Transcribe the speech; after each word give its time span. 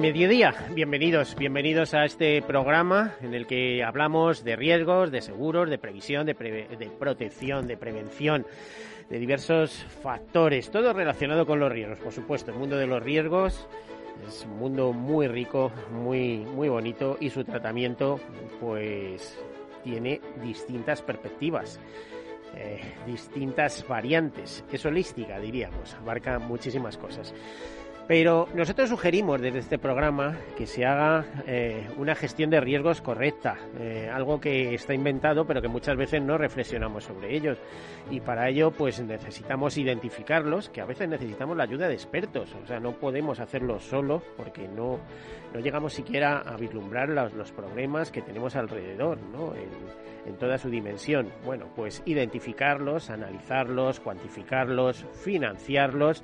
Mediodía. 0.00 0.54
Bienvenidos, 0.74 1.36
bienvenidos 1.36 1.92
a 1.92 2.06
este 2.06 2.40
programa 2.40 3.16
en 3.20 3.34
el 3.34 3.46
que 3.46 3.84
hablamos 3.84 4.42
de 4.42 4.56
riesgos, 4.56 5.10
de 5.10 5.20
seguros, 5.20 5.68
de 5.68 5.76
previsión, 5.76 6.24
de, 6.24 6.34
protección, 6.98 7.66
de 7.66 7.76
prevención, 7.76 8.46
de 9.10 9.18
diversos 9.18 9.84
factores, 10.02 10.70
todo 10.70 10.94
relacionado 10.94 11.44
con 11.44 11.60
los 11.60 11.70
riesgos, 11.70 11.98
por 11.98 12.12
supuesto. 12.12 12.50
El 12.50 12.58
mundo 12.58 12.78
de 12.78 12.86
los 12.86 13.02
riesgos 13.02 13.68
es 14.26 14.46
un 14.46 14.58
mundo 14.58 14.94
muy 14.94 15.28
rico, 15.28 15.70
muy, 15.92 16.38
muy 16.38 16.70
bonito 16.70 17.18
y 17.20 17.28
su 17.28 17.44
tratamiento, 17.44 18.18
pues, 18.58 19.38
tiene 19.84 20.20
distintas 20.42 21.02
perspectivas. 21.02 21.78
Eh, 22.56 22.80
distintas 23.06 23.86
variantes, 23.86 24.64
es 24.72 24.84
holística 24.84 25.38
diríamos, 25.38 25.94
abarca 25.94 26.40
muchísimas 26.40 26.96
cosas. 26.96 27.32
Pero 28.10 28.48
nosotros 28.54 28.88
sugerimos 28.88 29.40
desde 29.40 29.60
este 29.60 29.78
programa 29.78 30.36
que 30.56 30.66
se 30.66 30.84
haga 30.84 31.24
eh, 31.46 31.86
una 31.96 32.16
gestión 32.16 32.50
de 32.50 32.58
riesgos 32.58 33.00
correcta, 33.00 33.56
eh, 33.78 34.10
algo 34.12 34.40
que 34.40 34.74
está 34.74 34.94
inventado 34.94 35.46
pero 35.46 35.62
que 35.62 35.68
muchas 35.68 35.96
veces 35.96 36.20
no 36.20 36.36
reflexionamos 36.36 37.04
sobre 37.04 37.36
ellos. 37.36 37.56
Y 38.10 38.18
para 38.18 38.48
ello 38.48 38.72
pues 38.72 39.00
necesitamos 39.00 39.78
identificarlos, 39.78 40.70
que 40.70 40.80
a 40.80 40.86
veces 40.86 41.08
necesitamos 41.08 41.56
la 41.56 41.62
ayuda 41.62 41.86
de 41.86 41.94
expertos, 41.94 42.52
o 42.60 42.66
sea, 42.66 42.80
no 42.80 42.98
podemos 42.98 43.38
hacerlo 43.38 43.78
solo 43.78 44.20
porque 44.36 44.66
no, 44.66 44.98
no 45.54 45.60
llegamos 45.60 45.92
siquiera 45.92 46.40
a 46.40 46.56
vislumbrar 46.56 47.10
los, 47.10 47.32
los 47.34 47.52
problemas 47.52 48.10
que 48.10 48.22
tenemos 48.22 48.56
alrededor, 48.56 49.18
¿no? 49.22 49.54
En 50.26 50.36
toda 50.36 50.58
su 50.58 50.70
dimensión. 50.70 51.30
Bueno, 51.44 51.66
pues 51.74 52.02
identificarlos, 52.06 53.10
analizarlos, 53.10 54.00
cuantificarlos, 54.00 55.04
financiarlos 55.12 56.22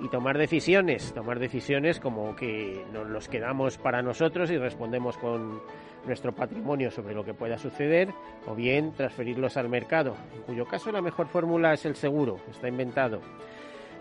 y 0.00 0.08
tomar 0.08 0.38
decisiones, 0.38 1.12
tomar 1.12 1.38
decisiones 1.38 2.00
como 2.00 2.36
que 2.36 2.84
nos 2.92 3.08
los 3.08 3.28
quedamos 3.28 3.78
para 3.78 4.02
nosotros 4.02 4.50
y 4.50 4.58
respondemos 4.58 5.16
con 5.18 5.60
nuestro 6.06 6.32
patrimonio 6.32 6.90
sobre 6.90 7.14
lo 7.14 7.24
que 7.24 7.34
pueda 7.34 7.58
suceder, 7.58 8.08
o 8.46 8.54
bien 8.54 8.92
transferirlos 8.92 9.56
al 9.56 9.68
mercado, 9.68 10.16
en 10.34 10.42
cuyo 10.42 10.64
caso 10.64 10.92
la 10.92 11.02
mejor 11.02 11.26
fórmula 11.26 11.74
es 11.74 11.84
el 11.84 11.96
seguro, 11.96 12.38
está 12.50 12.68
inventado 12.68 13.20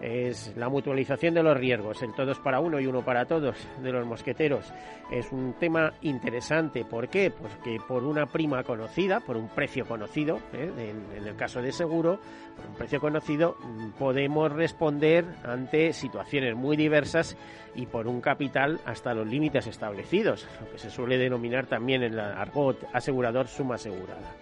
es 0.02 0.54
la 0.56 0.70
mutualización 0.70 1.34
de 1.34 1.44
los 1.44 1.58
riesgos, 1.58 2.02
el 2.02 2.14
todos 2.14 2.40
para 2.40 2.60
uno 2.60 2.80
y 2.80 2.88
uno 2.88 3.04
para 3.04 3.26
todos 3.26 3.56
de 3.82 3.92
los 3.92 4.06
mosqueteros. 4.06 4.72
Es 5.12 5.32
un 5.32 5.54
tema 5.54 5.94
interesante. 6.02 6.86
¿Por 6.86 7.10
qué? 7.10 7.32
Porque 7.32 7.80
por 7.88 8.04
una 8.04 8.26
prima 8.26 8.64
conocida, 8.64 9.20
por 9.20 9.38
un 9.38 9.50
precio 9.50 9.86
conocido, 9.86 10.38
¿eh? 10.54 10.72
en, 10.78 11.18
en, 11.18 11.28
el 11.28 11.36
caso 11.36 11.62
de 11.62 11.72
seguro, 11.72 12.20
por 12.56 12.66
un 12.68 12.76
precio 12.76 13.00
conocido, 13.00 13.58
podemos 13.98 14.52
responder 14.52 15.26
ante 15.44 15.94
situaciones 15.94 16.56
muy 16.56 16.78
diversas 16.78 17.38
y 17.76 17.86
por 17.86 18.08
un 18.08 18.22
capital 18.22 18.80
hasta 18.86 19.14
los 19.14 19.28
límites 19.28 19.68
establecidos, 19.68 20.48
lo 20.60 20.72
que 20.72 20.78
se 20.78 20.90
suele 20.90 21.18
denominar 21.18 21.68
también 21.68 22.04
en 22.04 22.16
la 22.16 22.40
argot 22.40 22.78
asegurador 22.94 23.48
suma 23.48 23.76
asegurada. 23.76 24.36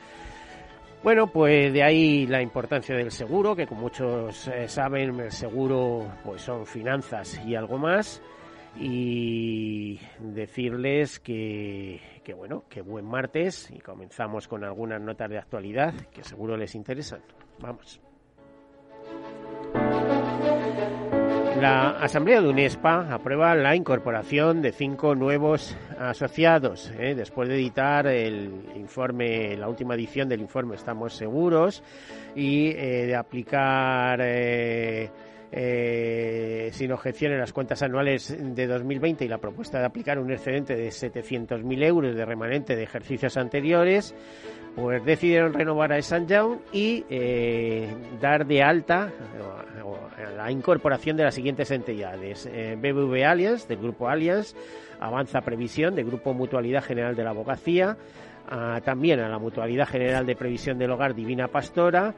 Bueno, 1.06 1.28
pues 1.28 1.72
de 1.72 1.84
ahí 1.84 2.26
la 2.26 2.42
importancia 2.42 2.96
del 2.96 3.12
seguro, 3.12 3.56
que 3.56 3.68
como 3.68 3.82
muchos 3.82 4.48
eh, 4.48 4.68
saben, 4.68 5.20
el 5.20 5.32
seguro 5.32 6.12
pues 6.24 6.42
son 6.42 6.66
finanzas 6.66 7.40
y 7.46 7.54
algo 7.54 7.78
más. 7.78 8.24
Y 8.76 10.00
decirles 10.18 11.20
que, 11.20 12.02
que 12.24 12.34
bueno, 12.34 12.64
que 12.68 12.82
buen 12.82 13.06
martes 13.06 13.70
y 13.70 13.78
comenzamos 13.82 14.48
con 14.48 14.64
algunas 14.64 15.00
notas 15.00 15.30
de 15.30 15.38
actualidad 15.38 15.94
que 16.12 16.24
seguro 16.24 16.58
les 16.58 16.74
interesan. 16.74 17.20
Vamos. 17.60 18.02
La 21.62 22.00
Asamblea 22.02 22.42
de 22.42 22.50
UNESPA 22.50 23.14
aprueba 23.14 23.54
la 23.54 23.76
incorporación 23.76 24.64
de 24.64 24.72
cinco 24.72 25.14
nuevos 25.14 25.78
asociados. 26.00 26.92
¿eh? 27.00 27.16
Después 27.16 27.50
de 27.50 27.56
editar 27.56 28.08
el 28.08 28.52
informe, 28.76 29.56
la 29.58 29.68
última 29.68 29.96
edición 29.96 30.30
del 30.30 30.42
informe 30.42 30.76
Estamos 30.76 31.14
Seguros 31.14 31.84
y 32.36 32.70
eh, 32.70 33.06
de 33.08 33.16
aplicar 33.16 34.20
eh, 34.22 35.10
sin 36.72 36.92
objeciones 36.92 37.40
las 37.40 37.54
cuentas 37.54 37.82
anuales 37.82 38.36
de 38.38 38.68
2020 38.68 39.26
y 39.26 39.28
la 39.28 39.38
propuesta 39.38 39.80
de 39.80 39.86
aplicar 39.86 40.20
un 40.20 40.32
excedente 40.32 40.76
de 40.76 40.90
700.000 40.90 41.84
euros 41.84 42.16
de 42.16 42.26
remanente 42.26 42.76
de 42.76 42.84
ejercicios 42.84 43.38
anteriores, 43.38 44.14
pues 44.76 45.06
decidieron 45.06 45.54
renovar 45.54 45.94
a 45.94 46.02
San 46.02 46.28
Young 46.28 46.58
y 46.74 47.06
dar 48.20 48.46
de 48.46 48.62
alta 48.62 49.14
la 50.36 50.52
incorporación 50.52 51.18
de 51.18 51.24
las 51.24 51.36
siguientes 51.36 51.72
entidades. 51.72 52.48
Eh, 52.52 52.76
BBV 52.78 53.68
del 53.68 53.78
Grupo 53.78 54.08
Allianz, 54.08 54.56
Avanza 55.00 55.42
Previsión, 55.42 55.96
del 55.96 56.06
Grupo 56.06 56.34
Mutualidad 56.34 56.84
General 56.84 57.16
de 57.16 57.24
la 57.24 57.32
Abogacía, 57.32 57.98
también 58.84 59.20
a 59.20 59.30
la 59.30 59.40
Mutualidad 59.40 59.88
General 59.88 60.26
de 60.26 60.36
Previsión 60.36 60.78
del 60.78 60.92
Hogar 60.92 61.16
Divina 61.16 61.48
Pastora, 61.48 62.14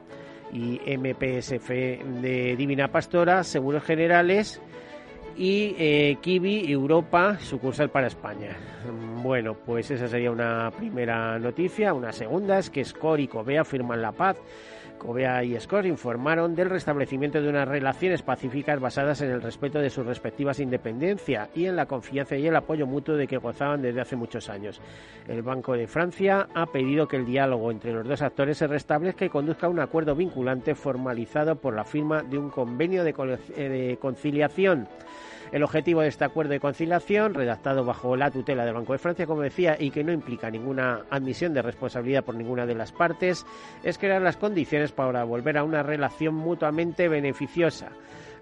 y 0.52 0.80
MPSF 0.96 1.68
de 1.68 2.54
Divina 2.56 2.88
Pastora, 2.88 3.44
Seguros 3.44 3.82
Generales 3.84 4.60
y 5.38 5.76
eh, 5.78 6.18
Kiwi 6.20 6.70
Europa, 6.70 7.38
sucursal 7.38 7.90
para 7.90 8.08
España. 8.08 8.56
Bueno, 9.22 9.54
pues 9.54 9.90
esa 9.90 10.08
sería 10.08 10.32
una 10.32 10.70
primera 10.76 11.38
noticia. 11.38 11.94
Una 11.94 12.12
segunda 12.12 12.58
es 12.58 12.68
que 12.68 12.84
Score 12.84 13.20
y 13.20 13.28
Covea 13.28 13.64
firman 13.64 14.02
la 14.02 14.12
paz 14.12 14.36
Covea 14.98 15.44
y 15.44 15.58
Scott 15.58 15.86
informaron 15.86 16.54
del 16.54 16.68
restablecimiento 16.68 17.40
de 17.40 17.48
unas 17.48 17.68
relaciones 17.68 18.22
pacíficas 18.22 18.80
basadas 18.80 19.20
en 19.22 19.30
el 19.30 19.40
respeto 19.40 19.78
de 19.78 19.90
sus 19.90 20.04
respectivas 20.04 20.60
independencias 20.60 21.48
y 21.54 21.66
en 21.66 21.76
la 21.76 21.86
confianza 21.86 22.36
y 22.36 22.46
el 22.46 22.56
apoyo 22.56 22.86
mutuo 22.86 23.16
de 23.16 23.26
que 23.26 23.38
gozaban 23.38 23.80
desde 23.80 24.00
hace 24.00 24.16
muchos 24.16 24.50
años. 24.50 24.80
El 25.26 25.42
Banco 25.42 25.74
de 25.74 25.86
Francia 25.86 26.48
ha 26.52 26.66
pedido 26.66 27.08
que 27.08 27.16
el 27.16 27.24
diálogo 27.24 27.70
entre 27.70 27.92
los 27.92 28.06
dos 28.06 28.20
actores 28.20 28.58
se 28.58 28.66
restablezca 28.66 29.24
y 29.24 29.30
conduzca 29.30 29.68
a 29.68 29.70
un 29.70 29.80
acuerdo 29.80 30.14
vinculante 30.14 30.74
formalizado 30.74 31.56
por 31.56 31.74
la 31.74 31.84
firma 31.84 32.22
de 32.22 32.36
un 32.36 32.50
convenio 32.50 33.04
de 33.04 33.14
eh, 33.56 33.96
conciliación. 34.00 34.88
El 35.50 35.62
objetivo 35.62 36.02
de 36.02 36.08
este 36.08 36.24
acuerdo 36.24 36.52
de 36.52 36.60
conciliación, 36.60 37.32
redactado 37.32 37.84
bajo 37.84 38.16
la 38.16 38.30
tutela 38.30 38.64
del 38.64 38.74
Banco 38.74 38.92
de 38.92 38.98
Francia, 38.98 39.26
como 39.26 39.42
decía, 39.42 39.76
y 39.78 39.90
que 39.90 40.04
no 40.04 40.12
implica 40.12 40.50
ninguna 40.50 41.04
admisión 41.10 41.54
de 41.54 41.62
responsabilidad 41.62 42.24
por 42.24 42.34
ninguna 42.34 42.66
de 42.66 42.74
las 42.74 42.92
partes, 42.92 43.46
es 43.82 43.96
crear 43.96 44.20
las 44.20 44.36
condiciones 44.36 44.92
para 44.92 45.24
volver 45.24 45.56
a 45.56 45.64
una 45.64 45.82
relación 45.82 46.34
mutuamente 46.34 47.08
beneficiosa. 47.08 47.88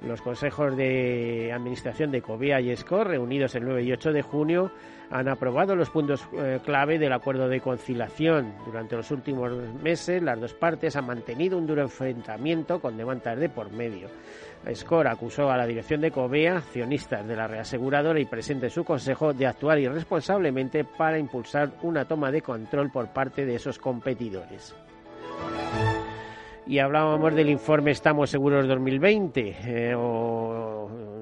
Los 0.02 0.20
consejos 0.20 0.76
de 0.76 1.52
administración 1.54 2.10
de 2.10 2.20
COBEA 2.20 2.60
y 2.60 2.76
SCOR, 2.76 3.08
reunidos 3.08 3.54
el 3.54 3.64
9 3.64 3.82
y 3.82 3.92
8 3.92 4.12
de 4.12 4.22
junio, 4.22 4.70
han 5.10 5.28
aprobado 5.28 5.74
los 5.74 5.90
puntos 5.90 6.28
eh, 6.36 6.60
clave 6.64 6.98
del 6.98 7.12
acuerdo 7.12 7.48
de 7.48 7.60
conciliación. 7.60 8.52
Durante 8.64 8.96
los 8.96 9.10
últimos 9.10 9.52
meses, 9.82 10.22
las 10.22 10.40
dos 10.40 10.54
partes 10.54 10.96
han 10.96 11.06
mantenido 11.06 11.56
un 11.56 11.66
duro 11.66 11.82
enfrentamiento 11.82 12.80
con 12.80 12.96
demandas 12.96 13.38
de 13.38 13.48
por 13.48 13.70
medio. 13.70 14.08
SCOR 14.72 15.06
acusó 15.08 15.50
a 15.50 15.56
la 15.56 15.66
dirección 15.66 16.00
de 16.00 16.10
COBEA, 16.10 16.58
accionistas 16.58 17.26
de 17.26 17.36
la 17.36 17.46
reaseguradora 17.46 18.20
y 18.20 18.24
presente 18.24 18.66
en 18.66 18.72
su 18.72 18.84
consejo, 18.84 19.32
de 19.32 19.46
actuar 19.46 19.78
irresponsablemente 19.78 20.84
para 20.84 21.18
impulsar 21.18 21.70
una 21.82 22.04
toma 22.04 22.30
de 22.30 22.42
control 22.42 22.90
por 22.90 23.08
parte 23.08 23.46
de 23.46 23.54
esos 23.54 23.78
competidores 23.78 24.74
y 26.66 26.78
hablábamos 26.80 27.34
del 27.34 27.48
informe 27.48 27.92
Estamos 27.92 28.30
Seguros 28.30 28.66
2020 28.66 29.56
eh, 29.64 29.96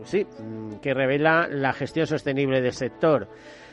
sí, 0.04 0.26
que 0.80 0.94
revela 0.94 1.46
la 1.48 1.72
gestión 1.72 2.06
sostenible 2.06 2.60
del 2.60 2.72
sector. 2.72 3.28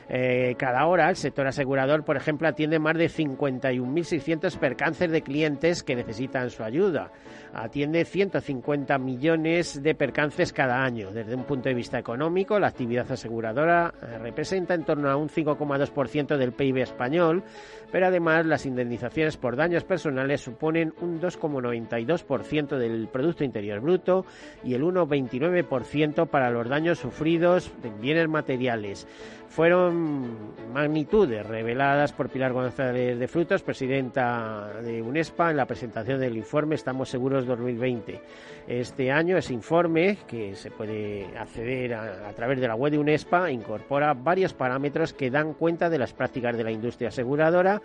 Eh, 0.09 0.55
cada 0.57 0.85
hora 0.85 1.09
el 1.09 1.15
sector 1.15 1.47
asegurador, 1.47 2.03
por 2.03 2.17
ejemplo, 2.17 2.47
atiende 2.47 2.79
más 2.79 2.97
de 2.97 3.09
51.600 3.09 4.57
percances 4.57 5.11
de 5.11 5.21
clientes 5.21 5.83
que 5.83 5.95
necesitan 5.95 6.49
su 6.49 6.63
ayuda. 6.63 7.11
Atiende 7.53 8.05
150 8.05 8.97
millones 8.97 9.81
de 9.81 9.95
percances 9.95 10.53
cada 10.53 10.83
año. 10.83 11.11
Desde 11.11 11.35
un 11.35 11.43
punto 11.43 11.69
de 11.69 11.75
vista 11.75 11.99
económico, 11.99 12.59
la 12.59 12.67
actividad 12.67 13.11
aseguradora 13.11 13.93
eh, 14.01 14.17
representa 14.17 14.73
en 14.73 14.83
torno 14.83 15.09
a 15.09 15.15
un 15.15 15.29
5,2% 15.29 16.37
del 16.37 16.53
PIB 16.53 16.77
español, 16.77 17.43
pero 17.91 18.07
además 18.07 18.45
las 18.45 18.65
indemnizaciones 18.65 19.37
por 19.37 19.55
daños 19.55 19.83
personales 19.83 20.41
suponen 20.41 20.93
un 21.01 21.19
2,92% 21.19 22.77
del 22.77 23.07
Producto 23.07 23.43
Interior 23.43 23.79
Bruto 23.79 24.25
y 24.63 24.73
el 24.73 24.83
1,29% 24.83 26.27
para 26.27 26.49
los 26.49 26.67
daños 26.69 26.99
sufridos 26.99 27.71
en 27.83 27.99
bienes 27.99 28.27
materiales 28.27 29.07
fueron 29.51 30.53
magnitudes 30.73 31.45
reveladas 31.45 32.13
por 32.13 32.29
Pilar 32.29 32.53
González 32.53 33.19
de 33.19 33.27
Frutos, 33.27 33.61
presidenta 33.61 34.69
de 34.81 35.01
UNESPA, 35.01 35.51
en 35.51 35.57
la 35.57 35.65
presentación 35.65 36.21
del 36.21 36.37
informe 36.37 36.75
Estamos 36.75 37.09
Seguros 37.09 37.45
2020. 37.45 38.21
Este 38.67 39.11
año 39.11 39.37
ese 39.37 39.53
informe, 39.53 40.19
que 40.25 40.55
se 40.55 40.71
puede 40.71 41.37
acceder 41.37 41.93
a, 41.95 42.31
través 42.33 42.61
de 42.61 42.67
la 42.67 42.75
web 42.75 42.93
de 42.93 42.99
UNESPA, 42.99 43.51
incorpora 43.51 44.13
varios 44.13 44.53
parámetros 44.53 45.11
que 45.11 45.29
dan 45.29 45.53
cuenta 45.53 45.89
de 45.89 45.99
las 45.99 46.13
prácticas 46.13 46.55
de 46.55 46.63
la 46.63 46.71
industria 46.71 47.09
aseguradora 47.09 47.80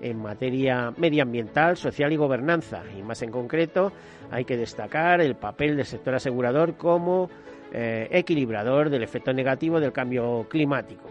en 0.00 0.18
materia 0.18 0.92
medioambiental, 0.96 1.76
social 1.76 2.12
y 2.12 2.16
gobernanza. 2.16 2.82
Y 2.96 3.02
más 3.02 3.22
en 3.22 3.30
concreto, 3.30 3.92
hay 4.30 4.44
que 4.44 4.56
destacar 4.56 5.20
el 5.20 5.34
papel 5.36 5.76
del 5.76 5.86
sector 5.86 6.14
asegurador 6.14 6.76
como 6.76 7.28
eh, 7.72 8.08
equilibrador 8.10 8.90
del 8.90 9.02
efecto 9.02 9.32
negativo 9.32 9.80
del 9.80 9.92
cambio 9.92 10.46
climático. 10.48 11.08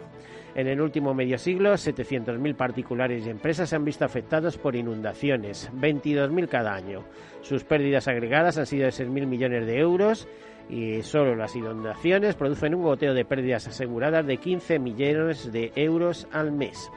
En 0.56 0.68
el 0.68 0.82
último 0.82 1.14
medio 1.14 1.38
siglo, 1.38 1.74
700.000 1.74 2.56
particulares 2.56 3.26
y 3.26 3.30
empresas 3.30 3.70
se 3.70 3.76
han 3.76 3.86
visto 3.86 4.04
afectados 4.04 4.58
por 4.58 4.76
inundaciones, 4.76 5.72
22.000 5.74 6.48
cada 6.50 6.74
año. 6.74 7.04
Sus 7.42 7.64
pérdidas 7.64 8.08
agregadas 8.08 8.58
han 8.58 8.66
sido 8.66 8.86
de 8.86 8.92
6.000 8.92 9.28
millones 9.28 9.66
de 9.68 9.78
euros 9.78 10.28
y 10.68 11.02
solo 11.04 11.36
las 11.36 11.56
inundaciones 11.56 12.36
producen 12.36 12.76
un 12.76 12.84
goteo 12.84 13.14
de 13.14 13.26
pérdidas 13.26 13.68
aseguradas 13.68 14.26
de 14.26 14.38
15 14.38 14.80
millones 14.80 15.52
de 15.52 15.72
euros 15.76 16.28
al 16.32 16.52
mes. 16.52 16.92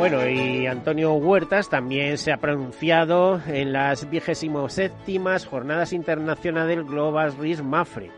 Bueno, 0.00 0.26
y 0.26 0.66
Antonio 0.66 1.12
Huertas 1.12 1.68
también 1.68 2.16
se 2.16 2.32
ha 2.32 2.38
pronunciado 2.38 3.38
en 3.46 3.74
las 3.74 4.08
vigésimo 4.08 4.68
séptimas 4.70 5.44
Jornadas 5.44 5.92
Internacionales 5.92 6.86
Global 6.86 7.36
Risk 7.36 7.62
Mafre. 7.62 8.10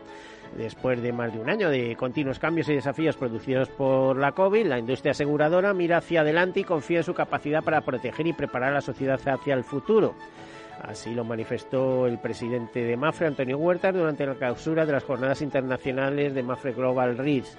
Después 0.55 1.01
de 1.01 1.11
más 1.11 1.33
de 1.33 1.39
un 1.39 1.49
año 1.49 1.69
de 1.69 1.95
continuos 1.97 2.39
cambios 2.39 2.69
y 2.69 2.75
desafíos 2.75 3.17
producidos 3.17 3.67
por 3.67 4.17
la 4.17 4.31
COVID, 4.31 4.65
la 4.65 4.79
industria 4.79 5.11
aseguradora 5.11 5.73
mira 5.73 5.97
hacia 5.97 6.21
adelante 6.21 6.61
y 6.61 6.63
confía 6.63 6.99
en 6.99 7.03
su 7.03 7.13
capacidad 7.13 7.61
para 7.61 7.81
proteger 7.81 8.27
y 8.27 8.33
preparar 8.33 8.69
a 8.69 8.75
la 8.75 8.81
sociedad 8.81 9.19
hacia 9.25 9.53
el 9.53 9.65
futuro. 9.65 10.15
Así 10.81 11.13
lo 11.13 11.25
manifestó 11.25 12.07
el 12.07 12.17
presidente 12.17 12.83
de 12.83 12.95
Mafre, 12.95 13.27
Antonio 13.27 13.57
Huertas, 13.57 13.93
durante 13.93 14.25
la 14.25 14.35
clausura 14.35 14.85
de 14.85 14.93
las 14.93 15.03
Jornadas 15.03 15.41
Internacionales 15.41 16.33
de 16.33 16.43
Mafre 16.43 16.71
Global 16.71 17.17
Risk. 17.17 17.57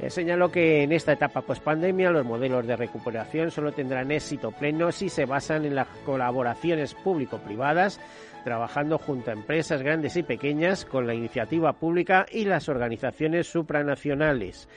Eh, 0.00 0.10
señaló 0.10 0.50
que 0.50 0.84
en 0.84 0.92
esta 0.92 1.12
etapa 1.12 1.42
post-pandemia 1.42 2.10
los 2.10 2.24
modelos 2.24 2.66
de 2.66 2.76
recuperación 2.76 3.50
solo 3.50 3.72
tendrán 3.72 4.12
éxito 4.12 4.52
pleno 4.52 4.92
si 4.92 5.08
se 5.08 5.24
basan 5.24 5.64
en 5.64 5.74
las 5.74 5.88
colaboraciones 6.04 6.94
público-privadas, 6.94 8.00
trabajando 8.44 8.98
junto 8.98 9.30
a 9.30 9.34
empresas 9.34 9.82
grandes 9.82 10.16
y 10.16 10.22
pequeñas 10.22 10.84
con 10.84 11.06
la 11.06 11.14
iniciativa 11.14 11.72
pública 11.72 12.26
y 12.30 12.44
las 12.44 12.68
organizaciones 12.68 13.48
supranacionales. 13.48 14.68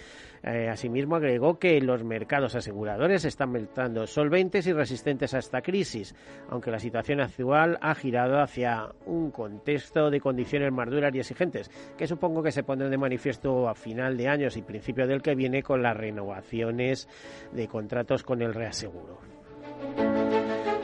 Eh, 0.44 0.70
asimismo, 0.70 1.16
agregó 1.16 1.60
que 1.60 1.80
los 1.82 2.04
mercados 2.04 2.56
aseguradores 2.56 3.26
están 3.26 3.52
mostrando 3.52 4.08
solventes 4.08 4.66
y 4.68 4.74
resistentes 4.74 5.34
a 5.34 5.40
esta 5.40 5.62
crisis, 5.62 6.16
aunque 6.50 6.72
la 6.72 6.80
situación 6.80 7.22
actual 7.22 7.78
ha 7.82 7.94
girado 7.94 8.40
hacia 8.42 8.90
un 9.06 9.32
contexto 9.32 10.10
de 10.10 10.20
condiciones 10.20 10.72
más 10.72 10.90
duras 10.90 11.14
y 11.14 11.20
exigentes, 11.20 11.70
que 11.98 12.08
supongo 12.08 12.42
que 12.42 12.52
se 12.52 12.64
pondrán 12.64 12.92
de 12.92 12.98
manifiesto 12.98 13.70
a 13.70 13.76
final 13.76 14.18
de 14.18 14.28
años 14.28 14.58
y 14.58 14.64
principio 14.64 15.08
del 15.08 15.22
que 15.22 15.36
viene 15.36 15.62
con 15.62 15.84
las 15.84 15.96
renovaciones 15.96 17.08
de 17.52 17.68
contratos 17.68 18.24
con 18.24 18.42
el 18.42 18.54
reaseguro. 18.54 19.41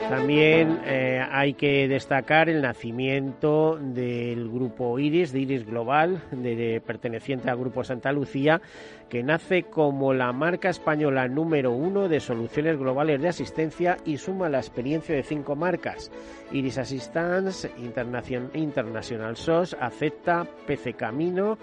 También 0.08 0.80
eh, 0.86 1.22
hay 1.30 1.52
que 1.52 1.86
destacar 1.86 2.48
el 2.48 2.62
nacimiento 2.62 3.78
del 3.78 4.48
grupo 4.48 4.98
Iris, 4.98 5.32
de 5.32 5.40
Iris 5.40 5.66
Global, 5.66 6.22
de, 6.30 6.80
perteneciente 6.84 7.50
al 7.50 7.58
grupo 7.58 7.84
Santa 7.84 8.10
Lucía, 8.10 8.62
que 9.10 9.22
nace 9.22 9.64
como 9.64 10.14
la 10.14 10.32
marca 10.32 10.70
española 10.70 11.28
número 11.28 11.72
uno 11.72 12.08
de 12.08 12.20
soluciones 12.20 12.78
globales 12.78 13.20
de 13.20 13.28
asistencia 13.28 13.98
y 14.06 14.16
suma 14.16 14.48
la 14.48 14.58
experiencia 14.58 15.14
de 15.14 15.22
cinco 15.22 15.56
marcas. 15.56 16.10
Iris 16.52 16.78
Assistance, 16.78 17.70
International 17.76 19.36
SOS, 19.36 19.76
Acepta, 19.78 20.46
PC 20.66 20.94
Camino, 20.94 21.58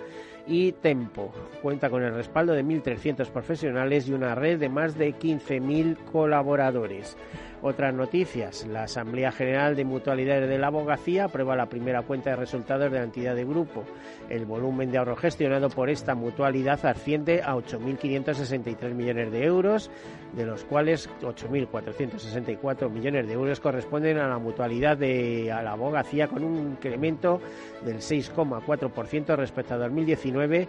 y 0.48 0.74
Tempo. 0.74 1.32
Cuenta 1.62 1.90
con 1.90 2.04
el 2.04 2.14
respaldo 2.14 2.54
de 2.54 2.64
1.300 2.64 3.30
profesionales 3.30 4.08
y 4.08 4.14
una 4.14 4.36
red 4.36 4.60
de 4.60 4.70
más 4.70 4.98
de 4.98 5.16
15.000 5.16 5.98
colaboradores. 6.12 7.18
Otras 7.68 7.96
noticias. 7.96 8.68
La 8.68 8.84
Asamblea 8.84 9.32
General 9.32 9.76
de 9.76 9.86
Mutualidades 9.86 10.48
de 10.48 10.60
la 10.60 10.68
Abogacía 10.68 11.24
aprueba 11.24 11.56
la 11.56 11.66
primera 11.66 12.04
cuenta 12.04 12.30
de 12.30 12.36
resultados 12.36 12.92
de 12.92 13.00
la 13.00 13.06
entidad 13.06 13.34
de 13.34 13.44
grupo. 13.44 13.86
El 14.30 14.46
volumen 14.46 14.92
de 14.92 15.00
ahorro 15.00 15.16
gestionado 15.16 15.70
por 15.72 15.90
esta 15.90 16.14
mutualidad 16.14 16.86
asciende 16.86 17.42
a 17.42 17.56
8.563 17.56 18.94
millones 18.94 19.32
de 19.32 19.46
euros, 19.46 19.90
de 20.34 20.46
los 20.46 20.64
cuales 20.64 21.10
8.464 21.24 22.88
millones 22.92 23.26
de 23.26 23.34
euros 23.34 23.60
corresponden 23.60 24.20
a 24.20 24.28
la 24.28 24.38
mutualidad 24.38 24.96
de 24.96 25.46
la 25.48 25.72
abogacía 25.72 26.28
con 26.28 26.44
un 26.44 26.58
incremento 26.58 27.42
del 27.84 27.98
6,4% 27.98 29.36
respecto 29.38 29.74
a 29.74 29.78
2019 29.78 30.68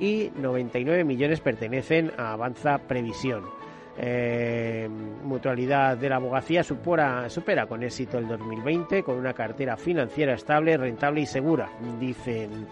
y 0.00 0.30
99 0.34 1.04
millones 1.04 1.40
pertenecen 1.42 2.10
a 2.16 2.32
Avanza 2.32 2.78
Previsión 2.78 3.57
eh, 4.00 4.88
mutualidad 5.24 5.96
de 5.96 6.08
la 6.08 6.16
abogacía 6.16 6.62
supera, 6.62 7.28
supera 7.28 7.66
con 7.66 7.82
éxito 7.82 8.18
el 8.18 8.28
2020 8.28 9.02
con 9.02 9.16
una 9.16 9.32
cartera 9.32 9.76
financiera 9.76 10.34
estable, 10.34 10.76
rentable 10.76 11.22
y 11.22 11.26
segura, 11.26 11.68
dicen 11.98 12.66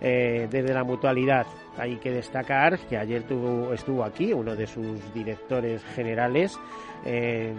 eh, 0.00 0.48
desde 0.50 0.72
la 0.72 0.82
mutualidad. 0.82 1.46
Hay 1.78 1.96
que 1.96 2.10
destacar 2.10 2.78
que 2.78 2.96
ayer 2.96 3.22
tuvo, 3.22 3.72
estuvo 3.72 4.04
aquí 4.04 4.32
uno 4.32 4.56
de 4.56 4.66
sus 4.66 5.12
directores 5.14 5.84
generales 5.94 6.58
en, 7.04 7.56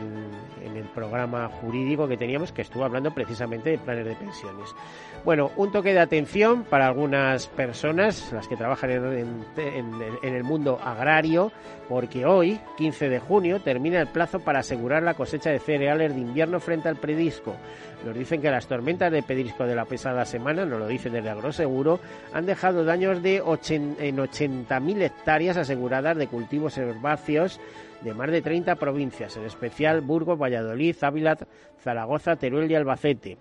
el 0.75 0.83
programa 0.93 1.47
jurídico 1.47 2.07
que 2.07 2.17
teníamos 2.17 2.51
que 2.51 2.61
estuvo 2.61 2.83
hablando 2.83 3.13
precisamente 3.13 3.71
de 3.71 3.77
planes 3.77 4.05
de 4.05 4.15
pensiones. 4.15 4.73
Bueno, 5.23 5.51
un 5.55 5.71
toque 5.71 5.93
de 5.93 5.99
atención 5.99 6.63
para 6.63 6.87
algunas 6.87 7.47
personas, 7.47 8.31
las 8.33 8.47
que 8.47 8.55
trabajan 8.55 8.91
en, 8.91 10.05
el 10.23 10.43
mundo 10.43 10.79
agrario, 10.83 11.51
porque 11.87 12.25
hoy, 12.25 12.59
15 12.77 13.09
de 13.09 13.19
junio, 13.19 13.59
termina 13.59 13.99
el 13.99 14.07
plazo 14.07 14.39
para 14.39 14.59
asegurar 14.59 15.03
la 15.03 15.13
cosecha 15.13 15.51
de 15.51 15.59
cereales 15.59 16.15
de 16.15 16.21
invierno 16.21 16.59
frente 16.59 16.89
al 16.89 16.95
predisco. 16.95 17.55
Nos 18.05 18.15
dicen 18.15 18.41
que 18.41 18.49
las 18.49 18.65
tormentas 18.65 19.11
de 19.11 19.21
pedrisco 19.21 19.65
de 19.65 19.75
la 19.75 19.85
pesada 19.85 20.25
semana, 20.25 20.65
nos 20.65 20.79
lo 20.79 20.87
dicen 20.87 21.13
desde 21.13 21.29
Agroseguro, 21.29 21.99
han 22.33 22.47
dejado 22.47 22.83
daños 22.83 23.21
de 23.21 23.41
en 24.11 24.17
80.000 24.17 25.01
hectáreas 25.01 25.57
aseguradas 25.57 26.17
de 26.17 26.27
cultivos 26.27 26.77
herbáceos 26.77 27.59
de 28.01 28.13
más 28.13 28.29
de 28.29 28.41
30 28.41 28.75
provincias, 28.75 29.37
en 29.37 29.45
especial 29.45 30.01
Burgos, 30.01 30.37
Valladolid, 30.37 30.95
Ávila, 31.01 31.37
Zaragoza, 31.83 32.35
Teruel 32.35 32.69
y 32.69 32.75
Albacete. 32.75 33.37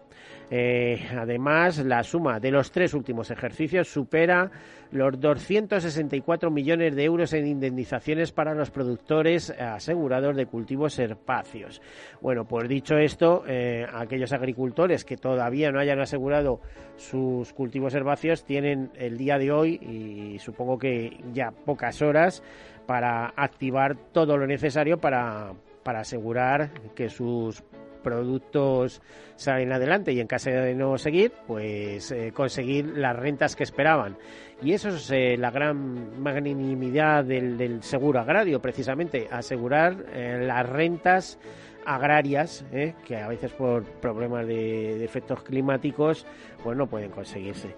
Eh, 0.51 1.07
además, 1.17 1.79
la 1.79 2.03
suma 2.03 2.41
de 2.41 2.51
los 2.51 2.73
tres 2.73 2.93
últimos 2.93 3.31
ejercicios 3.31 3.89
supera 3.89 4.51
los 4.91 5.21
264 5.21 6.51
millones 6.51 6.97
de 6.97 7.05
euros 7.05 7.33
en 7.33 7.47
indemnizaciones 7.47 8.33
para 8.33 8.55
los 8.55 8.73
productores 8.73 9.51
asegurados 9.51 10.35
de 10.35 10.47
cultivos 10.47 10.99
herbáceos. 10.99 11.81
Bueno, 12.21 12.47
pues 12.47 12.69
dicho 12.69 12.97
esto, 12.99 13.45
eh, 13.47 13.87
aquellos 13.93 14.33
agricultores 14.33 15.05
que 15.05 15.17
todavía 15.17 15.71
no 15.71 15.79
hayan 15.79 16.01
asegurado 16.01 16.61
sus 16.97 17.53
cultivos 17.53 17.95
herbáceos 17.95 18.45
tienen 18.45 18.91
el 18.97 19.17
día 19.17 19.39
de 19.39 19.53
hoy 19.53 19.75
y 19.77 20.39
supongo 20.41 20.79
que 20.79 21.17
ya 21.33 21.53
pocas 21.53 22.03
horas 22.03 22.43
para 22.87 23.33
activar 23.37 23.97
todo 24.13 24.37
lo 24.37 24.49
necesario 24.49 24.99
para, 24.99 25.53
para 25.85 26.01
asegurar 26.01 26.71
que 26.95 27.09
sus 27.09 27.63
productos 28.03 29.01
salen 29.37 29.73
adelante 29.73 30.13
y 30.13 30.21
en 30.21 30.27
caso 30.27 30.51
de 30.51 30.75
no 30.75 30.99
seguir, 30.99 31.33
pues 31.47 32.11
eh, 32.11 32.33
conseguir 32.35 32.97
las 32.97 33.17
rentas 33.17 33.57
que 33.57 33.65
esperaban. 33.65 34.17
Y 34.63 34.73
eso 34.73 34.91
es 34.91 35.11
eh, 35.11 35.37
la 35.39 35.51
gran 35.51 36.21
magnanimidad 36.21 37.25
del, 37.25 37.83
seguro 37.83 38.21
agrario, 38.21 38.61
precisamente, 38.61 39.29
asegurar 39.31 40.05
eh, 40.13 40.43
las 40.47 40.69
rentas 40.69 41.39
agrarias, 41.87 42.65
que 43.07 43.17
a 43.17 43.27
veces 43.27 43.53
por 43.53 43.85
problemas 43.85 44.47
de, 44.47 45.03
efectos 45.03 45.43
climáticos 45.43 46.27
pues 46.63 46.77
no 46.77 46.87
pueden 46.87 47.11
conseguirse. 47.11 47.75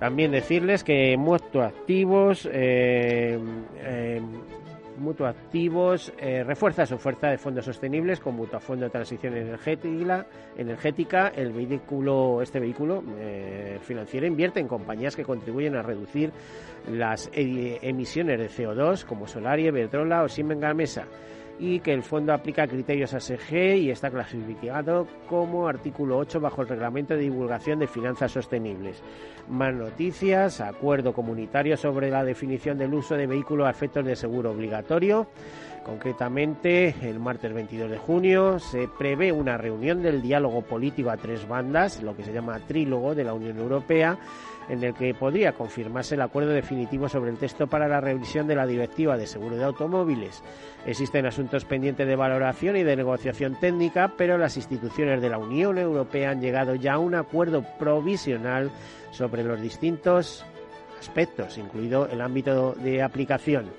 También 0.00 0.32
decirles 0.32 0.82
que 0.82 1.14
Mutuactivos 1.18 2.48
eh, 2.50 3.38
eh, 3.84 4.20
Mutuactivos 4.98 6.12
eh, 6.18 6.44
refuerza 6.44 6.86
su 6.86 6.94
oferta 6.94 7.30
de 7.30 7.38
fondos 7.38 7.64
sostenibles 7.64 8.20
con 8.20 8.36
Mutuafondo 8.36 8.84
de 8.84 8.90
Transición 8.90 9.34
Energética, 9.36 11.28
el 11.34 11.52
vehículo, 11.52 12.42
este 12.42 12.60
vehículo 12.60 13.02
eh, 13.18 13.78
financiero 13.82 14.26
invierte 14.26 14.60
en 14.60 14.68
compañías 14.68 15.16
que 15.16 15.24
contribuyen 15.24 15.76
a 15.76 15.82
reducir 15.82 16.32
las 16.90 17.30
emisiones 17.32 18.38
de 18.38 18.48
CO2 18.48 19.04
como 19.04 19.26
Solaria, 19.26 19.68
Iberdrola 19.68 20.22
o 20.22 20.28
Siemens 20.28 20.60
Gamesa 20.60 21.06
y 21.60 21.80
que 21.80 21.92
el 21.92 22.02
fondo 22.02 22.32
aplica 22.32 22.66
criterios 22.66 23.12
ASG 23.12 23.76
y 23.76 23.90
está 23.90 24.10
clasificado 24.10 25.06
como 25.28 25.68
artículo 25.68 26.16
8 26.16 26.40
bajo 26.40 26.62
el 26.62 26.68
Reglamento 26.68 27.14
de 27.14 27.20
Divulgación 27.20 27.78
de 27.78 27.86
Finanzas 27.86 28.32
Sostenibles. 28.32 29.02
Más 29.48 29.74
noticias, 29.74 30.62
acuerdo 30.62 31.12
comunitario 31.12 31.76
sobre 31.76 32.10
la 32.10 32.24
definición 32.24 32.78
del 32.78 32.94
uso 32.94 33.14
de 33.14 33.26
vehículos 33.26 33.66
a 33.66 33.70
efectos 33.70 34.06
de 34.06 34.16
seguro 34.16 34.52
obligatorio. 34.52 35.26
Concretamente, 35.84 36.94
el 37.02 37.20
martes 37.20 37.52
22 37.52 37.90
de 37.90 37.98
junio 37.98 38.58
se 38.58 38.88
prevé 38.98 39.30
una 39.30 39.58
reunión 39.58 40.02
del 40.02 40.22
diálogo 40.22 40.62
político 40.62 41.10
a 41.10 41.16
tres 41.18 41.46
bandas, 41.46 42.02
lo 42.02 42.16
que 42.16 42.24
se 42.24 42.32
llama 42.32 42.60
trílogo 42.60 43.14
de 43.14 43.24
la 43.24 43.34
Unión 43.34 43.58
Europea, 43.58 44.18
en 44.70 44.84
el 44.84 44.94
que 44.94 45.12
podría 45.14 45.52
confirmarse 45.52 46.14
el 46.14 46.20
acuerdo 46.20 46.50
definitivo 46.50 47.08
sobre 47.08 47.30
el 47.30 47.38
texto 47.38 47.66
para 47.66 47.88
la 47.88 48.00
revisión 48.00 48.46
de 48.46 48.54
la 48.54 48.66
Directiva 48.66 49.16
de 49.16 49.26
Seguro 49.26 49.56
de 49.56 49.64
Automóviles. 49.64 50.42
Existen 50.86 51.26
asuntos 51.26 51.64
pendientes 51.64 52.06
de 52.06 52.14
valoración 52.14 52.76
y 52.76 52.84
de 52.84 52.94
negociación 52.94 53.56
técnica, 53.58 54.14
pero 54.16 54.38
las 54.38 54.56
instituciones 54.56 55.20
de 55.20 55.28
la 55.28 55.38
Unión 55.38 55.76
Europea 55.76 56.30
han 56.30 56.40
llegado 56.40 56.76
ya 56.76 56.94
a 56.94 56.98
un 56.98 57.16
acuerdo 57.16 57.64
provisional 57.80 58.70
sobre 59.10 59.42
los 59.42 59.60
distintos 59.60 60.44
aspectos, 61.00 61.58
incluido 61.58 62.08
el 62.08 62.20
ámbito 62.20 62.74
de 62.74 63.02
aplicación. 63.02 63.70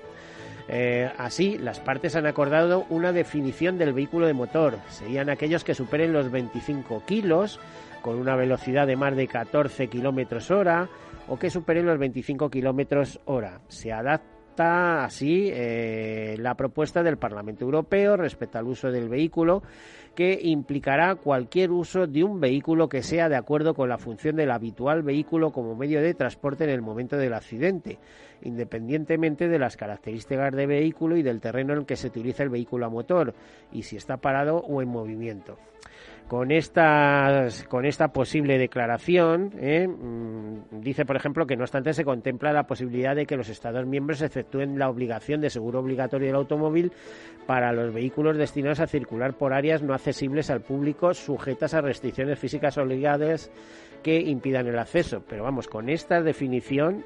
Eh, 0.68 1.10
así, 1.18 1.58
las 1.58 1.80
partes 1.80 2.16
han 2.16 2.26
acordado 2.26 2.86
una 2.90 3.12
definición 3.12 3.78
del 3.78 3.92
vehículo 3.92 4.26
de 4.26 4.34
motor. 4.34 4.78
Serían 4.90 5.30
aquellos 5.30 5.64
que 5.64 5.74
superen 5.74 6.12
los 6.12 6.30
25 6.30 7.02
kilos, 7.06 7.60
con 8.02 8.18
una 8.18 8.36
velocidad 8.36 8.86
de 8.86 8.96
más 8.96 9.16
de 9.16 9.28
14 9.28 9.88
kilómetros 9.88 10.50
hora, 10.50 10.88
o 11.28 11.38
que 11.38 11.50
superen 11.50 11.86
los 11.86 11.98
25 11.98 12.50
kilómetros 12.50 13.20
hora. 13.24 13.60
Se 13.68 13.92
adapta 13.92 15.04
así 15.04 15.48
eh, 15.50 16.36
la 16.38 16.54
propuesta 16.54 17.02
del 17.02 17.16
Parlamento 17.16 17.64
Europeo 17.64 18.16
respecto 18.16 18.58
al 18.58 18.66
uso 18.66 18.90
del 18.90 19.08
vehículo 19.08 19.62
que 20.14 20.38
implicará 20.42 21.14
cualquier 21.14 21.70
uso 21.70 22.06
de 22.06 22.22
un 22.22 22.38
vehículo 22.38 22.88
que 22.88 23.02
sea 23.02 23.30
de 23.30 23.36
acuerdo 23.36 23.72
con 23.72 23.88
la 23.88 23.96
función 23.96 24.36
del 24.36 24.50
habitual 24.50 25.02
vehículo 25.02 25.52
como 25.52 25.74
medio 25.74 26.02
de 26.02 26.12
transporte 26.12 26.64
en 26.64 26.70
el 26.70 26.82
momento 26.82 27.16
del 27.16 27.32
accidente, 27.32 27.98
independientemente 28.42 29.48
de 29.48 29.58
las 29.58 29.78
características 29.78 30.54
del 30.54 30.66
vehículo 30.66 31.16
y 31.16 31.22
del 31.22 31.40
terreno 31.40 31.72
en 31.72 31.80
el 31.80 31.86
que 31.86 31.96
se 31.96 32.08
utiliza 32.08 32.42
el 32.42 32.50
vehículo 32.50 32.84
a 32.84 32.90
motor 32.90 33.32
y 33.72 33.84
si 33.84 33.96
está 33.96 34.18
parado 34.18 34.58
o 34.58 34.82
en 34.82 34.88
movimiento 34.88 35.56
con 36.32 36.48
con 37.68 37.84
esta 37.84 38.08
posible 38.08 38.56
declaración, 38.56 39.52
¿eh? 39.58 39.86
mm, 39.86 40.80
dice, 40.80 41.04
por 41.04 41.14
ejemplo, 41.14 41.46
que 41.46 41.58
no 41.58 41.64
obstante 41.64 41.92
se 41.92 42.06
contempla 42.06 42.54
la 42.54 42.66
posibilidad 42.66 43.14
de 43.14 43.26
que 43.26 43.36
los 43.36 43.50
Estados 43.50 43.84
miembros 43.84 44.22
efectúen 44.22 44.78
la 44.78 44.88
obligación 44.88 45.42
de 45.42 45.50
seguro 45.50 45.80
obligatorio 45.80 46.28
del 46.28 46.36
automóvil 46.36 46.90
para 47.46 47.74
los 47.74 47.92
vehículos 47.92 48.38
destinados 48.38 48.80
a 48.80 48.86
circular 48.86 49.34
por 49.34 49.52
áreas 49.52 49.82
no 49.82 49.92
accesibles 49.92 50.48
al 50.48 50.62
público 50.62 51.12
sujetas 51.12 51.74
a 51.74 51.82
restricciones 51.82 52.38
físicas 52.38 52.78
obligadas 52.78 53.50
que 54.02 54.18
impidan 54.18 54.66
el 54.66 54.78
acceso. 54.78 55.22
Pero 55.28 55.44
vamos, 55.44 55.68
con 55.68 55.90
esta 55.90 56.22
definición 56.22 57.04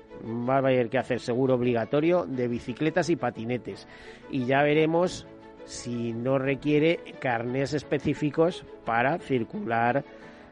va 0.48 0.54
a 0.54 0.58
haber 0.58 0.88
que 0.88 0.98
hacer 0.98 1.18
seguro 1.18 1.54
obligatorio 1.54 2.26
de 2.26 2.46
bicicletas 2.46 3.10
y 3.10 3.16
patinetes. 3.16 3.88
Y 4.30 4.44
ya 4.44 4.62
veremos 4.62 5.26
si 5.66 6.12
no 6.12 6.38
requiere 6.38 7.00
carnes 7.20 7.74
específicos 7.74 8.64
para 8.84 9.18
circular 9.18 10.04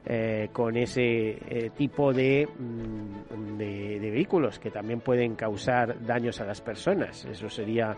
eh, 0.06 0.50
con 0.52 0.76
ese 0.76 1.02
eh, 1.02 1.70
tipo 1.74 2.12
de, 2.12 2.46
mm, 2.46 3.56
de, 3.56 3.98
de, 4.00 4.10
vehículos 4.10 4.58
que 4.58 4.70
también 4.70 5.00
pueden 5.00 5.34
causar 5.34 6.04
daños 6.04 6.42
a 6.42 6.44
las 6.44 6.60
personas. 6.60 7.24
Eso 7.24 7.48
sería 7.48 7.96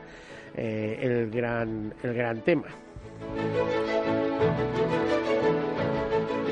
eh, 0.54 0.98
el, 1.02 1.30
gran, 1.30 1.92
el 2.04 2.14
gran 2.14 2.42
tema. 2.42 2.68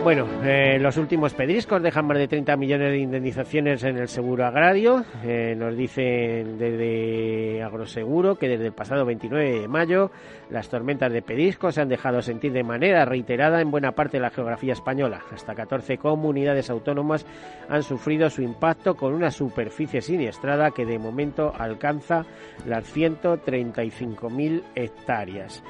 Bueno, 0.04 0.26
eh, 0.44 0.78
los 0.78 0.99
últimos 0.99 1.32
pedriscos 1.32 1.82
dejan 1.82 2.06
más 2.06 2.18
de 2.18 2.28
30 2.28 2.58
millones 2.58 2.90
de 2.90 2.99
indemnizaciones 2.99 3.82
en 3.84 3.96
el 3.96 4.08
seguro 4.08 4.44
agrario. 4.44 5.02
Eh, 5.25 5.54
nos 5.56 5.75
dicen 5.75 6.58
desde 6.58 7.62
Agroseguro 7.62 8.34
que 8.34 8.49
desde 8.49 8.66
el 8.66 8.75
pasado 8.75 9.06
29 9.06 9.61
de 9.61 9.66
mayo 9.66 10.11
las 10.50 10.68
tormentas 10.68 11.11
de 11.11 11.23
pedriscos 11.23 11.76
se 11.76 11.80
han 11.80 11.88
dejado 11.88 12.20
sentir 12.20 12.52
de 12.52 12.62
manera 12.62 13.06
reiterada 13.06 13.62
en 13.62 13.70
buena 13.70 13.92
parte 13.92 14.18
de 14.18 14.25
la 14.25 14.28
geografía 14.28 14.75
española. 14.75 15.23
Hasta 15.32 15.54
14 15.54 15.96
comunidades 15.96 16.68
autónomas 16.68 17.25
han 17.70 17.82
sufrido 17.82 18.28
su 18.28 18.42
impacto 18.42 18.96
con 18.96 19.14
una 19.14 19.30
superficie 19.30 20.02
siniestrada 20.02 20.73
que 20.73 20.84
de 20.84 20.99
momento 20.99 21.50
alcanza 21.56 22.26
las 22.66 22.94
135.000 22.94 24.64
hectáreas. 24.75 25.64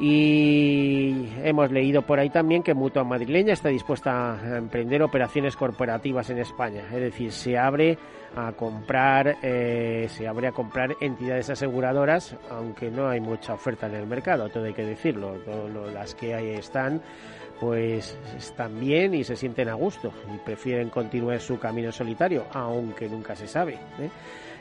Y 0.00 1.28
hemos 1.42 1.72
leído 1.72 2.02
por 2.02 2.20
ahí 2.20 2.30
también 2.30 2.62
que 2.62 2.72
Mutua 2.72 3.02
Madrileña 3.02 3.52
está 3.52 3.68
dispuesta 3.68 4.34
a 4.34 4.56
emprender 4.56 5.02
operaciones 5.02 5.56
corporativas 5.56 6.30
en 6.30 6.38
España. 6.38 6.82
Es 6.92 7.00
decir, 7.00 7.32
se 7.32 7.58
abre 7.58 7.98
a 8.36 8.52
comprar, 8.52 9.36
eh, 9.42 10.06
se 10.08 10.28
abre 10.28 10.48
a 10.48 10.52
comprar 10.52 10.96
entidades 11.00 11.50
aseguradoras, 11.50 12.36
aunque 12.50 12.90
no 12.90 13.08
hay 13.08 13.20
mucha 13.20 13.54
oferta 13.54 13.86
en 13.86 13.94
el 13.96 14.06
mercado, 14.06 14.48
todo 14.48 14.64
hay 14.64 14.74
que 14.74 14.84
decirlo. 14.84 15.36
las 15.92 16.14
que 16.14 16.34
ahí 16.34 16.50
están, 16.50 17.02
pues 17.58 18.16
están 18.36 18.78
bien 18.78 19.14
y 19.14 19.24
se 19.24 19.34
sienten 19.34 19.68
a 19.68 19.74
gusto 19.74 20.12
y 20.32 20.38
prefieren 20.38 20.90
continuar 20.90 21.40
su 21.40 21.58
camino 21.58 21.90
solitario, 21.90 22.44
aunque 22.52 23.08
nunca 23.08 23.34
se 23.34 23.48
sabe. 23.48 23.74
¿eh? 23.98 24.10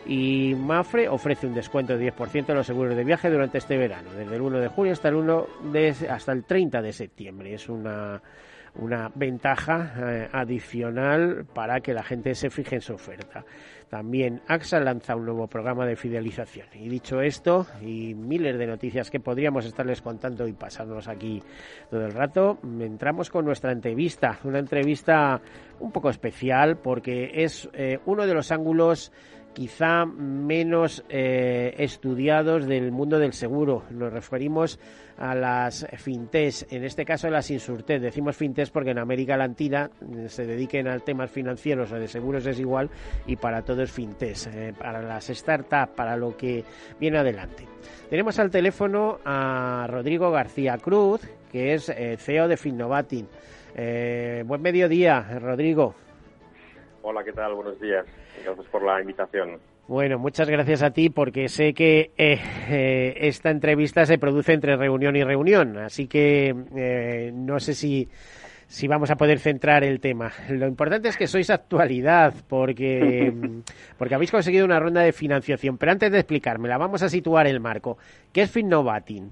Y 0.07 0.55
Mafre 0.55 1.09
ofrece 1.09 1.47
un 1.47 1.53
descuento 1.53 1.97
de 1.97 2.13
10% 2.13 2.45
de 2.45 2.53
los 2.53 2.65
seguros 2.65 2.95
de 2.95 3.03
viaje 3.03 3.29
durante 3.29 3.57
este 3.57 3.77
verano, 3.77 4.11
desde 4.13 4.35
el 4.35 4.41
1 4.41 4.59
de 4.59 4.67
junio 4.67 4.93
hasta 4.93 5.09
el 5.09 5.15
1 5.15 5.47
de, 5.71 5.95
hasta 6.09 6.31
el 6.31 6.45
30 6.45 6.81
de 6.81 6.93
septiembre. 6.93 7.53
Es 7.53 7.67
una 7.69 8.21
una 8.77 9.11
ventaja 9.13 9.93
eh, 9.97 10.29
adicional 10.31 11.45
para 11.53 11.79
que 11.81 11.93
la 11.93 12.03
gente 12.03 12.35
se 12.35 12.49
fije 12.49 12.75
en 12.75 12.81
su 12.81 12.93
oferta. 12.93 13.43
También 13.89 14.41
AXA 14.47 14.79
lanza 14.81 15.15
un 15.15 15.25
nuevo 15.25 15.47
programa 15.47 15.85
de 15.85 15.95
fidelización. 15.95 16.67
Y 16.73 16.89
dicho 16.89 17.21
esto, 17.21 17.65
y 17.81 18.13
miles 18.13 18.57
de 18.57 18.67
noticias 18.67 19.09
que 19.09 19.19
podríamos 19.19 19.65
estarles 19.65 20.01
contando 20.01 20.47
y 20.47 20.53
pasarnos 20.53 21.07
aquí 21.07 21.41
todo 21.89 22.05
el 22.05 22.11
rato, 22.11 22.59
entramos 22.63 23.29
con 23.29 23.45
nuestra 23.45 23.71
entrevista. 23.71 24.39
Una 24.43 24.59
entrevista 24.59 25.41
un 25.79 25.91
poco 25.91 26.09
especial 26.09 26.77
porque 26.77 27.31
es 27.33 27.69
eh, 27.73 27.99
uno 28.05 28.27
de 28.27 28.33
los 28.33 28.51
ángulos 28.51 29.11
quizá 29.57 30.05
menos 30.05 31.03
eh, 31.09 31.73
estudiados 31.79 32.67
del 32.67 32.91
mundo 32.91 33.17
del 33.17 33.33
seguro. 33.33 33.85
Nos 33.89 34.13
referimos 34.13 34.79
a 35.17 35.33
las 35.33 35.87
fintes, 35.97 36.67
en 36.69 36.83
este 36.83 37.03
caso 37.05 37.27
las 37.31 37.49
insurtech. 37.49 37.99
Decimos 37.99 38.37
fintes 38.37 38.69
porque 38.69 38.91
en 38.91 38.99
América 38.99 39.35
Latina 39.35 39.89
eh, 39.99 40.29
se 40.29 40.45
dediquen 40.45 40.87
a 40.87 40.99
temas 40.99 41.31
financieros 41.31 41.91
o 41.91 41.95
de 41.95 42.07
seguros 42.07 42.45
es 42.45 42.59
igual 42.59 42.91
y 43.25 43.35
para 43.35 43.63
todo 43.63 43.81
es 43.81 43.91
fintes, 43.91 44.45
eh, 44.45 44.75
para 44.77 45.01
las 45.01 45.25
startups, 45.25 45.93
para 45.95 46.15
lo 46.15 46.37
que 46.37 46.63
viene 46.99 47.17
adelante. 47.17 47.65
Tenemos 48.11 48.37
al 48.37 48.51
teléfono 48.51 49.17
a 49.25 49.87
Rodrigo 49.89 50.29
García 50.29 50.77
Cruz, 50.77 51.21
que 51.51 51.73
es 51.73 51.91
CEO 52.19 52.47
de 52.47 52.57
Finnovatin. 52.57 53.27
buen 54.45 54.61
mediodía, 54.61 55.39
Rodrigo. 55.39 55.95
Hola, 57.09 57.23
¿qué 57.23 57.31
tal? 57.31 57.53
Buenos 57.53 57.79
días. 57.79 58.05
Gracias 58.43 58.67
por 58.67 58.83
la 58.83 58.99
invitación. 58.99 59.61
Bueno, 59.87 60.19
muchas 60.19 60.49
gracias 60.49 60.83
a 60.83 60.91
ti 60.91 61.09
porque 61.09 61.47
sé 61.47 61.73
que 61.73 62.11
eh, 62.17 62.37
eh, 62.69 63.13
esta 63.21 63.49
entrevista 63.49 64.05
se 64.05 64.17
produce 64.17 64.51
entre 64.51 64.75
reunión 64.75 65.15
y 65.15 65.23
reunión, 65.23 65.77
así 65.77 66.09
que 66.09 66.53
eh, 66.75 67.31
no 67.33 67.61
sé 67.61 67.75
si, 67.75 68.09
si 68.67 68.89
vamos 68.89 69.09
a 69.09 69.15
poder 69.15 69.39
centrar 69.39 69.85
el 69.85 70.01
tema. 70.01 70.33
Lo 70.49 70.67
importante 70.67 71.07
es 71.07 71.15
que 71.15 71.27
sois 71.27 71.49
actualidad 71.49 72.33
porque, 72.49 73.33
porque 73.97 74.15
habéis 74.15 74.31
conseguido 74.31 74.65
una 74.65 74.81
ronda 74.81 74.99
de 74.99 75.13
financiación, 75.13 75.77
pero 75.77 75.93
antes 75.93 76.11
de 76.11 76.19
explicármela, 76.19 76.77
vamos 76.77 77.03
a 77.03 77.09
situar 77.09 77.47
el 77.47 77.61
marco. 77.61 77.97
¿Qué 78.33 78.41
es 78.41 78.51
Finnovating? 78.51 79.31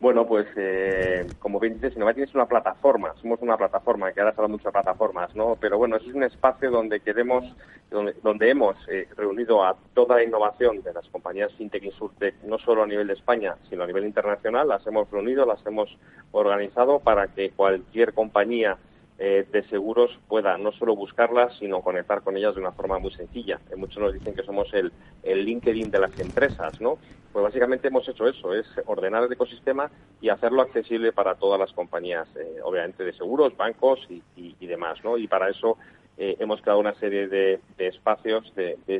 Bueno, 0.00 0.26
pues 0.26 0.46
eh, 0.56 1.32
como 1.38 1.58
bien 1.58 1.74
dices, 1.74 1.94
Innovati 1.96 2.22
es 2.22 2.34
una 2.34 2.46
plataforma, 2.46 3.14
somos 3.22 3.40
una 3.40 3.56
plataforma, 3.56 4.12
que 4.12 4.20
ahora 4.20 4.34
se 4.34 4.42
de 4.42 4.72
plataformas, 4.72 5.34
¿no? 5.34 5.56
Pero 5.58 5.78
bueno, 5.78 5.96
es 5.96 6.06
un 6.06 6.24
espacio 6.24 6.70
donde 6.70 7.00
queremos, 7.00 7.44
donde, 7.90 8.14
donde 8.22 8.50
hemos 8.50 8.76
eh, 8.88 9.08
reunido 9.16 9.64
a 9.64 9.76
toda 9.94 10.16
la 10.16 10.24
innovación 10.24 10.82
de 10.82 10.92
las 10.92 11.08
compañías 11.08 11.52
FinTech 11.54 11.84
y 11.84 11.86
Insurtech, 11.86 12.34
no 12.42 12.58
solo 12.58 12.82
a 12.82 12.86
nivel 12.86 13.06
de 13.06 13.14
España, 13.14 13.56
sino 13.70 13.84
a 13.84 13.86
nivel 13.86 14.04
internacional, 14.04 14.68
las 14.68 14.86
hemos 14.86 15.10
reunido, 15.10 15.46
las 15.46 15.64
hemos 15.64 15.96
organizado 16.32 16.98
para 16.98 17.28
que 17.28 17.50
cualquier 17.50 18.12
compañía 18.12 18.76
eh, 19.18 19.46
de 19.50 19.62
seguros 19.68 20.10
pueda 20.28 20.58
no 20.58 20.72
solo 20.72 20.96
buscarlas, 20.96 21.56
sino 21.58 21.82
conectar 21.82 22.22
con 22.22 22.36
ellas 22.36 22.54
de 22.54 22.60
una 22.60 22.72
forma 22.72 22.98
muy 22.98 23.12
sencilla. 23.12 23.60
Eh, 23.70 23.76
muchos 23.76 23.98
nos 23.98 24.12
dicen 24.12 24.34
que 24.34 24.42
somos 24.42 24.72
el, 24.74 24.92
el 25.22 25.44
LinkedIn 25.44 25.90
de 25.90 25.98
las 25.98 26.18
empresas, 26.18 26.80
¿no? 26.80 26.98
Pues 27.32 27.42
básicamente 27.44 27.88
hemos 27.88 28.08
hecho 28.08 28.28
eso, 28.28 28.54
es 28.54 28.66
ordenar 28.86 29.24
el 29.24 29.32
ecosistema 29.32 29.90
y 30.20 30.28
hacerlo 30.28 30.62
accesible 30.62 31.12
para 31.12 31.34
todas 31.34 31.58
las 31.58 31.72
compañías, 31.72 32.28
eh, 32.36 32.60
obviamente 32.62 33.04
de 33.04 33.12
seguros, 33.12 33.56
bancos 33.56 34.00
y, 34.08 34.22
y 34.36 34.66
demás, 34.66 35.02
¿no? 35.02 35.18
Y 35.18 35.26
para 35.26 35.48
eso 35.48 35.76
eh, 36.16 36.36
hemos 36.38 36.60
creado 36.60 36.78
una 36.78 36.94
serie 36.94 37.26
de, 37.26 37.60
espacios 37.78 38.52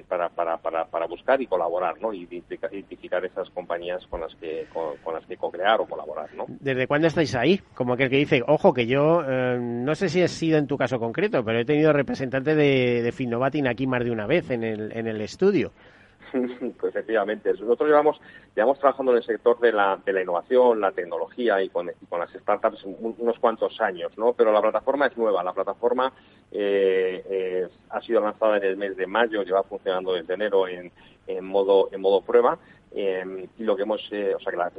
para, 0.08 0.28
para, 0.30 0.58
para, 0.58 0.86
para, 0.86 1.06
buscar 1.06 1.40
y 1.40 1.46
colaborar, 1.46 2.00
¿no? 2.00 2.12
Y 2.12 2.28
identificar 2.28 3.24
esas 3.24 3.48
compañías 3.50 4.04
con 4.08 4.20
las 4.20 4.34
que 4.34 4.66
con, 4.72 5.14
las 5.14 5.24
que 5.26 5.36
co-crear 5.36 5.80
o 5.80 5.86
colaborar, 5.86 6.34
¿no? 6.34 6.46
¿Desde 6.48 6.86
cuándo 6.86 7.06
estáis 7.06 7.34
ahí? 7.36 7.60
Como 7.74 7.92
aquel 7.92 8.10
que 8.10 8.16
dice, 8.16 8.42
ojo, 8.46 8.74
que 8.74 8.86
yo 8.86 9.22
eh, 9.26 9.58
no 9.60 9.94
sé 9.94 10.08
si 10.08 10.22
ha 10.22 10.28
sido 10.28 10.58
en 10.58 10.66
tu 10.66 10.76
caso 10.76 10.98
concreto, 10.98 11.44
pero 11.44 11.60
he 11.60 11.64
tenido 11.64 11.92
representantes 11.92 12.56
de, 12.56 13.02
de 13.02 13.12
Finnovatin 13.12 13.68
aquí 13.68 13.86
más 13.86 14.04
de 14.04 14.10
una 14.10 14.26
vez 14.26 14.50
en 14.50 14.64
el, 14.64 14.90
en 14.96 15.06
el 15.06 15.20
estudio. 15.20 15.72
Pues 16.80 16.94
efectivamente, 16.94 17.52
nosotros 17.52 17.88
llevamos, 17.88 18.20
llevamos 18.54 18.78
trabajando 18.78 19.12
en 19.12 19.18
el 19.18 19.24
sector 19.24 19.58
de 19.60 19.72
la, 19.72 19.98
de 20.04 20.12
la 20.12 20.22
innovación, 20.22 20.80
la 20.80 20.92
tecnología 20.92 21.62
y 21.62 21.68
con, 21.68 21.90
con 22.08 22.20
las 22.20 22.30
startups 22.32 22.84
unos 22.84 23.38
cuantos 23.38 23.80
años, 23.80 24.16
¿no? 24.18 24.32
Pero 24.32 24.52
la 24.52 24.60
plataforma 24.60 25.06
es 25.06 25.16
nueva, 25.16 25.44
la 25.44 25.52
plataforma 25.52 26.12
eh, 26.50 27.68
ha 27.90 28.00
sido 28.02 28.20
lanzada 28.20 28.56
en 28.58 28.64
el 28.64 28.76
mes 28.76 28.96
de 28.96 29.06
mayo, 29.06 29.42
lleva 29.42 29.62
funcionando 29.62 30.14
desde 30.14 30.34
enero 30.34 30.66
en, 30.66 30.90
en 31.26 31.44
modo, 31.44 31.88
en 31.92 32.00
modo 32.00 32.22
prueba 32.22 32.58
eh, 32.96 33.48
y 33.58 33.64
lo 33.64 33.74
que 33.74 33.82
hemos, 33.82 34.00
eh, 34.12 34.36
o 34.36 34.38
sea, 34.38 34.52
la, 34.52 34.70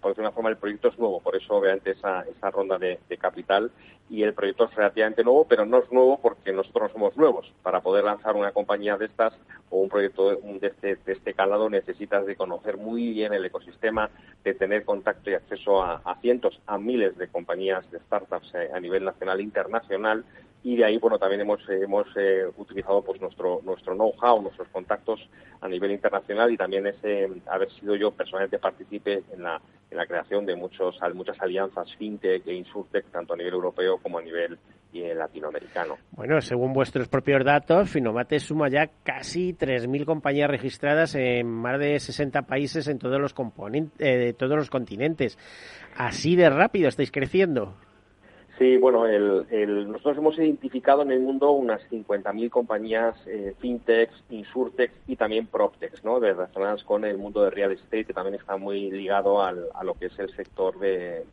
por 0.00 0.18
una 0.18 0.32
forma 0.32 0.50
el 0.50 0.56
proyecto 0.56 0.88
es 0.88 0.98
nuevo, 0.98 1.20
por 1.20 1.36
eso 1.36 1.54
obviamente 1.54 1.92
esa, 1.92 2.22
esa 2.22 2.50
ronda 2.50 2.76
de, 2.76 2.98
de, 3.08 3.16
capital 3.16 3.70
y 4.10 4.24
el 4.24 4.34
proyecto 4.34 4.64
es 4.64 4.74
relativamente 4.74 5.22
nuevo, 5.22 5.46
pero 5.46 5.64
no 5.64 5.78
es 5.78 5.92
nuevo 5.92 6.18
porque 6.20 6.52
nosotros 6.52 6.88
no 6.88 6.92
somos 6.92 7.16
nuevos. 7.16 7.52
Para 7.62 7.80
poder 7.80 8.02
lanzar 8.02 8.34
una 8.34 8.50
compañía 8.50 8.96
de 8.96 9.06
estas 9.06 9.32
o 9.70 9.78
un 9.78 9.88
proyecto 9.88 10.30
de, 10.30 10.58
de, 10.58 10.66
este, 10.66 10.96
de 10.96 11.12
este 11.12 11.34
calado 11.34 11.70
necesitas 11.70 12.26
de 12.26 12.34
conocer 12.34 12.78
muy 12.78 13.12
bien 13.12 13.32
el 13.32 13.44
ecosistema, 13.44 14.10
de 14.42 14.54
tener 14.54 14.84
contacto 14.84 15.30
y 15.30 15.34
acceso 15.34 15.84
a, 15.84 16.02
a 16.04 16.16
cientos, 16.16 16.60
a 16.66 16.78
miles 16.78 17.16
de 17.16 17.28
compañías 17.28 17.88
de 17.92 18.00
startups 18.00 18.52
eh, 18.54 18.70
a 18.74 18.80
nivel 18.80 19.04
nacional 19.04 19.38
e 19.38 19.44
internacional 19.44 20.24
y 20.64 20.76
de 20.76 20.84
ahí 20.84 20.98
bueno 20.98 21.18
también 21.18 21.40
hemos 21.40 21.60
hemos 21.68 22.06
eh, 22.16 22.44
utilizado 22.56 23.02
pues 23.02 23.20
nuestro 23.20 23.60
nuestro 23.64 23.94
know-how 23.94 24.40
nuestros 24.42 24.68
contactos 24.68 25.20
a 25.60 25.68
nivel 25.68 25.90
internacional 25.90 26.50
y 26.50 26.56
también 26.56 26.86
ese 26.86 27.28
haber 27.46 27.70
sido 27.72 27.96
yo 27.96 28.10
personalmente 28.10 28.58
participe 28.58 29.22
en 29.32 29.42
la 29.42 29.60
en 29.90 29.96
la 29.96 30.06
creación 30.06 30.46
de 30.46 30.56
muchos 30.56 30.98
muchas 31.14 31.40
alianzas 31.40 31.94
fintech 31.96 32.46
e 32.46 32.54
insurtech 32.54 33.06
tanto 33.10 33.34
a 33.34 33.36
nivel 33.36 33.54
europeo 33.54 33.98
como 33.98 34.18
a 34.18 34.22
nivel 34.22 34.58
eh, 34.94 35.14
latinoamericano. 35.14 35.96
Bueno, 36.10 36.38
según 36.42 36.74
vuestros 36.74 37.08
propios 37.08 37.42
datos, 37.46 37.88
Finomate 37.88 38.38
suma 38.38 38.68
ya 38.68 38.90
casi 39.02 39.54
3.000 39.54 40.04
compañías 40.04 40.50
registradas 40.50 41.14
en 41.14 41.46
más 41.46 41.78
de 41.78 41.98
60 41.98 42.42
países 42.42 42.88
en 42.88 42.98
todos 42.98 43.18
los 43.18 43.32
componentes, 43.32 43.94
eh, 43.98 44.34
todos 44.34 44.54
los 44.54 44.68
continentes. 44.68 45.38
Así 45.96 46.36
de 46.36 46.50
rápido 46.50 46.88
estáis 46.88 47.10
creciendo. 47.10 47.74
Sí, 48.62 48.76
bueno, 48.76 49.08
nosotros 49.88 50.18
hemos 50.18 50.38
identificado 50.38 51.02
en 51.02 51.10
el 51.10 51.18
mundo 51.18 51.50
unas 51.50 51.82
50.000 51.90 52.48
compañías 52.48 53.16
eh, 53.26 53.56
fintechs, 53.58 54.14
insurtechs 54.30 54.94
y 55.08 55.16
también 55.16 55.48
proptechs, 55.48 56.04
¿no? 56.04 56.20
De, 56.20 56.32
relacionadas 56.32 56.84
con 56.84 57.04
el 57.04 57.18
mundo 57.18 57.42
de 57.42 57.50
real 57.50 57.72
estate, 57.72 58.04
que 58.04 58.12
también 58.12 58.36
está 58.36 58.56
muy 58.56 58.88
ligado 58.88 59.42
a 59.42 59.50
lo 59.52 59.94
que 59.94 60.06
es 60.06 60.16
el 60.20 60.32
sector 60.36 60.78
de, 60.78 61.24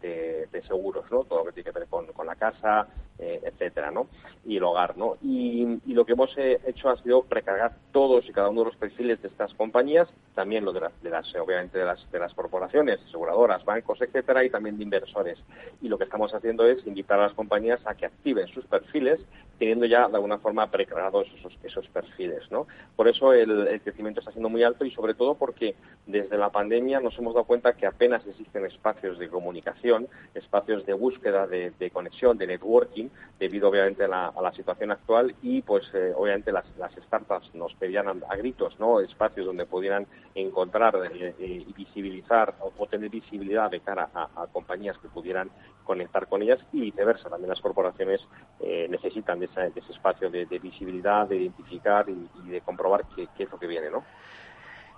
seguros, 0.68 1.06
¿no? 1.12 1.24
Todo 1.24 1.40
lo 1.40 1.46
que 1.46 1.62
tiene 1.62 1.72
que 1.72 1.80
ver 1.80 1.88
con, 1.88 2.08
la 2.26 2.36
casa, 2.36 2.88
eh, 3.20 3.40
etcétera, 3.44 3.92
¿no? 3.92 4.08
Y 4.44 4.58
el 4.58 4.64
hogar, 4.64 4.98
¿no? 4.98 5.18
Y, 5.22 5.80
lo 5.86 6.06
que 6.06 6.14
hemos 6.14 6.36
eh, 6.38 6.60
hecho 6.66 6.90
ha 6.90 6.98
sido 6.98 7.24
precargar 7.24 7.74
todos 7.92 8.28
y 8.28 8.32
cada 8.32 8.50
uno 8.50 8.62
de 8.62 8.68
los 8.68 8.76
perfiles 8.76 9.22
de 9.22 9.28
estas 9.28 9.54
compañías, 9.54 10.08
también 10.34 10.66
lo 10.66 10.72
de 10.72 10.80
las, 10.80 11.04
de 11.04 11.10
las 11.10 11.36
obviamente 11.36 11.78
de 11.78 11.86
las, 11.86 12.12
de 12.12 12.20
las 12.20 12.34
corporaciones, 12.34 13.00
aseguradoras, 13.08 13.64
bancos, 13.66 14.02
etcétera, 14.02 14.44
y 14.44 14.50
también 14.50 14.78
de 14.78 14.84
inversores. 14.84 15.38
Y 15.82 15.90
lo 15.90 15.98
que 15.98 16.06
estamos 16.06 16.34
haciendo 16.34 16.66
es 16.66 16.86
invitar 16.88 17.19
a 17.20 17.28
las 17.28 17.34
compañías 17.34 17.80
a 17.86 17.96
que 17.96 18.06
activen 18.06 18.48
sus 18.48 18.66
perfiles 18.66 19.20
teniendo 19.60 19.86
ya 19.86 20.08
de 20.08 20.16
alguna 20.16 20.40
forma 20.40 20.72
precargados 20.72 21.28
esos, 21.38 21.54
esos 21.62 21.88
perfiles. 21.90 22.50
¿no? 22.50 22.66
Por 22.96 23.08
eso 23.08 23.34
el, 23.34 23.80
crecimiento 23.82 24.22
está 24.22 24.32
siendo 24.32 24.50
muy 24.50 24.64
alto 24.64 24.86
y 24.86 24.92
sobre 24.92 25.14
todo 25.14 25.36
porque 25.36 25.76
desde 26.08 26.38
la 26.38 26.50
pandemia 26.50 27.02
nos 27.02 27.18
hemos 27.20 27.34
dado 27.34 27.46
cuenta 27.46 27.74
que 27.74 27.86
apenas 27.86 28.26
existen 28.26 28.66
espacios 28.66 29.20
de 29.20 29.28
comunicación, 29.28 30.08
espacios 30.34 30.86
de 30.86 30.94
búsqueda, 30.94 31.46
de, 31.46 31.92
conexión, 31.92 32.38
de 32.38 32.48
networking, 32.48 33.10
debido 33.38 33.70
obviamente 33.70 34.06
a 34.06 34.08
la, 34.08 34.50
situación 34.56 34.92
actual 34.92 35.36
y 35.44 35.62
pues 35.62 35.84
eh, 35.94 36.12
obviamente 36.16 36.52
las, 36.52 36.66
las, 36.78 36.92
startups 36.94 37.54
nos 37.54 37.74
pedían 37.76 38.08
a, 38.08 38.36
gritos 38.36 38.80
¿no? 38.80 39.00
espacios 39.00 39.46
donde 39.46 39.66
pudieran 39.66 40.08
encontrar 40.34 40.96
eh, 41.12 41.36
eh, 41.40 41.66
y 41.68 41.74
visibilizar 41.74 42.56
o, 42.60 42.88
tener 42.88 43.10
visibilidad 43.10 43.70
de 43.70 43.80
cara 43.82 44.10
a 44.14 44.48
compañías 44.52 44.98
que 44.98 45.08
pudieran 45.08 45.50
conectar 45.90 46.28
con 46.28 46.44
ellas 46.44 46.60
y 46.72 46.82
viceversa. 46.82 47.30
También 47.30 47.50
las 47.50 47.62
corporaciones 47.62 48.22
eh, 48.60 48.86
necesitan 48.88 49.40
de, 49.40 49.46
esa, 49.46 49.62
de, 49.62 49.72
ese 49.76 49.92
espacio 49.92 50.30
de, 50.30 50.46
visibilidad, 50.60 51.28
de 51.28 51.38
identificar 51.38 52.06
y, 52.08 52.48
de 52.48 52.62
comprobar 52.62 53.06
qué, 53.16 53.28
qué, 53.36 53.46
es 53.46 53.52
lo 53.52 53.58
que 53.58 53.66
viene, 53.66 53.90
¿no? 53.90 54.04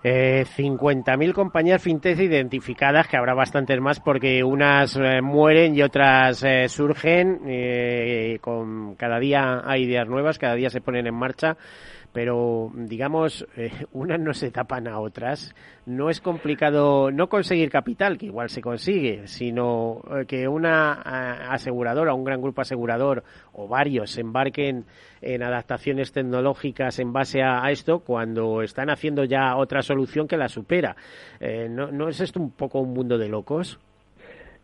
Eh, 0.04 0.46
50.000 0.58 1.32
compañías 1.32 1.82
fintech 1.82 2.20
identificadas, 2.20 3.08
que 3.08 3.16
habrá 3.16 3.36
bastantes 3.36 3.80
más 3.80 4.02
porque 4.02 4.44
unas 4.44 4.98
eh, 4.98 5.22
mueren 5.22 5.76
y 5.76 5.82
otras 5.82 6.44
eh, 6.44 6.68
surgen. 6.68 7.42
Eh, 7.46 8.40
con 8.42 8.96
cada 8.96 9.18
día 9.18 9.62
hay 9.64 9.84
ideas 9.84 10.10
nuevas, 10.10 10.40
cada 10.40 10.56
día 10.56 10.70
se 10.70 10.82
ponen 10.82 11.08
en 11.08 11.16
marcha 11.16 11.56
pero 12.14 12.72
digamos, 12.74 13.48
eh, 13.56 13.72
unas 13.94 14.20
no 14.20 14.34
se 14.34 14.52
tapan 14.52 14.88
a 14.88 15.00
otras. 15.00 15.54
No 15.86 16.10
es 16.10 16.22
complicado 16.22 17.12
no 17.12 17.30
conseguir 17.30 17.70
capital, 17.70 18.18
que 18.18 18.28
igual 18.28 18.50
se 18.50 18.62
consigue, 18.62 19.28
sino 19.28 20.02
eh, 20.12 20.26
que 20.26 20.48
una 20.48 20.94
aseguradora, 21.52 22.14
un 22.14 22.24
gran 22.24 22.42
grupo 22.42 22.62
asegurador 22.62 23.24
o 23.54 23.68
varios 23.68 24.12
se 24.12 24.22
embarquen 24.22 24.86
en 25.22 25.44
adaptaciones 25.44 26.12
tecnológicas 26.12 27.00
en 27.00 27.14
base 27.14 27.42
a, 27.42 27.64
a 27.64 27.72
esto 27.72 28.00
cuando 28.00 28.62
están 28.62 28.90
haciendo 28.90 29.24
ya 29.24 29.56
otra 29.56 29.82
solución 29.82 30.28
que 30.28 30.38
la 30.38 30.50
supera. 30.50 30.96
Eh, 31.40 31.68
¿no, 31.70 31.92
¿No 31.92 32.10
es 32.10 32.20
esto 32.20 32.40
un 32.40 32.52
poco 32.52 32.80
un 32.80 32.94
mundo 32.94 33.18
de 33.18 33.30
locos? 33.30 33.80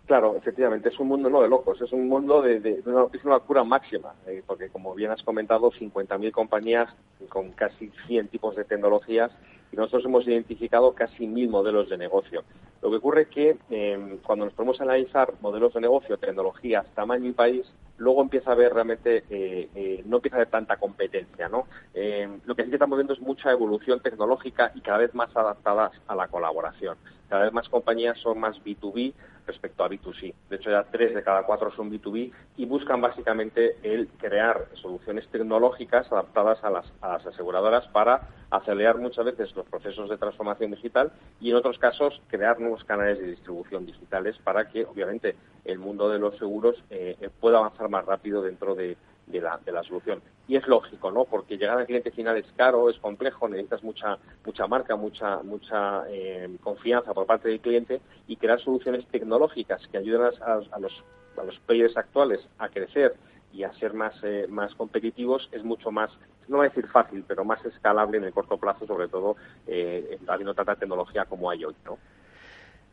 Claro, 0.07 0.37
efectivamente, 0.37 0.87
es 0.87 0.97
un 0.99 1.09
mundo 1.09 1.29
no 1.29 1.41
de 1.41 1.49
locos, 1.49 1.81
es 1.81 1.91
un 1.91 2.07
mundo 2.07 2.41
de, 2.41 2.81
una, 2.85 3.07
es 3.11 3.25
una 3.25 3.35
locura 3.35 3.65
máxima, 3.65 4.13
eh, 4.25 4.41
porque 4.47 4.69
como 4.69 4.95
bien 4.95 5.11
has 5.11 5.21
comentado, 5.21 5.69
50.000 5.69 6.31
compañías 6.31 6.87
con 7.27 7.51
casi 7.51 7.91
100 8.07 8.29
tipos 8.29 8.55
de 8.55 8.63
tecnologías 8.63 9.31
y 9.69 9.75
nosotros 9.75 10.05
hemos 10.05 10.25
identificado 10.25 10.93
casi 10.93 11.27
mil 11.27 11.49
modelos 11.49 11.89
de 11.89 11.97
negocio. 11.97 12.45
Lo 12.81 12.89
que 12.89 12.95
ocurre 12.95 13.23
es 13.23 13.27
que 13.27 13.57
eh, 13.69 14.19
cuando 14.25 14.45
nos 14.45 14.53
ponemos 14.53 14.79
a 14.79 14.85
analizar 14.85 15.33
modelos 15.41 15.73
de 15.73 15.81
negocio, 15.81 16.17
tecnologías, 16.17 16.85
tamaño 16.95 17.27
y 17.27 17.33
país, 17.33 17.67
luego 17.97 18.21
empieza 18.21 18.51
a 18.51 18.53
haber 18.53 18.73
realmente, 18.73 19.23
eh, 19.29 19.69
eh, 19.75 20.03
no 20.05 20.17
empieza 20.17 20.37
a 20.37 20.39
haber 20.39 20.49
tanta 20.49 20.77
competencia, 20.77 21.49
¿no? 21.49 21.67
Eh, 21.93 22.29
lo 22.45 22.55
que 22.55 22.63
sí 22.63 22.69
que 22.69 22.75
estamos 22.75 22.97
viendo 22.97 23.13
es 23.13 23.19
mucha 23.19 23.51
evolución 23.51 23.99
tecnológica 23.99 24.71
y 24.75 24.81
cada 24.81 24.99
vez 24.99 25.13
más 25.15 25.35
adaptadas 25.35 25.91
a 26.07 26.15
la 26.15 26.27
colaboración. 26.27 26.97
Cada 27.29 27.43
vez 27.43 27.53
más 27.53 27.67
compañías 27.69 28.17
son 28.19 28.39
más 28.39 28.63
B2B 28.63 29.13
respecto 29.47 29.83
a 29.83 29.89
B2C. 29.89 30.33
De 30.49 30.55
hecho, 30.57 30.69
ya 30.69 30.83
tres 30.83 31.15
de 31.15 31.23
cada 31.23 31.43
cuatro 31.43 31.71
son 31.71 31.89
B2B 31.89 32.31
y 32.57 32.65
buscan 32.65 33.01
básicamente 33.01 33.77
el 33.81 34.07
crear 34.19 34.67
soluciones 34.75 35.27
tecnológicas 35.29 36.11
adaptadas 36.11 36.63
a 36.63 36.69
las, 36.69 36.85
a 37.01 37.13
las 37.13 37.25
aseguradoras 37.25 37.87
para 37.87 38.27
acelerar 38.51 38.97
muchas 38.97 39.25
veces 39.25 39.55
los 39.55 39.65
procesos 39.65 40.09
de 40.09 40.17
transformación 40.17 40.71
digital 40.71 41.11
y 41.39 41.49
en 41.49 41.55
otros 41.55 41.79
casos 41.79 42.21
crear 42.27 42.59
nuevos 42.59 42.83
canales 42.83 43.19
de 43.19 43.27
distribución 43.27 43.85
digitales 43.85 44.37
para 44.43 44.67
que, 44.69 44.85
obviamente, 44.85 45.35
el 45.65 45.79
mundo 45.79 46.09
de 46.09 46.19
los 46.19 46.37
seguros 46.37 46.75
eh, 46.89 47.29
pueda 47.39 47.57
avanzar 47.57 47.89
más 47.89 48.05
rápido 48.05 48.41
dentro 48.41 48.75
de, 48.75 48.97
de 49.27 49.41
la, 49.41 49.59
de 49.63 49.71
la 49.71 49.83
solución. 49.83 50.21
Y 50.47 50.55
es 50.55 50.67
lógico, 50.67 51.11
¿no? 51.11 51.25
Porque 51.25 51.57
llegar 51.57 51.77
al 51.77 51.85
cliente 51.85 52.11
final 52.11 52.37
es 52.37 52.45
caro, 52.55 52.89
es 52.89 52.97
complejo, 52.99 53.47
necesitas 53.47 53.83
mucha, 53.83 54.17
mucha 54.45 54.67
marca, 54.67 54.95
mucha, 54.95 55.43
mucha 55.43 56.03
eh, 56.09 56.49
confianza 56.61 57.13
por 57.13 57.25
parte 57.25 57.49
del 57.49 57.59
cliente 57.59 58.01
y 58.27 58.37
crear 58.37 58.59
soluciones 58.59 59.05
tecnológicas 59.07 59.85
que 59.87 59.97
ayuden 59.97 60.31
a, 60.41 60.55
los, 60.79 61.03
a 61.37 61.43
los 61.43 61.59
players 61.65 61.97
actuales 61.97 62.39
a 62.57 62.69
crecer 62.69 63.15
y 63.53 63.63
a 63.63 63.73
ser 63.73 63.93
más, 63.93 64.13
eh, 64.23 64.45
más 64.49 64.73
competitivos 64.75 65.49
es 65.51 65.63
mucho 65.63 65.91
más, 65.91 66.11
no 66.47 66.57
voy 66.57 66.67
a 66.67 66.69
decir 66.69 66.87
fácil, 66.87 67.23
pero 67.27 67.43
más 67.43 67.63
escalable 67.65 68.17
en 68.17 68.25
el 68.25 68.33
corto 68.33 68.57
plazo, 68.57 68.85
sobre 68.85 69.07
todo 69.07 69.35
eh, 69.65 70.19
habiendo 70.27 70.53
tanta 70.53 70.75
tecnología 70.75 71.25
como 71.25 71.49
hay 71.49 71.65
hoy, 71.65 71.75
¿no? 71.85 71.97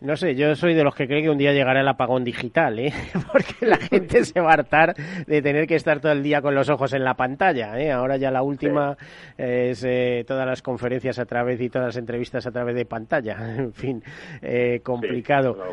No 0.04 0.16
sé, 0.16 0.34
yo 0.34 0.54
soy 0.54 0.74
de 0.74 0.84
los 0.84 0.94
que 0.94 1.06
cree 1.06 1.22
que 1.22 1.30
un 1.30 1.38
día 1.38 1.54
llegará 1.54 1.80
el 1.80 1.88
apagón 1.88 2.24
digital, 2.24 2.78
¿eh? 2.78 2.92
porque 3.32 3.64
la 3.64 3.78
gente 3.78 4.22
se 4.26 4.38
va 4.38 4.50
a 4.50 4.52
hartar 4.52 4.94
de 5.26 5.40
tener 5.40 5.66
que 5.66 5.76
estar 5.76 5.98
todo 5.98 6.12
el 6.12 6.22
día 6.22 6.42
con 6.42 6.54
los 6.54 6.68
ojos 6.68 6.92
en 6.92 7.04
la 7.04 7.14
pantalla. 7.14 7.80
¿eh? 7.80 7.90
Ahora 7.90 8.18
ya 8.18 8.30
la 8.30 8.42
última 8.42 8.98
es 9.38 9.82
eh, 9.82 10.22
todas 10.28 10.46
las 10.46 10.60
conferencias 10.60 11.18
a 11.18 11.24
través 11.24 11.58
y 11.58 11.70
todas 11.70 11.86
las 11.86 11.96
entrevistas 11.96 12.46
a 12.46 12.50
través 12.50 12.74
de 12.74 12.84
pantalla. 12.84 13.36
En 13.64 13.72
fin, 13.72 14.02
eh, 14.42 14.80
complicado. 14.82 15.56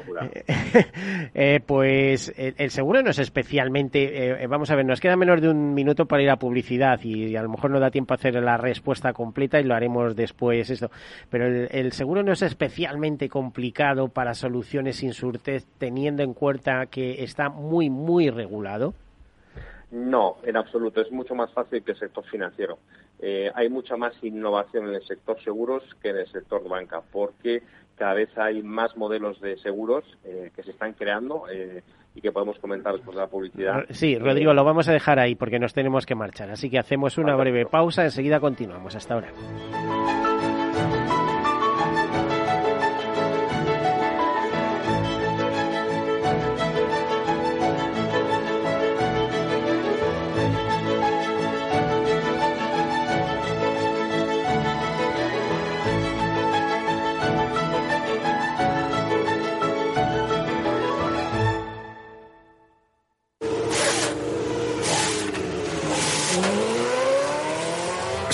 Eh, 1.33 1.59
pues 1.65 2.33
el, 2.37 2.69
seguro 2.71 3.01
no 3.01 3.09
es 3.09 3.19
especialmente. 3.19 4.45
vamos 4.47 4.69
a 4.71 4.75
ver, 4.75 4.85
nos 4.85 4.99
queda 4.99 5.15
menos 5.15 5.41
de 5.41 5.49
un 5.49 5.73
minuto 5.73 6.05
para 6.05 6.21
ir 6.21 6.29
a 6.29 6.37
publicidad 6.37 6.99
y, 7.03 7.35
a 7.35 7.41
lo 7.41 7.49
mejor 7.49 7.71
no 7.71 7.79
da 7.79 7.89
tiempo 7.89 8.13
a 8.13 8.15
hacer 8.15 8.35
la 8.35 8.57
respuesta 8.57 9.13
completa 9.13 9.59
y 9.59 9.63
lo 9.63 9.75
haremos 9.75 10.15
después. 10.15 10.69
Esto, 10.69 10.89
pero 11.29 11.47
el, 11.47 11.67
el 11.71 11.91
seguro 11.91 12.23
no 12.23 12.31
es 12.31 12.41
especialmente 12.41 13.27
complicado 13.29 14.09
para 14.09 14.20
soluciones 14.33 15.03
insurtes 15.03 15.67
teniendo 15.77 16.23
en 16.23 16.33
cuenta 16.33 16.85
que 16.87 17.23
está 17.23 17.49
muy, 17.49 17.89
muy 17.89 18.29
regulado? 18.29 18.93
No, 19.91 20.37
en 20.43 20.55
absoluto. 20.55 21.01
Es 21.01 21.11
mucho 21.11 21.35
más 21.35 21.51
fácil 21.51 21.83
que 21.83 21.91
el 21.91 21.99
sector 21.99 22.23
financiero. 22.25 22.77
Eh, 23.19 23.51
hay 23.53 23.69
mucha 23.69 23.97
más 23.97 24.13
innovación 24.23 24.87
en 24.87 24.95
el 24.95 25.05
sector 25.05 25.41
seguros 25.43 25.83
que 26.01 26.09
en 26.09 26.17
el 26.17 26.27
sector 26.27 26.67
banca, 26.67 27.01
porque 27.11 27.61
cada 27.95 28.15
vez 28.15 28.35
hay 28.37 28.63
más 28.63 28.97
modelos 28.97 29.39
de 29.41 29.57
seguros 29.57 30.05
eh, 30.23 30.49
que 30.55 30.63
se 30.63 30.71
están 30.71 30.93
creando 30.93 31.43
eh, 31.51 31.83
y 32.15 32.21
que 32.21 32.31
podemos 32.31 32.57
comentar 32.57 32.93
después 32.93 33.15
de 33.15 33.21
la 33.21 33.27
publicidad. 33.27 33.85
Sí, 33.89 34.17
Rodrigo, 34.17 34.53
lo 34.53 34.63
vamos 34.63 34.87
a 34.87 34.93
dejar 34.93 35.19
ahí 35.19 35.35
porque 35.35 35.59
nos 35.59 35.73
tenemos 35.73 36.05
que 36.05 36.15
marchar. 36.15 36.49
Así 36.49 36.69
que 36.69 36.79
hacemos 36.79 37.17
una 37.17 37.35
breve 37.35 37.65
pausa, 37.65 38.03
enseguida 38.03 38.39
continuamos. 38.39 38.95
Hasta 38.95 39.13
ahora. 39.13 39.27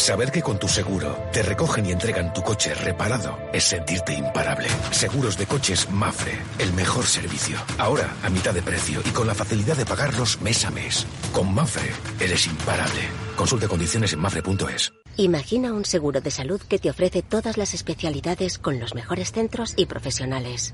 Saber 0.08 0.32
que 0.32 0.42
con 0.42 0.58
tu 0.58 0.70
seguro 0.70 1.18
te 1.34 1.44
recogen 1.44 1.86
y 1.86 1.92
entregan 1.92 2.34
tu 2.34 2.42
coche 2.42 2.74
reparado 2.74 3.38
es 3.52 3.66
sentirte 3.66 4.14
imparable. 4.14 4.70
Seguros 4.90 5.38
de 5.38 5.46
coches 5.46 5.90
Mafre, 5.92 6.32
el 6.60 6.72
mejor 6.72 7.06
servicio. 7.06 7.58
Ahora 7.78 8.16
a 8.24 8.30
mitad 8.30 8.54
de 8.54 8.62
precio 8.62 9.02
y 9.04 9.10
con 9.10 9.28
la 9.28 9.36
facilidad 9.36 9.76
de 9.76 9.86
pagarlos 9.86 10.40
mes 10.40 10.64
a 10.64 10.72
mes. 10.72 11.06
Con 11.34 11.54
Mafre 11.54 11.92
eres 12.22 12.48
imparable. 12.48 13.02
Consulte 13.36 13.68
condiciones 13.68 14.14
en 14.14 14.20
mafre.es. 14.20 14.94
Imagina 15.18 15.74
un 15.74 15.84
seguro 15.84 16.22
de 16.22 16.32
salud 16.32 16.62
que 16.62 16.80
te 16.80 16.90
ofrece 16.90 17.22
todas 17.22 17.58
las 17.58 17.74
especialidades 17.74 18.60
con 18.60 18.80
los 18.80 18.96
mejores 18.96 19.34
centros 19.34 19.74
y 19.76 19.88
profesionales. 19.88 20.74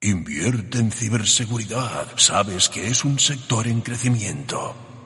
Invierte 0.00 0.78
en 0.78 0.92
ciberseguridad. 0.92 2.06
Sabes 2.16 2.68
que 2.68 2.86
es 2.86 3.04
un 3.04 3.18
sector 3.18 3.66
en 3.66 3.80
crecimiento. 3.80 4.87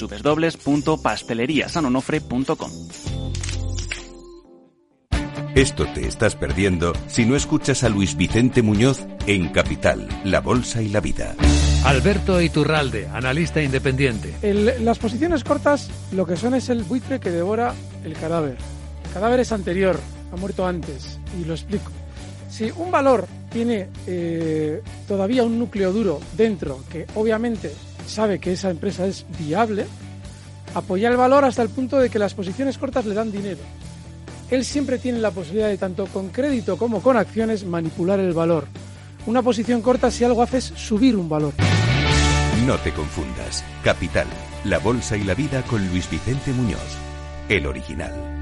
www.pasteleriasanonofre.com. 0.00 2.70
Esto 5.54 5.84
te 5.92 6.08
estás 6.08 6.34
perdiendo 6.34 6.94
si 7.08 7.26
no 7.26 7.36
escuchas 7.36 7.84
a 7.84 7.90
Luis 7.90 8.16
Vicente 8.16 8.62
Muñoz 8.62 9.04
en 9.26 9.50
Capital, 9.50 10.08
La 10.24 10.40
Bolsa 10.40 10.80
y 10.80 10.88
la 10.88 11.00
Vida. 11.00 11.36
Alberto 11.84 12.40
Iturralde, 12.40 13.06
analista 13.12 13.60
independiente. 13.60 14.32
las 14.80 14.98
posiciones 14.98 15.44
cortas 15.44 15.90
lo 16.12 16.24
que 16.24 16.36
son 16.36 16.54
es 16.54 16.70
el 16.70 16.84
buitre 16.84 17.20
que 17.20 17.30
devora 17.30 17.74
el 18.02 18.14
cadáver. 18.14 18.56
El 19.04 19.12
cadáver 19.12 19.40
es 19.40 19.52
anterior, 19.52 20.00
ha 20.32 20.36
muerto 20.36 20.66
antes, 20.66 21.18
y 21.38 21.44
lo 21.44 21.52
explico. 21.52 21.92
Si 22.48 22.70
un 22.70 22.90
valor 22.90 23.26
tiene 23.50 23.88
eh, 24.06 24.80
todavía 25.06 25.42
un 25.42 25.58
núcleo 25.58 25.92
duro 25.92 26.18
dentro, 26.34 26.82
que 26.90 27.06
obviamente 27.14 27.74
sabe 28.06 28.38
que 28.38 28.52
esa 28.52 28.70
empresa 28.70 29.06
es 29.06 29.24
viable, 29.38 29.86
apoya 30.74 31.08
el 31.08 31.16
valor 31.16 31.44
hasta 31.44 31.62
el 31.62 31.68
punto 31.68 31.98
de 31.98 32.10
que 32.10 32.18
las 32.18 32.34
posiciones 32.34 32.78
cortas 32.78 33.04
le 33.04 33.14
dan 33.14 33.32
dinero. 33.32 33.60
Él 34.50 34.64
siempre 34.64 34.98
tiene 34.98 35.18
la 35.18 35.30
posibilidad 35.30 35.68
de, 35.68 35.78
tanto 35.78 36.06
con 36.06 36.28
crédito 36.28 36.76
como 36.76 37.02
con 37.02 37.16
acciones, 37.16 37.64
manipular 37.64 38.20
el 38.20 38.32
valor. 38.32 38.66
una 39.24 39.40
posición 39.40 39.82
corta 39.82 40.10
si 40.10 40.24
algo 40.24 40.42
haces 40.42 40.64
subir 40.64 41.16
un 41.16 41.28
valor. 41.28 41.54
No 42.66 42.76
te 42.78 42.92
confundas. 42.92 43.64
Capital, 43.82 44.26
la 44.64 44.78
bolsa 44.78 45.16
y 45.16 45.24
la 45.24 45.34
vida 45.34 45.62
con 45.62 45.88
Luis 45.88 46.10
Vicente 46.10 46.52
Muñoz, 46.52 46.96
el 47.48 47.66
original. 47.66 48.41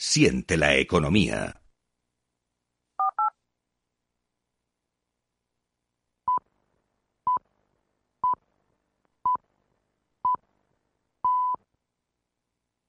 Siente 0.00 0.56
la 0.56 0.76
economía. 0.76 1.60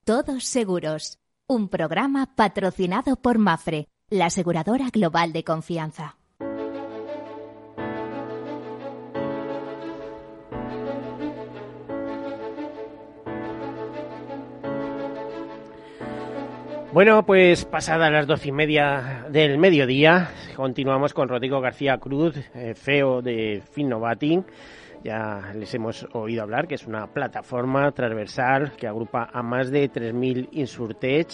Todos 0.04 0.44
Seguros, 0.46 1.18
un 1.48 1.70
programa 1.70 2.36
patrocinado 2.36 3.16
por 3.16 3.40
Mafre, 3.40 3.88
la 4.12 4.28
aseguradora 4.28 4.92
global 4.92 5.34
de 5.34 5.44
confianza. 5.44 6.19
Bueno, 16.92 17.24
pues 17.24 17.66
pasadas 17.66 18.12
las 18.12 18.26
doce 18.26 18.50
y 18.50 18.52
media 18.52 19.28
del 19.30 19.60
mediodía, 19.60 20.32
continuamos 20.56 21.14
con 21.14 21.30
Rodrigo 21.30 21.62
García 21.62 22.00
Cruz, 22.00 22.36
eh, 22.56 22.74
CEO 22.76 23.22
de 23.22 23.62
Finnovating 23.74 24.44
ya 25.04 25.54
les 25.56 25.74
hemos 25.74 26.08
oído 26.14 26.44
hablar 26.44 26.68
que 26.68 26.76
es 26.76 26.86
una 26.86 27.08
plataforma 27.08 27.92
transversal 27.92 28.74
que 28.74 28.88
agrupa 28.88 29.30
a 29.32 29.42
más 29.42 29.72
de 29.72 29.90
3.000 29.90 30.50
Insurtech. 30.52 31.28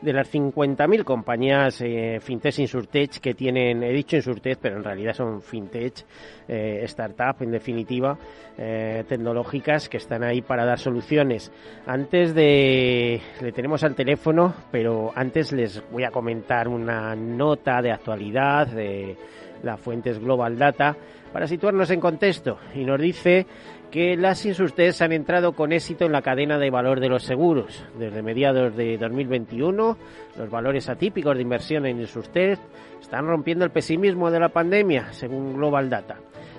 De 0.00 0.12
las 0.12 0.32
50.000 0.32 1.04
compañías 1.04 1.80
eh, 1.82 2.18
fintech 2.20 2.58
Insurtech 2.58 3.20
que 3.20 3.34
tienen, 3.34 3.82
he 3.82 3.92
dicho 3.92 4.16
Insurtech, 4.16 4.58
pero 4.60 4.76
en 4.76 4.84
realidad 4.84 5.12
son 5.12 5.42
fintech, 5.42 6.04
eh, 6.48 6.80
startup 6.84 7.42
en 7.42 7.50
definitiva, 7.50 8.18
eh, 8.56 9.04
tecnológicas 9.06 9.88
que 9.88 9.98
están 9.98 10.24
ahí 10.24 10.42
para 10.42 10.64
dar 10.64 10.78
soluciones. 10.78 11.52
Antes 11.86 12.34
de, 12.34 13.20
le 13.40 13.52
tenemos 13.52 13.84
al 13.84 13.94
teléfono, 13.94 14.54
pero 14.70 15.12
antes 15.14 15.52
les 15.52 15.82
voy 15.90 16.04
a 16.04 16.10
comentar 16.10 16.68
una 16.68 17.14
nota 17.14 17.82
de 17.82 17.92
actualidad 17.92 18.66
de 18.68 19.16
la 19.62 19.76
Fuentes 19.76 20.18
Global 20.18 20.58
Data 20.58 20.96
para 21.32 21.46
situarnos 21.46 21.90
en 21.90 22.00
contexto 22.00 22.58
y 22.74 22.84
nos 22.84 23.00
dice 23.00 23.46
que 23.90 24.16
las 24.16 24.44
Insurtech 24.46 25.00
han 25.02 25.12
entrado 25.12 25.52
con 25.52 25.72
éxito 25.72 26.04
en 26.04 26.12
la 26.12 26.22
cadena 26.22 26.58
de 26.58 26.70
valor 26.70 27.00
de 27.00 27.08
los 27.08 27.24
seguros. 27.24 27.84
Desde 27.98 28.22
mediados 28.22 28.76
de 28.76 28.96
2021, 28.98 29.96
los 30.38 30.50
valores 30.50 30.88
atípicos 30.88 31.36
de 31.36 31.42
inversión 31.42 31.86
en 31.86 32.00
Insurtech 32.00 32.58
están 33.00 33.26
rompiendo 33.26 33.64
el 33.64 33.70
pesimismo 33.70 34.30
de 34.30 34.40
la 34.40 34.48
pandemia, 34.50 35.12
según 35.12 35.54
Global 35.54 35.90
Data. 35.90 36.18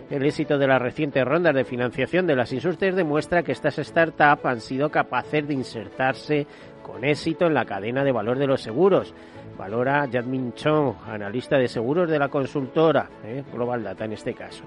El 0.10 0.26
éxito 0.26 0.58
de 0.58 0.68
las 0.68 0.82
recientes 0.82 1.24
rondas 1.24 1.56
de 1.56 1.64
financiación 1.64 2.28
de 2.28 2.36
las 2.36 2.52
Insurtech 2.52 2.94
demuestra 2.94 3.44
que 3.44 3.54
estas 3.54 3.76
startups 3.76 4.46
han 4.46 4.60
sido 4.60 4.90
capaces 4.90 5.48
de 5.48 5.54
insertarse 5.54 6.48
con 6.82 7.06
éxito 7.06 7.46
en 7.46 7.54
la 7.54 7.64
cadena 7.64 8.04
de 8.04 8.12
valor 8.12 8.38
de 8.38 8.48
los 8.48 8.62
seguros, 8.62 9.14
valora 9.58 10.06
Yadmin 10.06 10.54
Chong, 10.54 10.96
analista 11.08 11.58
de 11.58 11.68
seguros 11.68 12.10
de 12.10 12.20
la 12.20 12.30
consultora, 12.30 13.10
¿eh? 13.24 13.44
Global 13.54 13.84
Data 13.84 14.06
en 14.06 14.14
este 14.14 14.34
caso. 14.34 14.64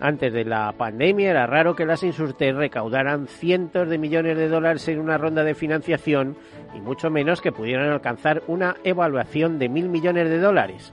Antes 0.00 0.32
de 0.32 0.44
la 0.44 0.72
pandemia 0.72 1.30
era 1.30 1.46
raro 1.46 1.74
que 1.74 1.86
las 1.86 2.02
Insurtech 2.02 2.54
recaudaran 2.54 3.26
cientos 3.26 3.88
de 3.88 3.98
millones 3.98 4.36
de 4.36 4.48
dólares 4.48 4.86
en 4.88 4.98
una 4.98 5.18
ronda 5.18 5.44
de 5.44 5.54
financiación 5.54 6.36
y 6.74 6.80
mucho 6.80 7.10
menos 7.10 7.40
que 7.40 7.52
pudieran 7.52 7.90
alcanzar 7.90 8.42
una 8.48 8.76
evaluación 8.84 9.58
de 9.58 9.68
mil 9.68 9.88
millones 9.88 10.28
de 10.28 10.38
dólares. 10.38 10.92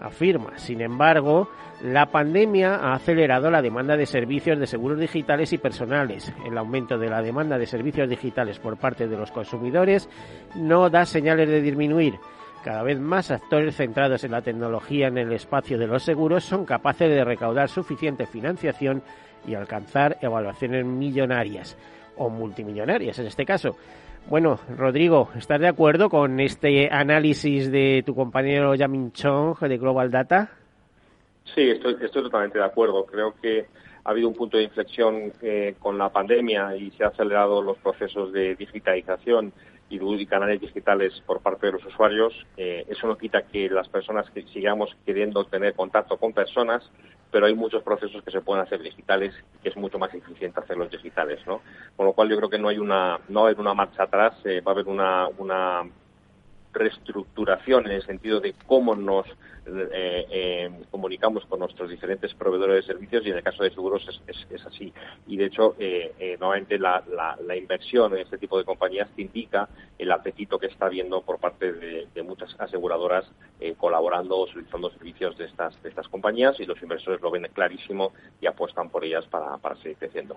Afirma, 0.00 0.58
sin 0.58 0.80
embargo, 0.80 1.48
la 1.82 2.06
pandemia 2.06 2.76
ha 2.76 2.94
acelerado 2.94 3.50
la 3.50 3.62
demanda 3.62 3.96
de 3.96 4.06
servicios 4.06 4.58
de 4.58 4.66
seguros 4.66 4.98
digitales 4.98 5.52
y 5.52 5.58
personales. 5.58 6.32
El 6.44 6.58
aumento 6.58 6.98
de 6.98 7.08
la 7.08 7.22
demanda 7.22 7.56
de 7.56 7.66
servicios 7.66 8.08
digitales 8.08 8.58
por 8.58 8.76
parte 8.76 9.08
de 9.08 9.16
los 9.16 9.30
consumidores 9.30 10.08
no 10.54 10.90
da 10.90 11.06
señales 11.06 11.48
de 11.48 11.62
disminuir. 11.62 12.18
Cada 12.64 12.82
vez 12.82 13.00
más 13.00 13.30
actores 13.30 13.76
centrados 13.76 14.22
en 14.22 14.32
la 14.32 14.42
tecnología 14.42 15.08
en 15.08 15.16
el 15.16 15.32
espacio 15.32 15.78
de 15.78 15.86
los 15.86 16.02
seguros 16.02 16.44
son 16.44 16.66
capaces 16.66 17.08
de 17.08 17.24
recaudar 17.24 17.70
suficiente 17.70 18.26
financiación 18.26 19.02
y 19.46 19.54
alcanzar 19.54 20.18
evaluaciones 20.20 20.84
millonarias 20.84 21.78
o 22.16 22.28
multimillonarias 22.28 23.18
en 23.18 23.26
este 23.26 23.46
caso. 23.46 23.76
Bueno, 24.28 24.60
Rodrigo, 24.76 25.30
¿estás 25.36 25.58
de 25.60 25.68
acuerdo 25.68 26.10
con 26.10 26.38
este 26.38 26.90
análisis 26.92 27.72
de 27.72 28.02
tu 28.04 28.14
compañero 28.14 28.74
Yamin 28.74 29.12
Chong 29.12 29.58
de 29.58 29.78
Global 29.78 30.10
Data? 30.10 30.50
Sí, 31.54 31.62
estoy, 31.62 31.96
estoy 32.02 32.22
totalmente 32.24 32.58
de 32.58 32.64
acuerdo. 32.64 33.06
Creo 33.06 33.34
que 33.40 33.66
ha 34.04 34.10
habido 34.10 34.28
un 34.28 34.34
punto 34.34 34.58
de 34.58 34.64
inflexión 34.64 35.32
eh, 35.40 35.74
con 35.78 35.96
la 35.96 36.10
pandemia 36.10 36.76
y 36.76 36.90
se 36.90 37.04
han 37.04 37.10
acelerado 37.10 37.62
los 37.62 37.78
procesos 37.78 38.32
de 38.32 38.54
digitalización 38.54 39.52
y, 39.90 40.26
canales 40.26 40.60
digitales 40.60 41.12
por 41.26 41.40
parte 41.40 41.66
de 41.66 41.72
los 41.72 41.84
usuarios. 41.84 42.32
Eh, 42.56 42.86
eso 42.88 43.06
no 43.06 43.18
quita 43.18 43.42
que 43.42 43.68
las 43.68 43.88
personas 43.88 44.30
que 44.30 44.42
sigamos 44.44 44.96
queriendo 45.04 45.44
tener 45.44 45.74
contacto 45.74 46.16
con 46.16 46.32
personas, 46.32 46.88
pero 47.30 47.46
hay 47.46 47.54
muchos 47.54 47.82
procesos 47.82 48.22
que 48.22 48.30
se 48.30 48.40
pueden 48.40 48.62
hacer 48.62 48.80
digitales 48.80 49.34
y 49.56 49.62
que 49.62 49.68
es 49.68 49.76
mucho 49.76 49.98
más 49.98 50.14
eficiente 50.14 50.60
hacerlos 50.60 50.90
digitales, 50.90 51.40
¿no? 51.46 51.60
Con 51.96 52.06
lo 52.06 52.12
cual 52.12 52.28
yo 52.28 52.36
creo 52.36 52.50
que 52.50 52.58
no 52.58 52.68
hay 52.68 52.78
una 52.78 53.18
no 53.28 53.40
va 53.40 53.46
a 53.46 53.50
haber 53.50 53.60
una 53.60 53.74
marcha 53.74 54.04
atrás, 54.04 54.34
eh, 54.44 54.60
va 54.60 54.72
a 54.72 54.74
haber 54.74 54.88
una, 54.88 55.28
una 55.38 55.82
reestructuración 56.72 57.86
en 57.86 57.92
el 57.92 58.02
sentido 58.02 58.40
de 58.40 58.54
cómo 58.66 58.94
nos 58.94 59.26
eh, 59.66 60.26
eh, 60.30 60.70
comunicamos 60.90 61.44
con 61.46 61.60
nuestros 61.60 61.90
diferentes 61.90 62.34
proveedores 62.34 62.76
de 62.76 62.92
servicios 62.92 63.24
y 63.24 63.30
en 63.30 63.36
el 63.36 63.42
caso 63.42 63.62
de 63.62 63.70
seguros 63.70 64.04
es, 64.26 64.66
así. 64.66 64.92
Y 65.26 65.36
de 65.36 65.46
hecho, 65.46 65.76
eh, 65.78 66.12
eh 66.18 66.36
nuevamente 66.40 66.78
la, 66.78 67.04
inversión 67.56 68.14
en 68.14 68.20
este 68.20 68.38
tipo 68.38 68.58
de 68.58 68.64
compañías 68.64 69.08
te 69.14 69.22
indica 69.22 69.68
el 69.98 70.10
apetito 70.10 70.58
que 70.58 70.66
está 70.66 70.86
habiendo 70.86 71.20
por 71.22 71.38
parte 71.38 71.72
de, 71.72 72.22
muchas 72.22 72.54
aseguradoras 72.58 73.24
colaborando 73.76 74.38
o 74.38 74.46
solicitando 74.46 74.90
servicios 74.90 75.36
de 75.36 75.46
estas, 75.46 75.82
de 75.82 75.88
estas 75.88 76.08
compañías 76.08 76.58
y 76.60 76.64
los 76.64 76.80
inversores 76.82 77.20
lo 77.20 77.30
ven 77.30 77.48
clarísimo 77.52 78.12
y 78.40 78.46
apuestan 78.46 78.88
por 78.90 79.04
ellas 79.04 79.26
para, 79.26 79.56
para 79.58 79.76
seguir 79.76 79.96
creciendo. 79.96 80.36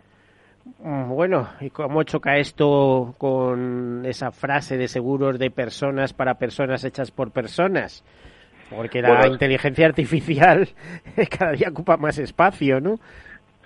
Mm, 0.79 1.09
bueno, 1.09 1.49
¿y 1.59 1.69
cómo 1.69 2.03
choca 2.03 2.37
esto 2.37 3.15
con 3.17 4.05
esa 4.05 4.31
frase 4.31 4.77
de 4.77 4.87
seguros 4.87 5.37
de 5.37 5.51
personas 5.51 6.13
para 6.13 6.35
personas 6.35 6.83
hechas 6.83 7.11
por 7.11 7.31
personas? 7.31 8.03
Porque 8.69 9.01
la 9.01 9.27
inteligencia 9.27 9.85
artificial 9.85 10.69
cada 11.37 11.51
día 11.51 11.69
ocupa 11.69 11.97
más 11.97 12.17
espacio, 12.17 12.79
¿no? 12.79 12.99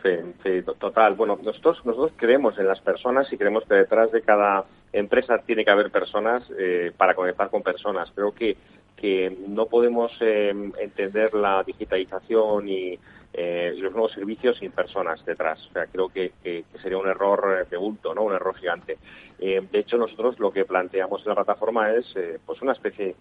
Sí, 0.03 0.11
sí, 0.43 0.63
total. 0.79 1.15
Bueno, 1.15 1.39
nosotros, 1.41 1.83
nosotros 1.85 2.13
creemos 2.17 2.57
en 2.59 2.67
las 2.67 2.79
personas 2.81 3.31
y 3.31 3.37
creemos 3.37 3.63
que 3.65 3.75
detrás 3.75 4.11
de 4.11 4.21
cada 4.21 4.65
empresa 4.93 5.37
tiene 5.39 5.65
que 5.65 5.71
haber 5.71 5.91
personas 5.91 6.43
eh, 6.57 6.91
para 6.95 7.13
conectar 7.13 7.49
con 7.49 7.61
personas. 7.61 8.11
Creo 8.13 8.31
que, 8.31 8.57
que 8.95 9.35
no 9.47 9.65
podemos 9.65 10.11
eh, 10.21 10.53
entender 10.79 11.33
la 11.33 11.63
digitalización 11.63 12.69
y 12.69 12.99
eh, 13.39 13.71
los 13.77 13.91
nuevos 13.91 14.11
servicios 14.13 14.57
sin 14.57 14.71
personas 14.71 15.23
detrás. 15.23 15.63
O 15.69 15.71
sea, 15.71 15.85
creo 15.85 16.09
que, 16.09 16.31
sería 16.81 16.97
un 16.97 17.07
error 17.07 17.67
de 17.69 17.77
bulto, 17.77 18.15
¿no? 18.15 18.23
Un 18.23 18.33
error 18.33 18.55
gigante. 18.55 18.97
Eh, 19.39 19.61
de 19.71 19.79
hecho, 19.79 19.97
nosotros 19.97 20.39
lo 20.39 20.51
que 20.51 20.65
planteamos 20.65 21.21
en 21.21 21.29
la 21.29 21.35
plataforma 21.35 21.91
es, 21.91 22.05
eh, 22.15 22.39
pues, 22.45 22.61
una 22.61 22.71
especie, 22.71 23.15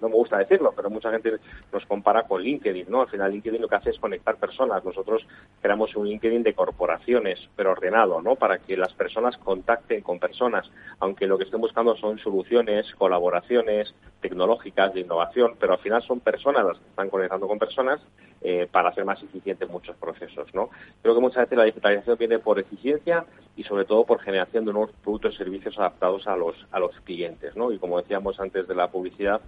no 0.00 0.08
me 0.08 0.14
gusta 0.14 0.38
decirlo, 0.38 0.72
pero 0.76 0.88
mucha 0.88 1.10
gente 1.10 1.38
nos 1.72 1.84
compara 1.86 2.22
con 2.22 2.42
LinkedIn, 2.42 2.86
¿no? 2.88 3.00
Al 3.00 3.08
final, 3.08 3.32
LinkedIn 3.32 3.60
lo 3.60 3.68
que 3.68 3.74
hace 3.74 3.90
es 3.90 3.98
conectar 3.98 4.36
personas. 4.36 4.84
Nosotros 4.84 5.26
creamos 5.60 5.96
un 5.96 6.06
LinkedIn 6.06 6.44
de 6.44 6.54
corporaciones, 6.54 7.48
pero 7.56 7.72
ordenado, 7.72 8.22
¿no? 8.22 8.36
Para 8.36 8.58
que 8.58 8.76
las 8.76 8.92
personas 8.92 9.36
contacten 9.38 10.02
con 10.02 10.20
personas, 10.20 10.70
aunque 11.00 11.26
lo 11.26 11.36
que 11.36 11.44
estén 11.44 11.60
buscando 11.60 11.96
son 11.96 12.18
soluciones, 12.18 12.94
colaboraciones 12.94 13.94
tecnológicas 14.20 14.94
de 14.94 15.00
innovación, 15.00 15.54
pero 15.58 15.74
al 15.74 15.78
final 15.80 16.02
son 16.02 16.20
personas 16.20 16.64
las 16.64 16.78
que 16.78 16.88
están 16.88 17.10
conectando 17.10 17.48
con 17.48 17.58
personas 17.58 18.00
eh, 18.40 18.68
para 18.70 18.90
hacer 18.90 19.04
más 19.04 19.20
eficientes 19.22 19.68
muchos 19.68 19.96
procesos. 19.96 20.52
¿no? 20.54 20.70
Creo 21.02 21.14
que 21.14 21.20
muchas 21.20 21.42
veces 21.42 21.58
la 21.58 21.64
digitalización 21.64 22.16
viene 22.18 22.38
por 22.38 22.58
eficiencia 22.58 23.24
y 23.56 23.64
sobre 23.64 23.84
todo 23.84 24.04
por 24.04 24.20
generación 24.20 24.64
de 24.64 24.72
nuevos 24.72 24.92
productos 25.02 25.34
y 25.40 25.42
adaptados 25.78 26.26
a 26.26 26.36
los, 26.36 26.56
a 26.70 26.78
los 26.78 26.94
clientes. 27.00 27.56
¿no? 27.56 27.72
Y 27.72 27.78
como 27.78 27.98
decíamos 27.98 28.38
antes 28.40 28.66
de 28.66 28.74
la 28.74 28.88
publicidad, 28.88 29.40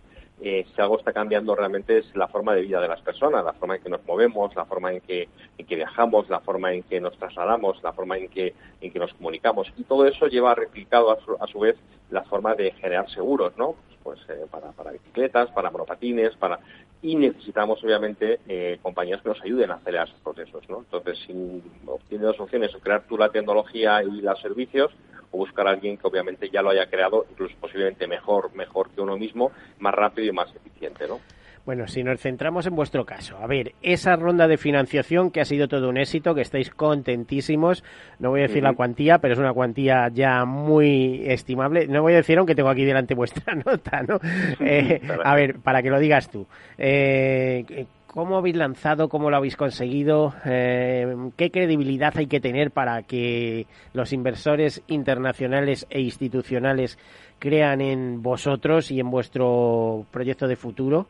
eh, 0.43 0.65
si 0.75 0.81
algo 0.81 0.99
está 0.99 1.13
cambiando 1.13 1.55
realmente 1.55 1.99
es 1.99 2.17
la 2.17 2.27
forma 2.27 2.55
de 2.55 2.63
vida 2.63 2.81
de 2.81 2.89
las 2.89 3.03
personas, 3.03 3.45
la 3.45 3.53
forma 3.53 3.77
en 3.77 3.83
que 3.83 3.91
nos 3.91 4.05
movemos, 4.07 4.55
la 4.57 4.65
forma 4.65 4.91
en 4.93 5.01
que, 5.01 5.29
en 5.59 5.67
que 5.67 5.77
viajamos, 5.77 6.31
la 6.31 6.41
forma 6.41 6.73
en 6.73 6.83
que 6.83 6.99
nos 6.99 7.17
trasladamos, 7.19 7.83
la 7.83 7.93
forma 7.93 8.17
en 8.17 8.29
que, 8.29 8.55
en 8.81 8.91
que 8.91 8.99
nos 8.99 9.13
comunicamos. 9.15 9.71
Y 9.77 9.85
todo 9.85 10.07
eso 10.07 10.29
lleva 10.29 10.55
replicado 10.55 11.11
a 11.11 11.21
su, 11.21 11.37
a 11.39 11.47
su 11.47 11.61
vez 11.61 11.77
la 12.11 12.23
forma 12.23 12.55
de 12.55 12.73
generar 12.73 13.11
seguros, 13.11 13.53
¿no? 13.59 13.77
Pues 14.03 14.19
eh, 14.31 14.47
para, 14.51 14.73
para 14.73 14.93
bicicletas, 14.93 15.51
para 15.51 15.71
monopatines, 15.71 16.35
para 16.37 16.59
y 17.03 17.17
necesitamos 17.17 17.83
obviamente 17.83 18.41
eh, 18.47 18.79
compañías 18.83 19.23
que 19.23 19.31
nos 19.31 19.41
ayuden 19.43 19.71
a 19.71 19.75
acelerar 19.75 20.09
esos 20.09 20.21
procesos, 20.21 20.69
¿no? 20.69 20.81
Entonces, 20.81 21.19
si 21.27 21.63
tienes 22.09 22.27
dos 22.27 22.41
opciones, 22.41 22.71
crear 22.83 23.05
tú 23.09 23.17
la 23.17 23.31
tecnología 23.31 24.03
y 24.03 24.21
los 24.21 24.41
servicios 24.41 24.91
o 25.31 25.39
buscar 25.39 25.67
a 25.67 25.71
alguien 25.71 25.97
que 25.97 26.07
obviamente 26.07 26.49
ya 26.51 26.63
lo 26.63 26.71
haya 26.71 26.87
creado, 26.87 27.27
incluso 27.31 27.55
posiblemente 27.61 28.07
mejor, 28.07 28.55
mejor 28.55 28.91
que 28.91 29.01
uno 29.01 29.17
mismo, 29.17 29.53
más 29.79 29.95
rápido 29.95 30.29
y 30.29 30.33
más 30.33 30.55
eficiente, 30.55 31.07
¿no? 31.07 31.21
Bueno, 31.67 31.87
si 31.87 32.03
nos 32.03 32.21
centramos 32.21 32.67
en 32.67 32.75
vuestro 32.75 33.05
caso, 33.05 33.37
a 33.37 33.47
ver, 33.47 33.75
esa 33.83 34.17
ronda 34.17 34.49
de 34.49 34.57
financiación 34.57 35.31
que 35.31 35.41
ha 35.41 35.45
sido 35.45 35.69
todo 35.69 35.91
un 35.91 35.99
éxito, 35.99 36.35
que 36.35 36.41
estáis 36.41 36.71
contentísimos, 36.71 37.85
no 38.19 38.31
voy 38.31 38.41
a 38.41 38.49
decir 38.49 38.63
la 38.63 38.73
cuantía, 38.73 39.19
pero 39.19 39.35
es 39.35 39.39
una 39.39 39.53
cuantía 39.53 40.09
ya 40.13 40.47
muy 40.47 41.23
estimable. 41.27 41.87
No 41.87 42.01
voy 42.01 42.15
a 42.15 42.17
decir, 42.17 42.39
aunque 42.39 42.55
tengo 42.55 42.71
aquí 42.71 42.85
delante 42.85 43.15
vuestra 43.15 43.55
nota, 43.67 44.03
¿no? 44.03 44.19
Eh, 44.61 45.01
a 45.25 45.35
ver, 45.35 45.59
para 45.61 45.83
que 45.83 45.91
lo 45.91 45.99
digas 45.99 46.31
tú. 46.31 46.47
Eh, 46.79 47.87
¿Cómo 48.13 48.37
habéis 48.37 48.57
lanzado? 48.57 49.09
¿Cómo 49.09 49.31
lo 49.31 49.37
habéis 49.37 49.57
conseguido? 49.57 50.35
Eh, 50.45 51.31
¿Qué 51.37 51.53
credibilidad 51.53 52.13
hay 52.17 52.27
que 52.27 52.41
tener 52.41 52.73
para 52.73 53.05
que 53.05 53.67
los 53.93 54.13
inversores 54.13 54.83
internacionales 54.89 55.87
e 55.91 56.01
institucionales 56.01 56.99
crean 57.39 57.81
en 57.81 58.21
vosotros 58.21 58.91
y 58.91 58.99
en 58.99 59.11
vuestro 59.11 60.07
proyecto 60.11 60.49
de 60.49 60.57
futuro? 60.57 61.07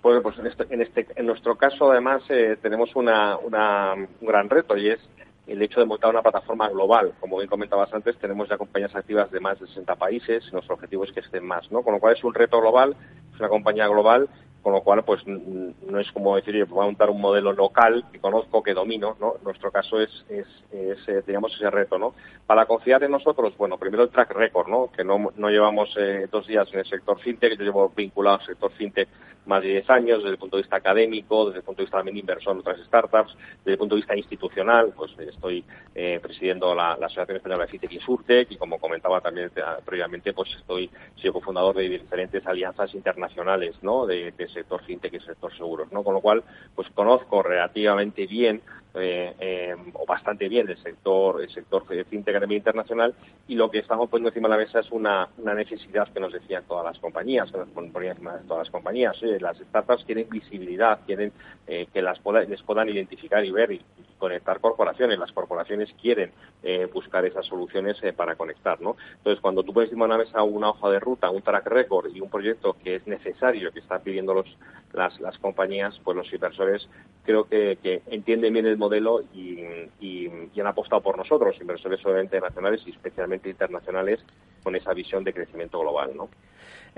Pues 0.00 0.38
en, 0.38 0.46
este, 0.46 0.64
en, 0.70 0.80
este, 0.80 1.06
en 1.14 1.26
nuestro 1.26 1.56
caso, 1.56 1.90
además, 1.90 2.22
eh, 2.30 2.56
tenemos 2.62 2.96
una, 2.96 3.36
una, 3.36 3.92
un 3.94 4.26
gran 4.26 4.48
reto 4.48 4.78
y 4.78 4.88
es 4.88 5.00
el 5.46 5.62
hecho 5.62 5.80
de 5.80 5.86
montar 5.86 6.10
una 6.10 6.22
plataforma 6.22 6.68
global. 6.68 7.12
Como 7.20 7.38
bien 7.38 7.48
comentabas 7.48 7.92
antes, 7.92 8.16
tenemos 8.18 8.48
ya 8.48 8.58
compañías 8.58 8.94
activas 8.94 9.30
de 9.30 9.40
más 9.40 9.60
de 9.60 9.66
60 9.68 9.94
países 9.96 10.44
y 10.48 10.52
nuestro 10.52 10.74
objetivo 10.74 11.04
es 11.04 11.12
que 11.12 11.20
estén 11.20 11.46
más, 11.46 11.70
¿no? 11.70 11.82
Con 11.82 11.94
lo 11.94 12.00
cual 12.00 12.16
es 12.16 12.24
un 12.24 12.34
reto 12.34 12.60
global, 12.60 12.96
es 13.32 13.40
una 13.40 13.48
compañía 13.48 13.86
global 13.86 14.28
con 14.66 14.72
lo 14.72 14.82
cual 14.82 15.04
pues 15.04 15.24
no 15.24 16.00
es 16.00 16.10
como 16.10 16.34
decir 16.34 16.56
yo 16.56 16.66
voy 16.66 16.82
a 16.82 16.86
montar 16.86 17.08
un 17.08 17.20
modelo 17.20 17.52
local 17.52 18.04
que 18.10 18.18
conozco 18.18 18.64
que 18.64 18.74
domino 18.74 19.16
no 19.20 19.34
nuestro 19.44 19.70
caso 19.70 20.00
es, 20.00 20.10
es, 20.28 20.44
es 20.72 21.08
eh, 21.08 21.22
ese 21.24 21.70
reto 21.70 22.00
no 22.00 22.14
para 22.48 22.66
confiar 22.66 23.04
en 23.04 23.12
nosotros 23.12 23.56
bueno 23.56 23.78
primero 23.78 24.02
el 24.02 24.08
track 24.08 24.32
record 24.32 24.66
no 24.66 24.90
que 24.90 25.04
no, 25.04 25.30
no 25.36 25.50
llevamos 25.50 25.94
eh, 25.96 26.26
dos 26.32 26.48
días 26.48 26.66
en 26.72 26.80
el 26.80 26.86
sector 26.86 27.16
fintech 27.20 27.56
yo 27.56 27.64
llevo 27.64 27.92
vinculado 27.94 28.40
al 28.40 28.44
sector 28.44 28.72
fintech 28.72 29.08
más 29.46 29.62
de 29.62 29.68
10 29.68 29.90
años 29.90 30.18
desde 30.18 30.30
el 30.30 30.38
punto 30.38 30.56
de 30.56 30.64
vista 30.64 30.78
académico 30.78 31.46
desde 31.46 31.58
el 31.58 31.64
punto 31.64 31.82
de 31.82 31.84
vista 31.84 31.98
también 31.98 32.16
inversor 32.16 32.54
en 32.54 32.58
otras 32.58 32.80
startups 32.80 33.36
desde 33.58 33.72
el 33.74 33.78
punto 33.78 33.94
de 33.94 34.00
vista 34.00 34.16
institucional 34.16 34.92
pues 34.96 35.12
estoy 35.36 35.64
eh, 35.94 36.18
presidiendo 36.20 36.74
la, 36.74 36.92
Asociación 36.92 37.36
Española 37.36 37.64
de 37.64 37.70
Fintech 37.70 37.92
y 37.92 38.00
Surtech 38.00 38.50
y 38.50 38.56
como 38.56 38.78
comentaba 38.78 39.20
también 39.20 39.50
previamente 39.84 40.32
pues 40.32 40.50
estoy 40.58 40.90
soy 41.14 41.30
cofundador 41.30 41.76
de 41.76 41.88
diferentes 41.88 42.44
alianzas 42.46 42.92
internacionales 42.94 43.76
no 43.82 44.06
de, 44.06 44.32
de 44.32 44.48
sector 44.48 44.82
fintech 44.84 45.14
y 45.14 45.20
sector 45.20 45.56
seguros, 45.56 45.92
¿no? 45.92 46.02
Con 46.02 46.14
lo 46.14 46.20
cual, 46.20 46.42
pues 46.74 46.88
conozco 46.90 47.42
relativamente 47.42 48.26
bien 48.26 48.62
eh, 48.98 49.34
eh, 49.38 49.76
o 49.92 50.06
bastante 50.06 50.48
bien 50.48 50.68
el 50.68 50.78
sector 50.82 51.42
el 51.42 51.50
sector 51.50 51.84
fintech 52.06 52.36
a 52.36 52.54
internacional 52.54 53.14
y 53.46 53.54
lo 53.54 53.70
que 53.70 53.78
estamos 53.78 54.08
poniendo 54.08 54.30
encima 54.30 54.48
de 54.48 54.56
la 54.56 54.64
mesa 54.64 54.80
es 54.80 54.90
una, 54.90 55.28
una 55.38 55.54
necesidad 55.54 56.08
que 56.12 56.18
nos 56.20 56.32
decían 56.32 56.64
todas 56.66 56.84
las 56.84 56.98
compañías, 56.98 57.50
que 57.52 57.58
nos 57.58 57.68
ponían 57.68 58.12
encima 58.12 58.36
de 58.36 58.44
todas 58.44 58.66
las 58.66 58.70
compañías. 58.70 59.20
las 59.40 59.58
startups 59.58 60.04
quieren 60.04 60.28
visibilidad, 60.30 61.00
quieren 61.04 61.32
eh, 61.66 61.86
que 61.92 62.02
las 62.02 62.18
les 62.48 62.62
puedan 62.62 62.88
identificar 62.88 63.44
y 63.44 63.50
ver 63.50 63.72
y, 63.72 63.82
conectar 64.18 64.60
corporaciones. 64.60 65.18
Las 65.18 65.30
corporaciones 65.32 65.92
quieren 66.00 66.32
eh, 66.62 66.88
buscar 66.90 67.26
esas 67.26 67.44
soluciones 67.44 67.98
para 68.16 68.34
conectar, 68.34 68.80
¿no? 68.80 68.96
Entonces, 69.18 69.42
cuando 69.42 69.62
tú 69.62 69.74
pones 69.74 69.90
encima 69.90 70.06
de 70.06 70.12
la 70.12 70.18
mesa 70.18 70.42
una 70.42 70.70
hoja 70.70 70.88
de 70.88 71.00
ruta, 71.00 71.28
un 71.28 71.42
track 71.42 71.66
record 71.66 72.10
y 72.14 72.22
un 72.22 72.30
proyecto 72.30 72.78
que 72.82 72.94
es 72.94 73.06
necesario, 73.06 73.70
que 73.72 73.80
están 73.80 74.00
pidiendo 74.00 74.32
los, 74.32 74.46
las, 74.94 75.20
las 75.20 75.38
compañías, 75.38 76.00
pues 76.02 76.16
los 76.16 76.32
inversores 76.32 76.88
creo 77.26 77.46
que, 77.46 78.00
entienden 78.06 78.54
bien 78.54 78.66
el 78.66 78.78
y, 78.94 79.60
y, 80.00 80.28
y, 80.54 80.60
han 80.60 80.66
apostado 80.66 81.02
por 81.02 81.16
nosotros, 81.16 81.56
inversores 81.60 82.04
obviamente 82.04 82.40
nacionales 82.40 82.82
y 82.86 82.90
especialmente 82.90 83.50
internacionales, 83.50 84.24
con 84.62 84.76
esa 84.76 84.92
visión 84.92 85.24
de 85.24 85.32
crecimiento 85.32 85.80
global, 85.80 86.12
¿no? 86.16 86.28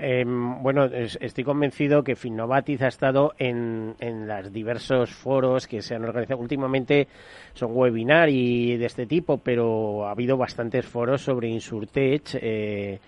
Eh, 0.01 0.23
bueno, 0.25 0.85
estoy 0.85 1.43
convencido 1.43 2.03
que 2.03 2.15
Finnovatis 2.15 2.81
ha 2.81 2.87
estado 2.87 3.33
en, 3.37 3.95
en 3.99 4.29
los 4.29 4.51
diversos 4.53 5.13
foros 5.13 5.67
que 5.67 5.81
se 5.81 5.93
han 5.93 6.05
organizado. 6.05 6.39
Últimamente 6.39 7.09
son 7.53 7.71
webinar 7.75 8.29
y 8.29 8.77
de 8.77 8.85
este 8.85 9.05
tipo, 9.05 9.39
pero 9.39 10.07
ha 10.07 10.11
habido 10.11 10.37
bastantes 10.37 10.85
foros 10.85 11.21
sobre 11.21 11.49
Insurtech. 11.49 12.29
Eh, 12.35 12.99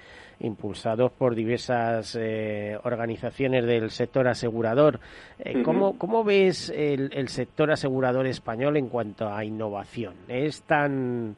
impulsados 0.41 1.11
por 1.11 1.35
diversas 1.35 2.17
eh, 2.19 2.77
organizaciones 2.83 3.65
del 3.65 3.89
sector 3.91 4.27
asegurador. 4.27 4.99
Eh, 5.39 5.63
¿cómo, 5.63 5.97
¿cómo, 5.97 6.23
ves 6.23 6.69
el, 6.69 7.11
el, 7.13 7.29
sector 7.29 7.71
asegurador 7.71 8.27
español 8.27 8.77
en 8.77 8.89
cuanto 8.89 9.31
a 9.31 9.43
innovación? 9.45 10.15
¿Es 10.27 10.61
tan 10.63 11.35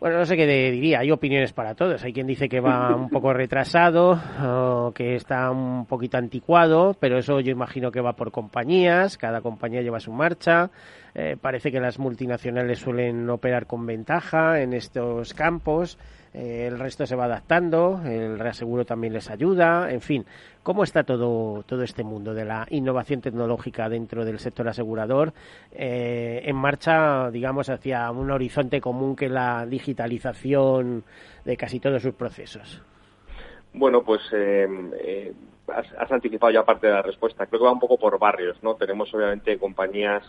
bueno, 0.00 0.16
no 0.16 0.24
sé 0.24 0.34
qué 0.34 0.46
diría, 0.46 1.00
hay 1.00 1.10
opiniones 1.10 1.52
para 1.52 1.74
todos. 1.74 2.02
Hay 2.02 2.14
quien 2.14 2.26
dice 2.26 2.48
que 2.48 2.60
va 2.60 2.96
un 2.96 3.10
poco 3.10 3.34
retrasado, 3.34 4.18
o 4.42 4.92
que 4.92 5.14
está 5.14 5.50
un 5.50 5.84
poquito 5.84 6.16
anticuado, 6.16 6.96
pero 6.98 7.18
eso 7.18 7.38
yo 7.40 7.52
imagino 7.52 7.92
que 7.92 8.00
va 8.00 8.14
por 8.14 8.32
compañías, 8.32 9.18
cada 9.18 9.42
compañía 9.42 9.82
lleva 9.82 10.00
su 10.00 10.10
marcha. 10.10 10.70
Eh, 11.14 11.36
parece 11.38 11.70
que 11.70 11.80
las 11.80 11.98
multinacionales 11.98 12.78
suelen 12.78 13.28
operar 13.28 13.66
con 13.66 13.84
ventaja 13.84 14.62
en 14.62 14.72
estos 14.72 15.34
campos. 15.34 15.98
Eh, 16.32 16.66
el 16.68 16.78
resto 16.78 17.06
se 17.06 17.16
va 17.16 17.24
adaptando, 17.24 18.00
el 18.04 18.38
reaseguro 18.38 18.84
también 18.84 19.12
les 19.12 19.28
ayuda, 19.30 19.90
en 19.90 20.00
fin, 20.00 20.24
¿cómo 20.62 20.84
está 20.84 21.02
todo, 21.02 21.64
todo 21.64 21.82
este 21.82 22.04
mundo 22.04 22.34
de 22.34 22.44
la 22.44 22.66
innovación 22.70 23.20
tecnológica 23.20 23.88
dentro 23.88 24.24
del 24.24 24.38
sector 24.38 24.68
asegurador 24.68 25.32
eh, 25.72 26.42
en 26.44 26.54
marcha, 26.54 27.30
digamos, 27.32 27.68
hacia 27.68 28.08
un 28.12 28.30
horizonte 28.30 28.80
común 28.80 29.16
que 29.16 29.28
la 29.28 29.66
digitalización 29.66 31.02
de 31.44 31.56
casi 31.56 31.80
todos 31.80 32.00
sus 32.00 32.14
procesos? 32.14 32.80
Bueno, 33.72 34.04
pues 34.04 34.20
eh, 34.32 35.32
has, 35.66 35.86
has, 35.98 36.12
anticipado 36.12 36.52
ya 36.52 36.64
parte 36.64 36.86
de 36.86 36.92
la 36.92 37.02
respuesta. 37.02 37.46
Creo 37.46 37.60
que 37.60 37.66
va 37.66 37.72
un 37.72 37.80
poco 37.80 37.98
por 37.98 38.18
barrios, 38.18 38.56
¿no? 38.62 38.74
Tenemos 38.74 39.12
obviamente 39.14 39.58
compañías 39.58 40.24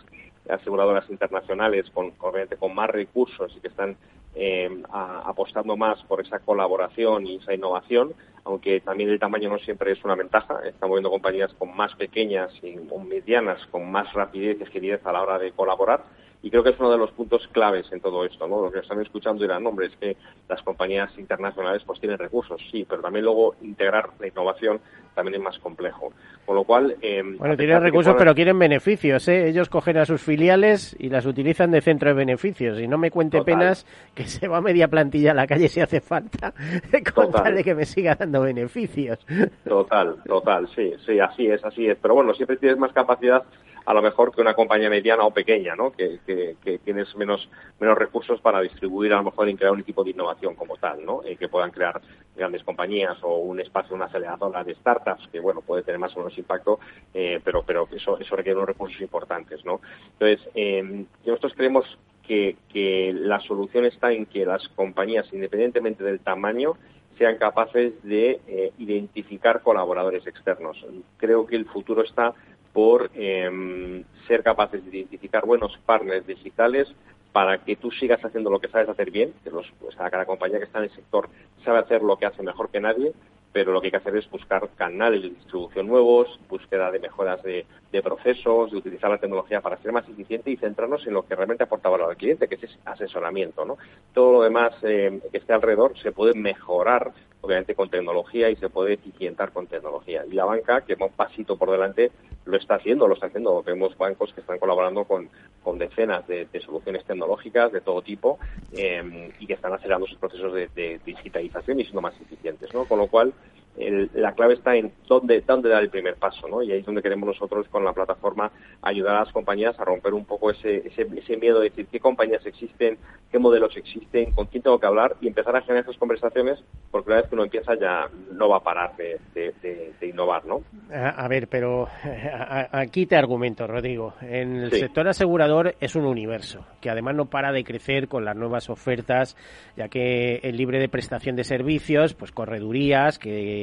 aseguradoras 0.49 1.09
internacionales 1.09 1.85
obviamente 1.93 2.57
con 2.57 2.73
más 2.73 2.89
recursos 2.89 3.53
y 3.55 3.59
que 3.59 3.67
están 3.67 3.95
eh, 4.35 4.81
a, 4.89 5.29
apostando 5.29 5.75
más 5.77 6.01
por 6.03 6.21
esa 6.21 6.39
colaboración 6.39 7.27
y 7.27 7.37
esa 7.37 7.53
innovación, 7.53 8.13
aunque 8.43 8.79
también 8.81 9.09
el 9.09 9.19
tamaño 9.19 9.49
no 9.49 9.59
siempre 9.59 9.91
es 9.91 10.03
una 10.03 10.15
ventaja. 10.15 10.59
Estamos 10.65 10.95
viendo 10.95 11.09
compañías 11.09 11.53
con 11.53 11.75
más 11.75 11.93
pequeñas 11.95 12.51
y 12.63 12.77
medianas, 13.07 13.65
con 13.67 13.91
más 13.91 14.11
rapidez 14.13 14.57
y 14.59 14.63
agilidad 14.63 15.01
a 15.03 15.11
la 15.11 15.21
hora 15.21 15.37
de 15.37 15.51
colaborar 15.51 16.03
y 16.43 16.49
creo 16.49 16.63
que 16.63 16.71
es 16.71 16.79
uno 16.79 16.91
de 16.91 16.97
los 16.97 17.11
puntos 17.11 17.47
claves 17.51 17.91
en 17.91 17.99
todo 17.99 18.25
esto, 18.25 18.47
¿no? 18.47 18.61
Lo 18.61 18.71
que 18.71 18.79
están 18.79 18.99
escuchando 18.99 19.43
dirán, 19.43 19.65
hombre, 19.65 19.87
es 19.87 19.95
que 19.97 20.17
las 20.49 20.61
compañías 20.63 21.11
internacionales 21.17 21.83
pues 21.85 21.99
tienen 21.99 22.17
recursos, 22.17 22.59
sí, 22.71 22.85
pero 22.89 23.01
también 23.01 23.25
luego 23.25 23.55
integrar 23.61 24.09
la 24.19 24.27
innovación 24.27 24.79
también 25.13 25.35
es 25.35 25.41
más 25.41 25.59
complejo. 25.59 26.13
Con 26.45 26.55
lo 26.55 26.63
cual... 26.63 26.95
Eh, 27.01 27.21
bueno, 27.37 27.55
tienen 27.55 27.81
recursos, 27.81 28.15
pero 28.17 28.33
quieren 28.33 28.57
beneficios, 28.57 29.27
¿eh? 29.27 29.49
Ellos 29.49 29.69
cogen 29.69 29.97
a 29.97 30.05
sus 30.05 30.21
filiales 30.21 30.95
y 30.99 31.09
las 31.09 31.25
utilizan 31.25 31.69
de 31.71 31.81
centro 31.81 32.09
de 32.09 32.15
beneficios. 32.15 32.79
Y 32.79 32.87
no 32.87 32.97
me 32.97 33.11
cuente 33.11 33.37
Total. 33.37 33.59
penas 33.59 33.85
que 34.15 34.23
se 34.23 34.47
va 34.47 34.61
media 34.61 34.87
plantilla 34.87 35.31
a 35.31 35.35
la 35.35 35.47
calle 35.47 35.67
si 35.67 35.79
hace 35.79 36.01
falta, 36.01 36.53
con 37.13 37.31
tal 37.31 37.55
de 37.55 37.63
que 37.63 37.75
me 37.75 37.85
siga 37.85 38.15
dando 38.15 38.41
beneficios. 38.41 39.19
Total, 39.63 40.15
total, 40.25 40.67
sí, 40.75 40.93
sí, 41.05 41.19
así 41.19 41.47
es, 41.47 41.63
así 41.63 41.87
es. 41.87 41.97
Pero 42.01 42.15
bueno, 42.15 42.33
siempre 42.33 42.57
tienes 42.57 42.79
más 42.79 42.91
capacidad 42.93 43.43
a 43.85 43.93
lo 43.93 44.01
mejor 44.01 44.33
que 44.33 44.41
una 44.41 44.53
compañía 44.53 44.89
mediana 44.89 45.23
o 45.23 45.31
pequeña, 45.31 45.75
¿no? 45.75 45.91
Que, 45.91 46.19
que, 46.25 46.55
que, 46.63 46.79
tienes 46.79 47.15
menos, 47.15 47.49
menos 47.79 47.97
recursos 47.97 48.39
para 48.41 48.61
distribuir 48.61 49.13
a 49.13 49.17
lo 49.17 49.23
mejor 49.23 49.49
y 49.49 49.55
crear 49.55 49.71
un 49.71 49.79
equipo 49.79 50.03
de 50.03 50.11
innovación 50.11 50.55
como 50.55 50.77
tal, 50.77 51.05
¿no? 51.05 51.21
Eh, 51.23 51.35
que 51.35 51.47
puedan 51.47 51.71
crear 51.71 52.01
grandes 52.35 52.63
compañías 52.63 53.17
o 53.23 53.37
un 53.37 53.59
espacio, 53.59 53.95
una 53.95 54.05
aceleradora 54.05 54.63
de 54.63 54.75
startups 54.75 55.27
que, 55.31 55.39
bueno, 55.39 55.61
puede 55.61 55.83
tener 55.83 55.99
más 55.99 56.15
o 56.15 56.19
menos 56.19 56.37
impacto, 56.37 56.79
eh, 57.13 57.39
pero, 57.43 57.63
pero 57.63 57.87
eso, 57.91 58.19
eso 58.19 58.35
requiere 58.35 58.57
unos 58.57 58.69
recursos 58.69 59.01
importantes, 59.01 59.63
¿no? 59.65 59.81
Entonces, 60.13 60.47
eh, 60.55 61.05
nosotros 61.25 61.53
creemos 61.55 61.85
que, 62.23 62.57
que 62.71 63.13
la 63.13 63.39
solución 63.39 63.85
está 63.85 64.11
en 64.11 64.25
que 64.25 64.45
las 64.45 64.67
compañías, 64.69 65.27
independientemente 65.33 66.03
del 66.03 66.19
tamaño, 66.19 66.77
sean 67.17 67.37
capaces 67.37 67.93
de 68.03 68.41
eh, 68.47 68.71
identificar 68.79 69.61
colaboradores 69.61 70.25
externos. 70.25 70.83
Creo 71.17 71.45
que 71.45 71.55
el 71.55 71.65
futuro 71.65 72.03
está 72.03 72.33
por 72.73 73.11
eh, 73.15 74.03
ser 74.27 74.43
capaces 74.43 74.83
de 74.85 74.97
identificar 74.97 75.45
buenos 75.45 75.77
partners 75.85 76.25
digitales 76.25 76.93
para 77.31 77.59
que 77.59 77.75
tú 77.75 77.91
sigas 77.91 78.23
haciendo 78.23 78.49
lo 78.49 78.59
que 78.59 78.67
sabes 78.67 78.89
hacer 78.89 79.11
bien, 79.11 79.33
que 79.43 79.49
los, 79.49 79.65
pues, 79.79 79.95
cada 79.95 80.25
compañía 80.25 80.59
que 80.59 80.65
está 80.65 80.79
en 80.79 80.85
el 80.85 80.91
sector 80.91 81.29
sabe 81.63 81.79
hacer 81.79 82.01
lo 82.01 82.17
que 82.17 82.25
hace 82.25 82.43
mejor 82.43 82.69
que 82.69 82.81
nadie, 82.81 83.13
pero 83.53 83.71
lo 83.71 83.81
que 83.81 83.87
hay 83.87 83.91
que 83.91 83.97
hacer 83.97 84.15
es 84.15 84.29
buscar 84.29 84.69
canales 84.75 85.21
de 85.21 85.29
distribución 85.29 85.87
nuevos, 85.87 86.39
búsqueda 86.49 86.89
de 86.91 86.99
mejoras 86.99 87.41
de, 87.43 87.65
procesos, 88.01 88.71
de 88.71 88.77
utilizar 88.77 89.09
la 89.09 89.17
tecnología 89.17 89.61
para 89.61 89.77
ser 89.77 89.91
más 89.91 90.07
eficiente 90.07 90.51
y 90.51 90.57
centrarnos 90.57 91.05
en 91.05 91.13
lo 91.13 91.23
que 91.23 91.35
realmente 91.35 91.63
aporta 91.63 91.89
valor 91.89 92.09
al 92.09 92.17
cliente, 92.17 92.47
que 92.47 92.55
es 92.55 92.79
asesoramiento. 92.85 93.65
¿no? 93.65 93.77
Todo 94.13 94.33
lo 94.33 94.41
demás 94.43 94.73
eh, 94.83 95.19
que 95.31 95.37
esté 95.37 95.53
alrededor 95.53 95.97
se 95.99 96.13
puede 96.13 96.33
mejorar 96.33 97.11
obviamente 97.41 97.75
con 97.75 97.89
tecnología 97.89 98.49
y 98.49 98.55
se 98.55 98.69
puede 98.69 98.93
eficientar 98.93 99.51
con 99.51 99.67
tecnología. 99.67 100.23
Y 100.25 100.33
la 100.33 100.45
banca, 100.45 100.81
que 100.81 100.95
va 100.95 101.07
un 101.07 101.13
pasito 101.13 101.57
por 101.57 101.71
delante, 101.71 102.11
lo 102.45 102.57
está 102.57 102.75
haciendo, 102.75 103.07
lo 103.07 103.13
está 103.13 103.27
haciendo. 103.27 103.61
Vemos 103.63 103.97
bancos 103.97 104.33
que 104.33 104.41
están 104.41 104.59
colaborando 104.59 105.05
con, 105.05 105.29
con 105.63 105.77
decenas 105.77 106.27
de, 106.27 106.47
soluciones 106.65 107.03
tecnológicas 107.05 107.71
de 107.71 107.81
todo 107.81 108.01
tipo 108.01 108.39
eh, 108.73 109.31
y 109.39 109.47
que 109.47 109.53
están 109.53 109.73
acelerando 109.73 110.07
sus 110.07 110.17
procesos 110.17 110.53
de, 110.53 110.67
de, 110.75 110.99
digitalización 111.05 111.79
y 111.79 111.83
siendo 111.83 112.01
más 112.01 112.19
eficientes. 112.19 112.73
¿no? 112.73 112.85
Con 112.85 112.99
lo 112.99 113.07
cual, 113.07 113.33
la 113.77 114.33
clave 114.33 114.55
está 114.55 114.75
en 114.75 114.91
dónde, 115.07 115.41
dónde 115.41 115.69
dar 115.69 115.81
el 115.81 115.89
primer 115.89 116.15
paso, 116.15 116.47
¿no? 116.47 116.61
Y 116.61 116.71
ahí 116.71 116.79
es 116.79 116.85
donde 116.85 117.01
queremos 117.01 117.27
nosotros 117.27 117.67
con 117.69 117.85
la 117.85 117.93
plataforma 117.93 118.51
ayudar 118.81 119.15
a 119.15 119.19
las 119.21 119.31
compañías 119.31 119.79
a 119.79 119.85
romper 119.85 120.13
un 120.13 120.25
poco 120.25 120.51
ese, 120.51 120.87
ese, 120.87 121.07
ese 121.15 121.37
miedo 121.37 121.59
de 121.59 121.69
decir 121.69 121.87
qué 121.87 121.99
compañías 121.99 122.45
existen, 122.45 122.97
qué 123.31 123.39
modelos 123.39 123.75
existen, 123.77 124.31
con 124.31 124.47
quién 124.47 124.61
tengo 124.61 124.79
que 124.79 124.87
hablar 124.87 125.15
y 125.21 125.27
empezar 125.27 125.55
a 125.55 125.61
generar 125.61 125.83
esas 125.83 125.97
conversaciones, 125.97 126.59
porque 126.91 127.09
una 127.09 127.21
vez 127.21 127.29
que 127.29 127.35
uno 127.35 127.43
empieza 127.45 127.75
ya 127.75 128.09
no 128.33 128.49
va 128.49 128.57
a 128.57 128.63
parar 128.63 128.95
de, 128.97 129.93
innovar, 130.01 130.45
¿no? 130.45 130.61
A, 130.93 131.27
ver, 131.27 131.47
pero 131.47 131.87
aquí 132.71 133.05
te 133.05 133.15
argumento, 133.15 133.65
Rodrigo. 133.67 134.13
En 134.21 134.57
el 134.57 134.71
sector 134.71 135.07
asegurador 135.07 135.75
es 135.79 135.95
un 135.95 136.05
universo 136.05 136.65
que 136.81 136.89
además 136.89 137.15
no 137.15 137.25
para 137.27 137.51
de 137.51 137.63
crecer 137.63 138.07
con 138.07 138.25
las 138.25 138.35
nuevas 138.35 138.69
ofertas, 138.69 139.37
ya 139.77 139.87
que 139.87 140.39
el 140.43 140.57
libre 140.57 140.79
de 140.79 140.89
prestación 140.89 141.35
de 141.35 141.43
servicios, 141.43 142.13
pues 142.13 142.31
corredurías 142.31 143.19
que 143.19 143.60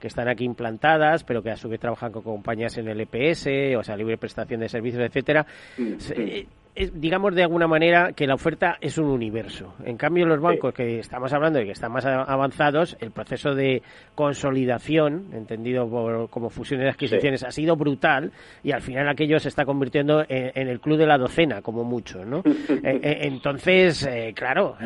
que, 0.00 0.06
están 0.06 0.28
aquí 0.28 0.44
implantadas, 0.44 1.24
pero 1.24 1.42
que 1.42 1.50
a 1.50 1.56
su 1.56 1.68
vez 1.68 1.80
trabajan 1.80 2.12
con 2.12 2.22
compañías 2.22 2.76
en 2.78 2.88
el 2.88 3.00
EPS, 3.00 3.76
o 3.78 3.82
sea, 3.82 3.96
libre 3.96 4.18
prestación 4.18 4.60
de 4.60 4.68
servicios, 4.68 5.02
etcétera. 5.02 5.46
Mm, 5.78 5.92
eh, 6.16 6.46
digamos 6.74 7.34
de 7.34 7.42
alguna 7.42 7.66
manera 7.66 8.12
que 8.12 8.26
la 8.26 8.34
oferta 8.34 8.78
es 8.80 8.96
un 8.96 9.06
universo. 9.06 9.74
En 9.84 9.96
cambio, 9.96 10.26
los 10.26 10.40
bancos 10.40 10.72
que 10.72 11.00
estamos 11.00 11.32
hablando 11.32 11.58
de 11.58 11.66
que 11.66 11.72
están 11.72 11.92
más 11.92 12.06
avanzados, 12.06 12.96
el 13.00 13.10
proceso 13.10 13.54
de 13.54 13.82
consolidación, 14.14 15.26
entendido 15.32 16.28
como 16.30 16.48
fusiones 16.50 16.86
y 16.86 16.88
adquisiciones, 16.90 17.42
ha 17.42 17.50
sido 17.50 17.76
brutal 17.76 18.32
y 18.62 18.72
al 18.72 18.82
final 18.82 19.08
aquello 19.08 19.38
se 19.40 19.48
está 19.48 19.64
convirtiendo 19.64 20.24
en, 20.28 20.68
el 20.68 20.80
club 20.80 20.96
de 20.98 21.06
la 21.06 21.18
docena, 21.18 21.60
como 21.60 21.84
mucho, 21.84 22.24
¿no? 22.24 22.42
Eh, 22.82 22.98
eh, 23.02 23.18
entonces, 23.22 24.08
claro, 24.34 24.76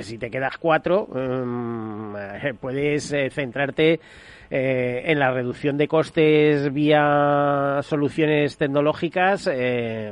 si 0.00 0.18
te 0.18 0.30
quedas 0.30 0.58
cuatro, 0.58 1.06
mm, 1.06 2.14
puedes 2.60 3.14
centrarte 3.30 4.00
en 4.50 5.18
la 5.18 5.30
reducción 5.30 5.78
de 5.78 5.88
costes 5.88 6.72
vía 6.72 7.78
soluciones 7.82 8.58
tecnológicas, 8.58 9.48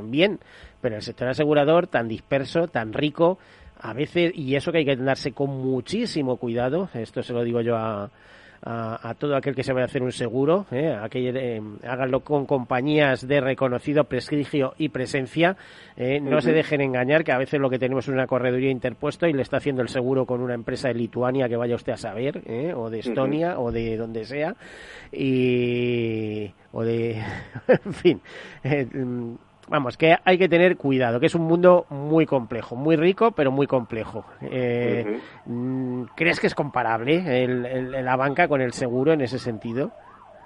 bien, 0.03 0.39
pero 0.81 0.95
el 0.95 1.01
sector 1.01 1.27
asegurador, 1.27 1.87
tan 1.87 2.07
disperso, 2.07 2.67
tan 2.67 2.93
rico, 2.93 3.37
a 3.81 3.93
veces, 3.93 4.31
y 4.35 4.55
eso 4.55 4.71
que 4.71 4.79
hay 4.79 4.85
que 4.85 4.95
darse 4.95 5.31
con 5.31 5.49
muchísimo 5.49 6.37
cuidado, 6.37 6.89
esto 6.93 7.23
se 7.23 7.33
lo 7.33 7.43
digo 7.43 7.61
yo 7.61 7.77
a, 7.77 8.09
a, 8.61 9.15
todo 9.17 9.35
aquel 9.35 9.55
que 9.55 9.63
se 9.63 9.71
vaya 9.73 9.85
a 9.85 9.87
hacer 9.87 10.03
un 10.03 10.11
seguro, 10.11 10.65
¿eh? 10.71 10.97
eh, 11.13 11.61
háganlo 11.87 12.21
con 12.21 12.45
compañías 12.45 13.27
de 13.27 13.39
reconocido 13.41 14.03
prestigio 14.03 14.73
y 14.77 14.89
presencia, 14.89 15.55
¿eh? 15.95 16.19
no 16.19 16.41
se 16.41 16.51
dejen 16.51 16.81
engañar 16.81 17.23
que 17.23 17.31
a 17.31 17.37
veces 17.37 17.59
lo 17.59 17.69
que 17.69 17.79
tenemos 17.79 18.05
es 18.05 18.13
una 18.13 18.27
correduría 18.27 18.69
interpuesto 18.69 19.27
y 19.27 19.33
le 19.33 19.43
está 19.43 19.57
haciendo 19.57 19.81
el 19.81 19.89
seguro 19.89 20.25
con 20.25 20.41
una 20.41 20.53
empresa 20.53 20.89
de 20.89 20.95
Lituania 20.95 21.47
que 21.47 21.55
vaya 21.55 21.75
usted 21.75 21.93
a 21.93 21.97
saber, 21.97 22.41
¿eh? 22.45 22.73
o 22.75 22.89
de 22.89 22.99
Estonia 22.99 23.59
o 23.59 23.71
de 23.71 23.95
donde 23.95 24.25
sea, 24.25 24.55
y 25.11 26.51
o 26.71 26.83
de, 26.83 27.23
en 27.67 27.93
fin, 27.93 28.21
vamos, 29.69 29.97
que 29.97 30.15
hay 30.23 30.37
que 30.37 30.49
tener 30.49 30.75
cuidado, 30.77 31.19
que 31.19 31.27
es 31.27 31.35
un 31.35 31.43
mundo 31.43 31.85
muy 31.89 32.25
complejo, 32.25 32.75
muy 32.75 32.95
rico, 32.95 33.31
pero 33.31 33.51
muy 33.51 33.67
complejo. 33.67 34.25
Eh, 34.41 35.19
mm, 35.45 36.03
¿Crees 36.15 36.39
que 36.39 36.47
es 36.47 36.55
comparable 36.55 37.43
el, 37.43 37.91
la 37.91 38.15
banca 38.15 38.47
con 38.47 38.61
el 38.61 38.73
seguro 38.73 39.13
en 39.13 39.21
ese 39.21 39.39
sentido? 39.39 39.91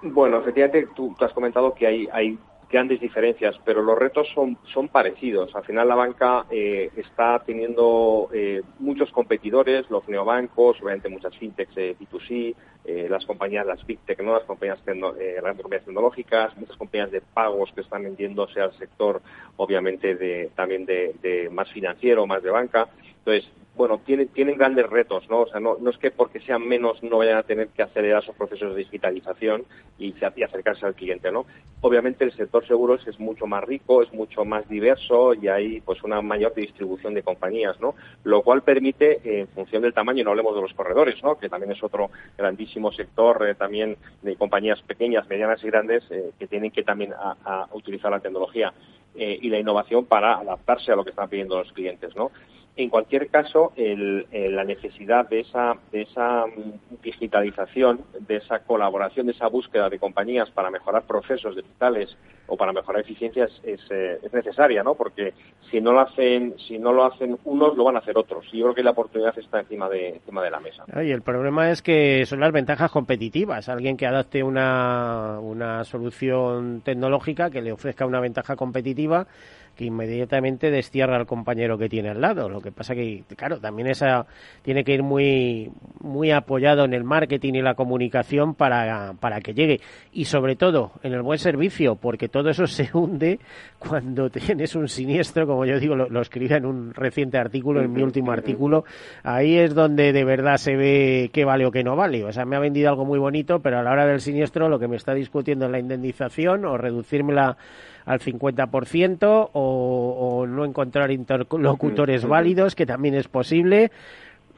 Bueno, 0.02 0.40
efectivamente, 0.40 0.88
tú, 0.94 1.16
has 1.20 1.32
comentado 1.34 1.74
que 1.74 1.88
hay, 1.88 2.08
hay 2.12 2.38
grandes 2.74 3.00
diferencias, 3.00 3.56
pero 3.64 3.84
los 3.84 3.98
retos 3.98 4.28
son, 4.34 4.58
son 4.74 4.88
parecidos. 4.88 5.56
Al 5.56 5.64
final 5.64 5.88
la 5.88 5.94
banca 5.94 6.46
eh, 6.50 6.90
está 6.98 7.38
teniendo 7.46 8.30
eh, 8.34 8.64
muchos 8.80 9.12
competidores, 9.12 9.88
los 9.92 10.10
neobancos, 10.10 10.82
obviamente 10.82 11.08
muchas 11.08 11.38
fintechs 11.38 11.78
eh, 11.78 11.96
B2C, 12.00 12.56
eh, 12.86 13.08
las 13.08 13.28
compañías, 13.28 13.68
las 13.68 13.86
big 13.86 14.00
tech, 14.00 14.20
¿no? 14.24 14.34
las 14.34 14.44
compañías, 14.46 14.80
eh, 14.88 15.40
las 15.42 15.56
compañías 15.56 15.86
tecnológicas, 15.86 16.58
muchas 16.58 16.76
compañías 16.76 17.12
de 17.12 17.22
pagos 17.22 17.72
que 17.76 17.82
están 17.82 18.04
vendiéndose 18.04 18.60
al 18.60 18.76
sector, 18.80 19.22
obviamente, 19.58 20.16
de, 20.16 20.50
también 20.56 20.88
de 20.88 21.50
más 21.52 21.72
financiero, 21.72 22.26
más 22.26 22.42
de 22.42 22.50
banca. 22.50 22.90
Entonces, 23.20 23.50
bueno, 23.76 24.00
tienen, 24.06 24.28
tienen 24.28 24.58
grandes 24.58 24.88
retos, 24.88 25.28
¿no? 25.30 25.42
O 25.42 25.48
sea, 25.48 25.60
no, 25.60 25.78
no 25.80 25.90
es 25.90 25.98
que 25.98 26.12
porque 26.12 26.40
sean 26.42 26.68
menos 26.68 27.02
no 27.02 27.18
vayan 27.18 27.38
a 27.38 27.44
tener 27.44 27.70
que 27.70 27.82
acelerar 27.82 28.22
esos 28.22 28.36
procesos 28.36 28.76
de 28.76 28.80
digitalización 28.80 29.64
y, 29.98 30.14
y, 30.14 30.44
acercarse 30.44 30.86
al 30.86 30.94
cliente, 30.94 31.32
¿no? 31.32 31.46
Obviamente 31.82 32.24
el 32.24 32.32
sector 32.34 32.66
seguros 32.68 33.06
es 33.08 33.20
mucho 33.20 33.48
más 33.48 33.64
rico, 33.64 34.04
es 34.04 34.14
mucho 34.14 34.46
más 34.46 34.68
diverso 34.70 35.34
y 35.34 35.48
hay 35.48 35.82
pues 35.82 36.04
una 36.04 36.22
mayor 36.22 36.54
distribución 36.54 37.16
de 37.16 37.24
compañías, 37.24 37.80
¿no? 37.80 37.96
Lo 38.24 38.44
cual 38.44 38.62
permite, 38.62 39.22
en 39.24 39.48
función 39.48 39.82
del 39.82 39.94
tamaño, 39.94 40.24
no 40.24 40.32
hablemos 40.32 40.56
de 40.56 40.62
los 40.62 40.74
corredores, 40.74 41.22
¿no? 41.24 41.38
Que 41.40 41.50
también 41.50 41.72
es 41.72 41.84
otro 41.84 42.12
grandísimo 42.38 42.92
sector 42.92 43.48
eh, 43.48 43.56
también 43.56 43.98
de 44.22 44.36
compañías 44.36 44.82
pequeñas, 44.82 45.28
medianas 45.28 45.64
y 45.64 45.68
grandes 45.68 46.04
eh, 46.12 46.32
que 46.38 46.48
tienen 46.48 46.72
que 46.72 46.84
también 46.84 47.14
a, 47.14 47.68
utilizar 47.74 48.12
la 48.12 48.20
tecnología 48.20 48.74
eh, 49.16 49.38
y 49.42 49.50
la 49.50 49.60
innovación 49.60 50.06
para 50.06 50.36
adaptarse 50.36 50.92
a 50.92 50.96
lo 50.96 51.04
que 51.04 51.10
están 51.10 51.30
pidiendo 51.30 51.58
los 51.58 51.72
clientes, 51.74 52.16
¿no? 52.16 52.32
En 52.76 52.90
cualquier 52.90 53.30
caso, 53.30 53.72
la 53.76 54.64
necesidad 54.64 55.30
de 55.30 55.42
esa, 55.42 55.76
de 55.92 56.02
esa 56.02 56.46
mm, 56.48 57.04
digitalización, 57.04 58.02
de 58.20 58.38
esa 58.38 58.60
colaboración, 58.60 59.28
de 59.28 59.34
esa 59.34 59.48
búsqueda 59.48 59.90
de 59.90 60.00
compañías 60.00 60.50
para 60.50 60.72
mejorar 60.72 61.04
procesos 61.04 61.56
digitales 61.56 62.18
o 62.48 62.58
para 62.58 62.74
mejorar 62.74 63.02
eficiencias 63.02 63.52
es, 63.64 63.80
eh, 63.92 64.20
es, 64.24 64.34
necesaria, 64.34 64.82
¿no? 64.82 64.96
Porque 64.96 65.34
si 65.70 65.82
no 65.82 65.94
lo 65.94 66.02
hacen, 66.02 66.56
si 66.68 66.80
no 66.80 66.92
lo 66.92 67.06
hacen 67.06 67.38
unos, 67.46 67.78
lo 67.78 67.84
van 67.84 67.96
a 67.96 68.00
hacer 68.00 68.18
otros. 68.18 68.46
Y 68.52 68.58
yo 68.58 68.66
creo 68.66 68.76
que 68.76 68.84
la 68.84 68.92
oportunidad 68.92 69.38
está 69.38 69.60
encima 69.60 69.88
de, 69.88 70.10
encima 70.10 70.44
de 70.44 70.50
la 70.50 70.60
mesa. 70.60 70.84
Y 71.02 71.12
el 71.12 71.22
problema 71.22 71.70
es 71.70 71.84
que 71.84 72.26
son 72.26 72.40
las 72.40 72.52
ventajas 72.52 72.92
competitivas. 72.92 73.70
Alguien 73.70 73.98
que 73.98 74.08
adapte 74.08 74.42
una, 74.42 75.40
una 75.40 75.84
solución 75.84 76.82
tecnológica 76.82 77.52
que 77.52 77.62
le 77.62 77.72
ofrezca 77.72 78.06
una 78.06 78.20
ventaja 78.20 78.56
competitiva 78.56 79.28
que 79.76 79.86
inmediatamente 79.86 80.72
destierra 80.72 81.18
al 81.18 81.26
compañero 81.26 81.78
que 81.78 81.90
tiene 81.90 82.10
al 82.10 82.22
lado. 82.22 82.50
Lo 82.50 82.62
que 82.62 82.72
pasa 82.72 82.94
que, 82.94 83.24
claro, 83.36 83.60
también 83.60 83.90
esa 83.90 84.26
tiene 84.62 84.84
que 84.84 84.94
ir 84.94 85.04
muy, 85.04 85.72
muy 86.02 86.32
apoyado 86.32 86.86
en 86.86 86.94
el 86.94 87.04
marketing 87.04 87.54
y 87.54 87.62
la 87.62 87.76
comunicación 87.76 88.54
para, 88.54 89.14
para 89.20 89.42
que 89.42 89.54
llegue. 89.54 89.82
Y 90.12 90.26
sobre 90.26 90.56
todo, 90.56 90.92
en 91.02 91.14
el 91.14 91.22
buen 91.22 91.40
servicio, 91.40 91.96
porque 91.96 92.30
todo 92.30 92.50
eso 92.50 92.68
se 92.68 92.90
hunde 92.94 93.40
cuando 93.80 94.30
tienes 94.30 94.76
un 94.76 94.88
siniestro, 94.88 95.48
como 95.48 95.66
yo 95.66 95.80
digo, 95.80 95.96
lo, 95.96 96.10
lo 96.10 96.22
escribí 96.22 96.54
en 96.54 96.66
un 96.66 96.94
reciente 96.94 97.38
artículo, 97.38 97.82
en 97.82 97.92
mi 97.92 98.04
último 98.04 98.32
artículo. 98.32 98.86
Ahí 99.24 99.58
es 99.58 99.74
donde 99.74 100.14
de 100.14 100.24
verdad 100.24 100.58
se 100.58 100.76
ve 100.76 101.30
qué 101.34 101.46
vale 101.46 101.66
o 101.66 101.72
qué 101.72 101.84
no 101.84 101.96
vale. 101.96 102.24
O 102.24 102.32
sea, 102.32 102.46
me 102.46 102.56
ha 102.56 102.60
vendido 102.60 102.90
algo 102.90 103.06
muy 103.06 103.20
bonito, 103.20 103.60
pero 103.60 103.80
a 103.80 103.84
la 103.84 103.92
hora 103.92 104.06
del 104.06 104.20
siniestro 104.20 104.70
lo 104.70 104.80
que 104.80 104.88
me 104.88 104.96
está 104.96 105.14
discutiendo 105.14 105.66
es 105.66 105.72
la 105.72 105.80
indemnización 105.80 106.66
o 106.66 106.78
reducirme 106.78 107.34
la 107.34 107.58
al 108.06 108.20
50% 108.20 109.50
o, 109.52 109.52
o 109.54 110.48
no 110.48 110.66
encontrar 110.66 111.12
interlocutores 111.12 112.26
válidos, 112.26 112.76
que 112.76 112.86
también 112.86 113.16
es 113.16 113.28
posible. 113.28 113.92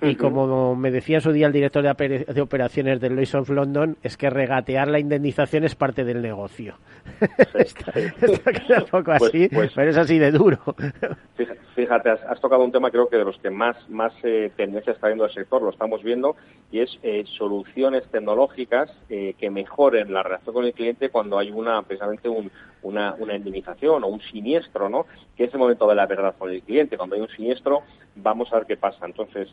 Y 0.02 0.16
como 0.16 0.76
me 0.76 0.92
decía 0.92 1.22
su 1.22 1.32
día 1.32 1.48
el 1.48 1.54
director 1.54 1.82
de, 1.82 2.42
operaciones 2.42 3.00
del 3.00 3.16
Lloyds 3.16 3.36
of 3.36 3.50
London, 3.50 3.98
es 4.04 4.18
que 4.18 4.30
regatear 4.30 4.90
la 4.90 5.00
indemnización 5.00 5.64
es 5.64 5.76
parte 5.76 6.04
del 6.04 6.22
negocio. 6.22 6.76
está, 7.54 7.94
un 7.96 8.86
poco 8.88 9.14
pues, 9.18 9.24
así, 9.24 9.48
pues 9.48 9.72
pero 9.74 9.92
es 9.92 9.98
así 9.98 10.20
de 10.20 10.32
duro. 10.32 10.60
Fíjate, 11.76 12.10
has, 12.10 12.40
tocado 12.42 12.64
un 12.64 12.72
tema 12.72 12.92
creo 12.92 13.08
que 13.08 13.18
de 13.18 13.26
los 13.26 13.38
que 13.40 13.50
más, 13.50 13.78
más 13.90 14.14
eh, 14.24 14.52
tendencia 14.56 14.94
está 14.94 15.08
viendo 15.08 15.26
el 15.26 15.32
sector, 15.32 15.62
lo 15.62 15.70
estamos 15.70 16.04
viendo, 16.04 16.36
y 16.72 16.80
es 16.80 17.00
eh, 17.04 17.24
soluciones 17.38 18.04
tecnológicas 18.12 18.92
eh, 19.10 19.34
que 19.38 19.50
mejoren 19.50 20.14
la 20.14 20.24
relación 20.24 20.54
con 20.54 20.66
el 20.66 20.74
cliente 20.74 21.10
cuando 21.10 21.38
hay 21.38 21.52
una 21.52 21.82
precisamente 21.84 22.30
una, 22.82 23.16
una 23.16 23.36
indemnización 23.36 24.04
o 24.04 24.08
un 24.08 24.22
siniestro, 24.22 24.90
¿no? 24.90 25.06
Que 25.36 25.46
es 25.46 25.54
el 25.54 25.60
momento 25.60 25.88
de 25.88 25.96
la 25.96 26.06
verdad 26.06 26.36
con 26.38 26.52
el 26.52 26.62
cliente. 26.62 26.98
Cuando 26.98 27.16
hay 27.16 27.22
un 27.22 27.30
siniestro, 27.30 27.82
vamos 28.16 28.52
a 28.54 28.58
ver 28.58 28.68
qué 28.68 28.78
pasa. 28.78 29.06
Entonces, 29.06 29.50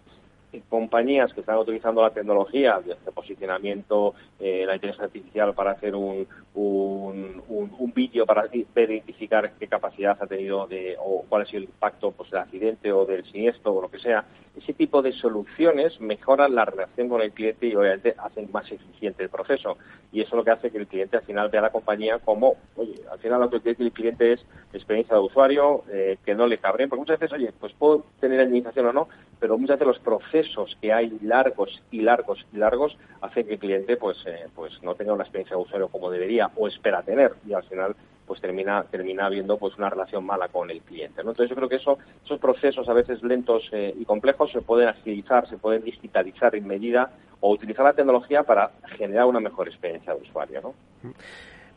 compañías 0.69 1.33
que 1.33 1.41
están 1.41 1.59
utilizando 1.59 2.03
la 2.03 2.11
tecnología 2.11 2.81
de 2.81 2.95
posicionamiento, 3.13 4.15
eh, 4.39 4.65
la 4.67 4.75
inteligencia 4.75 5.07
artificial 5.07 5.55
para 5.55 5.73
hacer 5.73 5.95
un, 5.95 6.27
un, 6.55 7.93
vídeo 7.95 8.25
para 8.25 8.47
identificar 8.53 9.53
qué 9.59 9.69
capacidad 9.69 10.17
ha 10.19 10.27
tenido 10.27 10.67
de, 10.67 10.97
o 10.99 11.25
cuál 11.29 11.43
ha 11.43 11.47
sido 11.47 11.59
el 11.59 11.65
impacto 11.65 12.11
pues, 12.13 12.31
del 12.31 12.41
accidente 12.41 12.91
o 12.93 13.05
del 13.05 13.25
siniestro 13.25 13.75
o 13.75 13.83
lo 13.83 13.91
que 13.91 13.99
sea. 13.99 14.25
Ese 14.57 14.75
tipo 14.75 15.01
de 15.01 15.13
soluciones 15.13 15.99
mejoran 16.01 16.55
la 16.55 16.65
relación 16.65 17.09
con 17.09 17.23
el 17.23 17.33
cliente 17.33 17.67
y 17.67 17.75
obviamente 17.75 18.15
hacen 18.19 18.51
más 18.53 18.71
eficiente 18.71 19.23
el 19.23 19.31
proceso. 19.31 19.79
Y 20.13 20.21
eso 20.21 20.29
es 20.31 20.35
lo 20.35 20.45
que 20.45 20.51
hace 20.51 20.71
que 20.71 20.79
el 20.79 20.87
cliente 20.87 21.17
al 21.17 21.23
final 21.23 21.49
vea 21.49 21.61
a 21.61 21.65
la 21.65 21.73
compañía 21.73 22.19
como, 22.19 22.57
oye, 22.77 23.01
al 23.11 23.19
final 23.19 23.41
lo 23.41 23.51
que 23.51 23.61
quiere 23.61 23.83
el 23.83 23.93
cliente 23.93 24.35
es 24.35 24.45
experiencia 24.75 25.17
de 25.17 25.23
usuario, 25.23 25.85
eh, 25.91 26.19
que 26.25 26.35
no 26.35 26.47
le 26.47 26.59
cabreen, 26.59 26.89
porque 26.89 27.01
muchas 27.01 27.19
veces, 27.19 27.35
oye, 27.35 27.53
pues 27.59 27.73
puedo 27.73 28.05
tener 28.21 28.41
administración 28.41 28.87
o 28.87 28.93
no, 28.93 29.09
pero 29.41 29.57
muchas 29.59 29.79
veces 29.79 29.89
los 29.89 29.99
procesos 29.99 30.77
que 30.81 30.93
hay 30.93 31.19
largos 31.23 31.83
y 31.91 32.03
largos 32.03 32.45
y 32.53 32.59
largos 32.59 32.97
hacen 33.23 33.47
que 33.47 33.55
el 33.55 33.59
cliente 33.59 33.97
pues, 33.97 34.19
eh, 34.27 34.47
pues 34.55 34.83
no 34.83 34.95
tenga 34.95 35.15
una 35.15 35.25
experiencia 35.25 35.57
de 35.57 35.63
usuario 35.63 35.89
como 35.89 36.11
debería 36.11 36.51
o 36.57 36.69
espera 36.69 37.03
tener 37.03 37.33
y 37.47 37.53
al 37.53 37.65
final 37.65 37.97
pues 38.27 38.41
termina 38.41 38.85
termina 38.91 39.27
habiendo 39.27 39.59
pues 39.59 39.77
una 39.77 39.91
relación 39.91 40.25
mala 40.25 40.49
con 40.49 40.71
el 40.71 40.81
cliente. 40.81 41.23
¿no? 41.23 41.31
Entonces 41.31 41.51
yo 41.51 41.57
creo 41.57 41.69
que 41.69 41.77
eso, 41.77 41.99
esos 42.25 42.39
procesos 42.39 42.89
a 42.89 42.93
veces 42.93 43.23
lentos 43.23 43.69
eh, 43.73 43.95
y 43.99 44.05
complejos 44.05 44.51
se 44.53 44.63
pueden 44.63 44.89
agilizar, 44.89 45.49
se 45.49 45.59
pueden 45.59 45.83
digitalizar 45.83 46.55
en 46.55 46.67
medida 46.67 47.11
o 47.41 47.53
utilizar 47.53 47.85
la 47.85 47.93
tecnología 47.93 48.43
para 48.43 48.71
generar 48.97 49.27
una 49.27 49.41
mejor 49.41 49.69
experiencia 49.69 50.15
de 50.15 50.23
usuario. 50.23 50.61
¿no? 50.63 50.75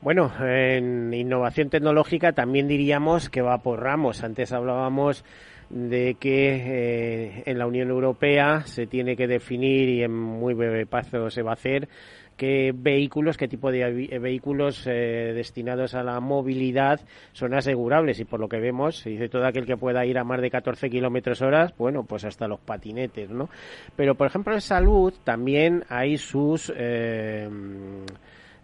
Bueno, 0.01 0.31
en 0.39 1.13
innovación 1.13 1.69
tecnológica 1.69 2.33
también 2.33 2.67
diríamos 2.67 3.29
que 3.29 3.41
va 3.41 3.57
por 3.59 3.81
ramos. 3.81 4.23
Antes 4.23 4.53
hablábamos 4.53 5.25
de 5.69 6.15
que 6.19 6.55
eh, 6.55 7.43
en 7.45 7.57
la 7.57 7.65
Unión 7.65 7.89
Europea 7.89 8.61
se 8.65 8.85
tiene 8.85 9.15
que 9.15 9.27
definir 9.27 9.89
y 9.89 10.03
en 10.03 10.11
muy 10.13 10.53
breve 10.53 10.85
plazo 10.85 11.29
se 11.29 11.41
va 11.41 11.51
a 11.51 11.55
hacer 11.55 11.89
qué 12.37 12.73
vehículos, 12.75 13.37
qué 13.37 13.47
tipo 13.47 13.71
de 13.71 13.81
eh, 13.81 14.19
vehículos 14.19 14.85
eh, 14.87 15.31
destinados 15.33 15.95
a 15.95 16.03
la 16.03 16.19
movilidad 16.19 16.99
son 17.33 17.53
asegurables 17.53 18.19
y 18.19 18.25
por 18.25 18.39
lo 18.39 18.49
que 18.49 18.59
vemos, 18.59 18.97
se 18.97 19.11
dice 19.11 19.29
todo 19.29 19.45
aquel 19.45 19.65
que 19.65 19.77
pueda 19.77 20.05
ir 20.05 20.17
a 20.17 20.23
más 20.23 20.41
de 20.41 20.49
14 20.49 20.89
kilómetros 20.89 21.41
horas, 21.41 21.73
bueno, 21.77 22.03
pues 22.03 22.25
hasta 22.25 22.47
los 22.47 22.59
patinetes, 22.59 23.29
¿no? 23.29 23.49
Pero, 23.95 24.15
por 24.15 24.27
ejemplo, 24.27 24.53
en 24.53 24.61
salud 24.61 25.13
también 25.23 25.83
hay 25.89 26.17
sus... 26.17 26.71
Eh, 26.75 27.49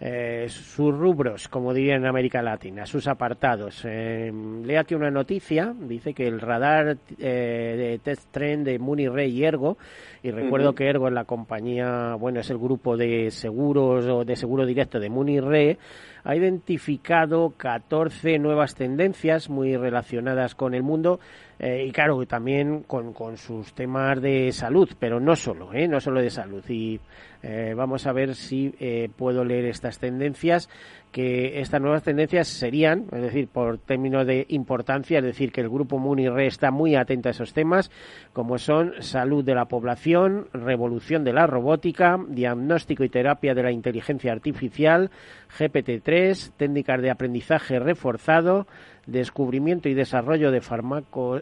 eh, 0.03 0.49
sus 0.49 0.97
rubros, 0.97 1.47
como 1.47 1.75
dirían 1.75 2.01
en 2.01 2.07
América 2.07 2.41
Latina, 2.41 2.87
sus 2.87 3.07
apartados. 3.07 3.85
Eh, 3.85 4.31
aquí 4.75 4.95
una 4.95 5.11
noticia, 5.11 5.75
dice 5.77 6.15
que 6.15 6.25
el 6.25 6.41
radar 6.41 6.97
eh, 7.19 7.75
de 7.77 7.99
test 8.03 8.31
trend 8.31 8.65
de 8.65 8.79
Munirre 8.79 9.27
y 9.27 9.43
Ergo, 9.43 9.77
y 10.23 10.31
recuerdo 10.31 10.73
que 10.73 10.87
Ergo 10.87 11.07
es 11.07 11.13
la 11.13 11.25
compañía, 11.25 12.15
bueno, 12.15 12.39
es 12.39 12.49
el 12.49 12.57
grupo 12.57 12.97
de 12.97 13.29
seguros 13.29 14.07
o 14.07 14.25
de 14.25 14.35
seguro 14.35 14.65
directo 14.65 14.99
de 14.99 15.09
Munirre, 15.11 15.77
ha 16.24 16.36
identificado 16.36 17.53
14 17.57 18.39
nuevas 18.39 18.76
tendencias 18.76 19.49
muy 19.49 19.76
relacionadas 19.76 20.55
con 20.55 20.74
el 20.74 20.84
mundo 20.84 21.19
eh, 21.59 21.86
y 21.88 21.91
claro, 21.91 22.26
también 22.26 22.82
con, 22.84 23.13
con, 23.13 23.38
sus 23.38 23.74
temas 23.74 24.19
de 24.19 24.51
salud, 24.51 24.89
pero 24.99 25.19
no 25.19 25.36
solo, 25.36 25.72
¿eh? 25.74 25.88
no 25.88 25.99
solo 25.99 26.19
de 26.19 26.32
salud. 26.32 26.63
Y 26.67 26.99
eh, 27.43 27.76
vamos 27.76 28.07
a 28.07 28.13
ver 28.13 28.34
si 28.34 28.74
puedo 29.15 29.45
leer 29.45 29.65
estas 29.65 29.99
tendencias, 29.99 30.69
que 31.12 31.59
estas 31.59 31.82
nuevas 31.82 32.03
tendencias 32.03 32.47
serían, 32.47 33.05
es 33.12 33.22
decir, 33.22 33.47
por 33.47 33.78
términos 33.80 34.26
de 34.26 34.45
importancia, 34.49 35.20
es 35.20 35.26
decir, 35.26 35.51
que 35.51 35.62
el 35.62 35.70
grupo 35.70 35.99
MUNIRE 35.99 36.47
está 36.47 36.72
muy 36.72 36.95
atento 36.95 37.28
a 37.28 37.32
esos 37.32 37.53
temas, 37.53 37.91
como 38.34 38.57
son 38.57 38.93
salud 38.99 39.43
de 39.43 39.55
la 39.55 39.66
población, 39.66 40.47
revolución 40.53 41.24
de 41.24 41.34
la 41.34 41.47
robótica, 41.47 42.18
diagnóstico 42.30 43.03
y 43.03 43.09
terapia 43.09 43.53
de 43.53 43.64
la 43.64 43.72
inteligencia 43.72 44.32
artificial, 44.32 45.12
GPT-3, 45.59 46.51
técnicas 46.55 47.01
de 47.01 47.12
aprendizaje 47.12 47.80
reforzado, 47.80 48.66
descubrimiento 49.05 49.89
y 49.89 49.93
desarrollo 49.93 50.51
de, 50.51 50.62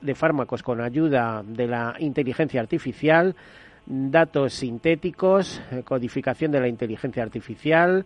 de 0.02 0.16
fármacos 0.16 0.64
con 0.64 0.82
ayuda 0.82 1.44
de 1.46 1.68
la 1.68 1.96
inteligencia 2.00 2.60
artificial, 2.60 3.36
datos 3.86 4.54
sintéticos, 4.54 5.62
codificación 5.84 6.52
de 6.52 6.60
la 6.60 6.68
inteligencia 6.68 7.24
artificial, 7.24 8.06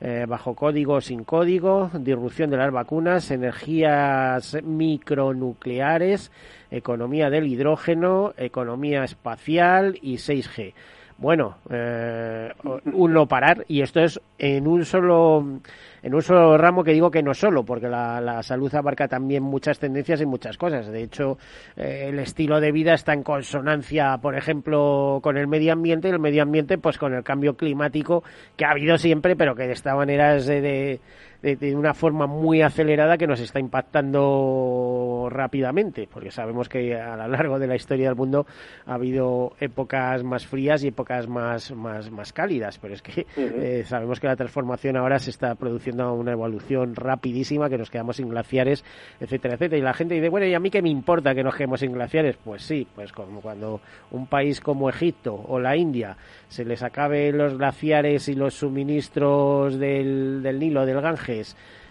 eh, 0.00 0.24
bajo 0.26 0.54
código 0.54 0.94
o 0.94 1.00
sin 1.00 1.24
código, 1.24 1.90
disrupción 1.92 2.50
de 2.50 2.56
las 2.56 2.72
vacunas, 2.72 3.30
energías 3.30 4.56
micronucleares, 4.62 6.32
economía 6.70 7.28
del 7.28 7.46
hidrógeno, 7.46 8.32
economía 8.38 9.04
espacial 9.04 9.98
y 10.00 10.14
6G. 10.14 10.72
Bueno, 11.20 11.58
eh, 11.68 12.50
un 12.94 13.12
no 13.12 13.26
parar 13.26 13.66
y 13.68 13.82
esto 13.82 14.00
es 14.00 14.18
en 14.38 14.66
un 14.66 14.86
solo 14.86 15.60
en 16.02 16.14
un 16.14 16.22
solo 16.22 16.56
ramo 16.56 16.82
que 16.82 16.92
digo 16.92 17.10
que 17.10 17.22
no 17.22 17.34
solo, 17.34 17.62
porque 17.62 17.88
la, 17.88 18.42
salud 18.42 18.74
abarca 18.74 19.06
también 19.06 19.42
muchas 19.42 19.78
tendencias 19.78 20.22
y 20.22 20.24
muchas 20.24 20.56
cosas. 20.56 20.86
De 20.86 21.02
hecho, 21.02 21.36
eh, 21.76 22.06
el 22.08 22.18
estilo 22.20 22.58
de 22.58 22.72
vida 22.72 22.94
está 22.94 23.12
en 23.12 23.22
consonancia, 23.22 24.16
por 24.16 24.34
ejemplo, 24.34 25.20
con 25.22 25.36
el 25.36 25.46
medio 25.46 25.74
ambiente 25.74 26.08
y 26.08 26.12
el 26.12 26.20
medio 26.20 26.42
ambiente, 26.42 26.78
pues 26.78 26.96
con 26.96 27.12
el 27.12 27.22
cambio 27.22 27.54
climático 27.54 28.24
que 28.56 28.64
ha 28.64 28.70
habido 28.70 28.96
siempre, 28.96 29.36
pero 29.36 29.54
que 29.54 29.66
de 29.66 29.74
esta 29.74 29.94
manera 29.94 30.36
es 30.36 30.46
de 30.46 30.62
de, 30.62 31.00
una 31.42 31.94
forma 31.94 32.26
muy 32.26 32.62
acelerada 32.62 33.16
que 33.16 33.26
nos 33.26 33.40
está 33.40 33.60
impactando 33.60 35.28
rápidamente, 35.30 36.06
porque 36.12 36.30
sabemos 36.30 36.68
que 36.68 36.94
a 36.94 37.16
lo 37.16 37.28
largo 37.28 37.58
de 37.58 37.66
la 37.66 37.76
historia 37.76 38.08
del 38.08 38.16
mundo 38.16 38.46
ha 38.86 38.94
habido 38.94 39.52
épocas 39.58 40.22
más 40.22 40.46
frías 40.46 40.84
y 40.84 40.88
épocas 40.88 41.28
más, 41.28 41.72
más, 41.72 42.10
más 42.10 42.32
cálidas, 42.32 42.78
pero 42.78 42.94
es 42.94 43.02
que 43.02 43.26
eh, 43.36 43.84
sabemos 43.86 44.20
que 44.20 44.26
la 44.26 44.36
transformación 44.36 44.96
ahora 44.96 45.18
se 45.18 45.30
está 45.30 45.54
produciendo 45.54 46.12
una 46.12 46.32
evolución 46.32 46.94
rapidísima, 46.94 47.70
que 47.70 47.78
nos 47.78 47.90
quedamos 47.90 48.16
sin 48.16 48.28
glaciares, 48.28 48.84
etcétera, 49.18 49.54
etcétera. 49.54 49.78
Y 49.78 49.82
la 49.82 49.94
gente 49.94 50.14
dice, 50.14 50.28
bueno, 50.28 50.46
¿y 50.46 50.54
a 50.54 50.60
mí 50.60 50.70
qué 50.70 50.82
me 50.82 50.90
importa 50.90 51.34
que 51.34 51.42
nos 51.42 51.54
quedemos 51.54 51.80
sin 51.80 51.92
glaciares? 51.92 52.36
Pues 52.42 52.62
sí, 52.62 52.86
pues 52.94 53.12
como 53.12 53.40
cuando 53.40 53.80
un 54.10 54.26
país 54.26 54.60
como 54.60 54.90
Egipto 54.90 55.34
o 55.34 55.58
la 55.58 55.76
India 55.76 56.16
se 56.48 56.64
les 56.64 56.82
acabe 56.82 57.32
los 57.32 57.56
glaciares 57.56 58.28
y 58.28 58.34
los 58.34 58.54
suministros 58.54 59.78
del, 59.78 60.42
del 60.42 60.58
Nilo, 60.58 60.84
del 60.84 61.00
Ganges, 61.00 61.29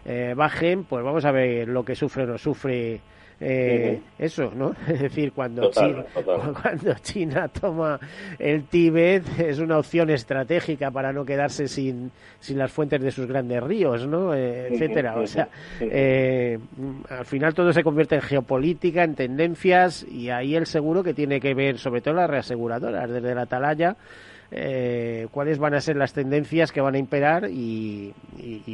eh, 0.06 0.34
bajen, 0.36 0.84
pues 0.84 1.04
vamos 1.04 1.26
a 1.26 1.32
ver 1.32 1.68
lo 1.68 1.84
que 1.84 1.96
sufre 1.96 2.24
o 2.24 2.28
no 2.28 2.38
sufre 2.38 3.02
eh, 3.42 4.02
eso, 4.18 4.52
¿no? 4.54 4.76
Es 4.88 5.00
decir, 5.00 5.32
cuando, 5.32 5.72
China, 5.72 6.06
cuando 6.62 6.94
China 7.02 7.48
toma 7.48 8.00
el 8.38 8.66
Tíbet 8.66 9.40
es 9.40 9.60
una 9.60 9.78
opción 9.78 10.10
estratégica 10.10 10.92
para 10.92 11.14
no 11.14 11.24
quedarse 11.24 11.68
sin, 11.68 12.12
sin 12.40 12.58
las 12.58 12.72
fuentes 12.72 13.02
de 13.02 13.12
sus 13.12 13.28
grandes 13.28 13.64
ríos, 13.64 14.06
¿no? 14.08 14.34
Eh, 14.34 14.68
etcétera. 14.72 15.16
O 15.18 15.26
sea, 15.26 15.48
eh, 15.80 16.60
al 17.10 17.26
final 17.26 17.54
todo 17.54 17.72
se 17.72 17.84
convierte 17.84 18.16
en 18.16 18.22
geopolítica, 18.22 19.04
en 19.04 19.16
tendencias 19.16 20.04
y 20.04 20.30
ahí 20.30 20.56
el 20.56 20.66
seguro 20.66 21.04
que 21.04 21.14
tiene 21.14 21.40
que 21.40 21.54
ver, 21.54 21.78
sobre 21.78 22.02
todo 22.02 22.16
las 22.16 22.30
reaseguradoras, 22.30 23.10
desde 23.10 23.36
la 23.36 23.44
atalaya, 23.44 23.96
eh, 24.52 25.28
cuáles 25.32 25.60
van 25.60 25.76
a 25.76 25.82
ser 25.82 25.96
las 25.96 26.14
tendencias 26.14 26.72
que 26.72 26.82
van 26.82 26.96
a 26.96 26.98
imperar 26.98 27.50
y, 27.50 28.14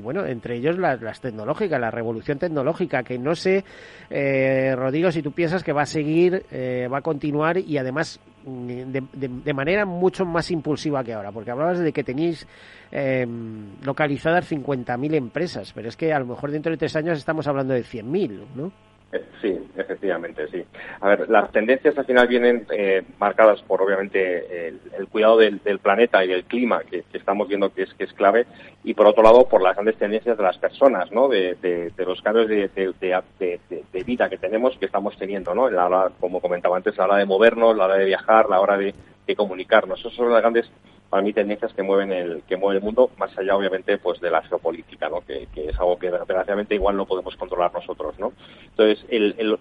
bueno, 0.02 0.26
entre 0.26 0.56
ellos 0.56 0.78
las, 0.78 1.20
tecnológicas, 1.20 1.80
la 1.80 1.92
revolución 1.92 2.38
tecnológica, 2.40 3.04
que 3.04 3.18
no 3.18 3.36
sé, 3.36 3.66
eh, 4.10 4.74
Rodrigo, 4.76 5.12
si 5.12 5.22
tú 5.22 5.32
piensas 5.32 5.64
que 5.64 5.74
va 5.74 5.82
a 5.82 5.88
seguir, 5.88 6.46
eh, 6.52 6.88
va 6.92 7.00
a 7.00 7.02
continuar 7.02 7.58
y 7.58 7.78
además 7.78 8.20
mm, 8.46 8.92
de, 9.14 9.54
manera 9.54 9.86
mucho 9.86 10.26
más 10.26 10.50
impulsiva 10.52 11.04
que 11.04 11.14
ahora, 11.14 11.32
porque 11.32 11.52
hablabas 11.52 11.80
de 11.80 11.92
que 11.92 12.04
tenéis 12.04 12.48
em, 12.92 13.76
localizadas 13.84 14.50
50.000 14.50 15.16
empresas, 15.16 15.74
pero 15.74 15.90
es 15.90 15.98
que 15.98 16.14
a 16.14 16.20
lo 16.20 16.26
mejor 16.26 16.52
dentro 16.52 16.72
de 16.72 16.78
tres 16.78 16.96
años 16.96 17.18
estamos 17.18 17.48
hablando 17.48 17.74
de 17.74 17.84
100.000, 17.84 18.40
¿no? 18.56 18.72
Eh, 19.12 19.24
sí, 19.42 19.58
efectivamente, 19.78 20.48
sí. 20.52 20.64
A 21.00 21.08
ver, 21.10 21.30
las 21.30 21.52
tendencias 21.52 21.98
al 21.98 22.06
final 22.06 22.28
vienen 22.28 22.66
eh, 22.72 23.04
marcadas 23.20 23.62
por, 23.62 23.82
obviamente, 23.82 24.68
el, 24.68 25.08
cuidado 25.10 25.38
del, 25.38 25.60
planeta 25.80 26.24
y 26.26 26.28
del 26.28 26.44
clima, 26.46 26.82
que, 26.84 27.04
estamos 27.14 27.48
viendo 27.48 27.74
que 27.74 27.84
es, 27.84 27.94
que 27.94 28.06
es 28.06 28.14
clave, 28.14 28.46
y 28.84 28.94
por 28.94 29.08
otro 29.08 29.24
lado, 29.24 29.48
por 29.48 29.62
las 29.62 29.76
grandes 29.76 29.98
tendencias 29.98 30.38
de 30.38 30.44
las 30.44 30.58
personas, 30.58 31.12
¿no? 31.12 31.28
De, 31.28 31.56
los 31.98 32.22
cambios 32.22 32.48
de, 32.48 32.70
de, 32.70 34.04
vida 34.04 34.30
que 34.30 34.38
tenemos, 34.38 34.78
que 34.78 34.86
estamos 34.86 35.18
teniendo, 35.18 35.56
¿no? 35.56 35.70
La 35.70 35.86
hora, 35.86 36.12
como 36.20 36.42
comentaba 36.42 36.78
antes, 36.78 36.98
la 36.98 37.06
hora 37.06 37.18
de 37.18 37.26
movernos, 37.26 37.76
la 37.76 37.86
hora 37.86 37.98
de 37.98 38.06
viajar, 38.06 38.50
la 38.50 38.60
hora 38.60 38.78
de, 38.78 38.94
comunicarnos. 39.36 40.00
Esas 40.00 40.14
son 40.14 40.32
las 40.32 40.42
grandes 40.42 40.70
para 41.10 41.24
mí 41.24 41.34
tendencias 41.34 41.74
que 41.74 41.84
mueven 41.84 42.12
el 42.12 42.44
que 42.44 42.58
mueve 42.58 42.80
el 42.80 42.84
mundo 42.84 43.12
más 43.18 43.38
allá 43.38 43.56
obviamente 43.56 43.98
pues 43.98 44.20
de 44.20 44.30
la 44.30 44.42
geopolítica 44.44 45.10
no 45.10 45.22
que, 45.22 45.48
es 45.56 45.80
algo 45.80 45.98
que 45.98 46.12
desgraciadamente 46.12 46.76
igual 46.76 46.98
no 46.98 47.06
podemos 47.06 47.36
controlar 47.36 47.74
nosotros 47.74 48.18
no 48.20 48.34
entonces 48.66 49.06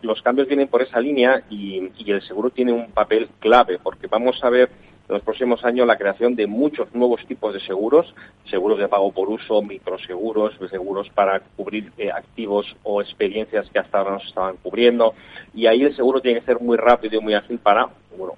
los 0.03 0.23
cambios 0.23 0.49
vienen 0.49 0.69
por 0.69 0.83
esa 0.83 1.01
línea 1.01 1.43
y, 1.51 1.91
y 1.97 2.11
el 2.11 2.23
seguro 2.23 2.51
tiene 2.51 2.73
un 2.73 2.93
papel 2.93 3.29
clave 3.39 3.79
porque 3.83 4.07
vamos 4.07 4.43
a 4.43 4.51
ver 4.51 4.71
en 5.09 5.15
los 5.15 5.23
próximos 5.23 5.65
años 5.65 5.87
la 5.87 5.99
creación 5.99 6.35
de 6.35 6.47
muchos 6.47 6.93
nuevos 6.95 7.25
tipos 7.27 7.53
de 7.53 7.61
seguros, 7.61 8.15
seguros 8.51 8.79
de 8.79 8.89
pago 8.89 9.13
por 9.13 9.29
uso, 9.29 9.61
microseguros, 9.61 10.55
seguros 10.71 11.11
para 11.11 11.41
cubrir 11.41 11.93
eh, 11.99 12.11
activos 12.11 12.75
o 12.83 13.03
experiencias 13.03 13.69
que 13.71 13.79
hasta 13.79 13.99
ahora 13.99 14.13
no 14.13 14.21
se 14.21 14.29
estaban 14.29 14.57
cubriendo. 14.63 15.15
Y 15.55 15.67
ahí 15.67 15.83
el 15.83 15.95
seguro 15.95 16.21
tiene 16.21 16.41
que 16.41 16.47
ser 16.47 16.61
muy 16.61 16.79
rápido 16.79 17.19
y 17.19 17.21
muy 17.21 17.35
ágil 17.35 17.59
para 17.59 17.89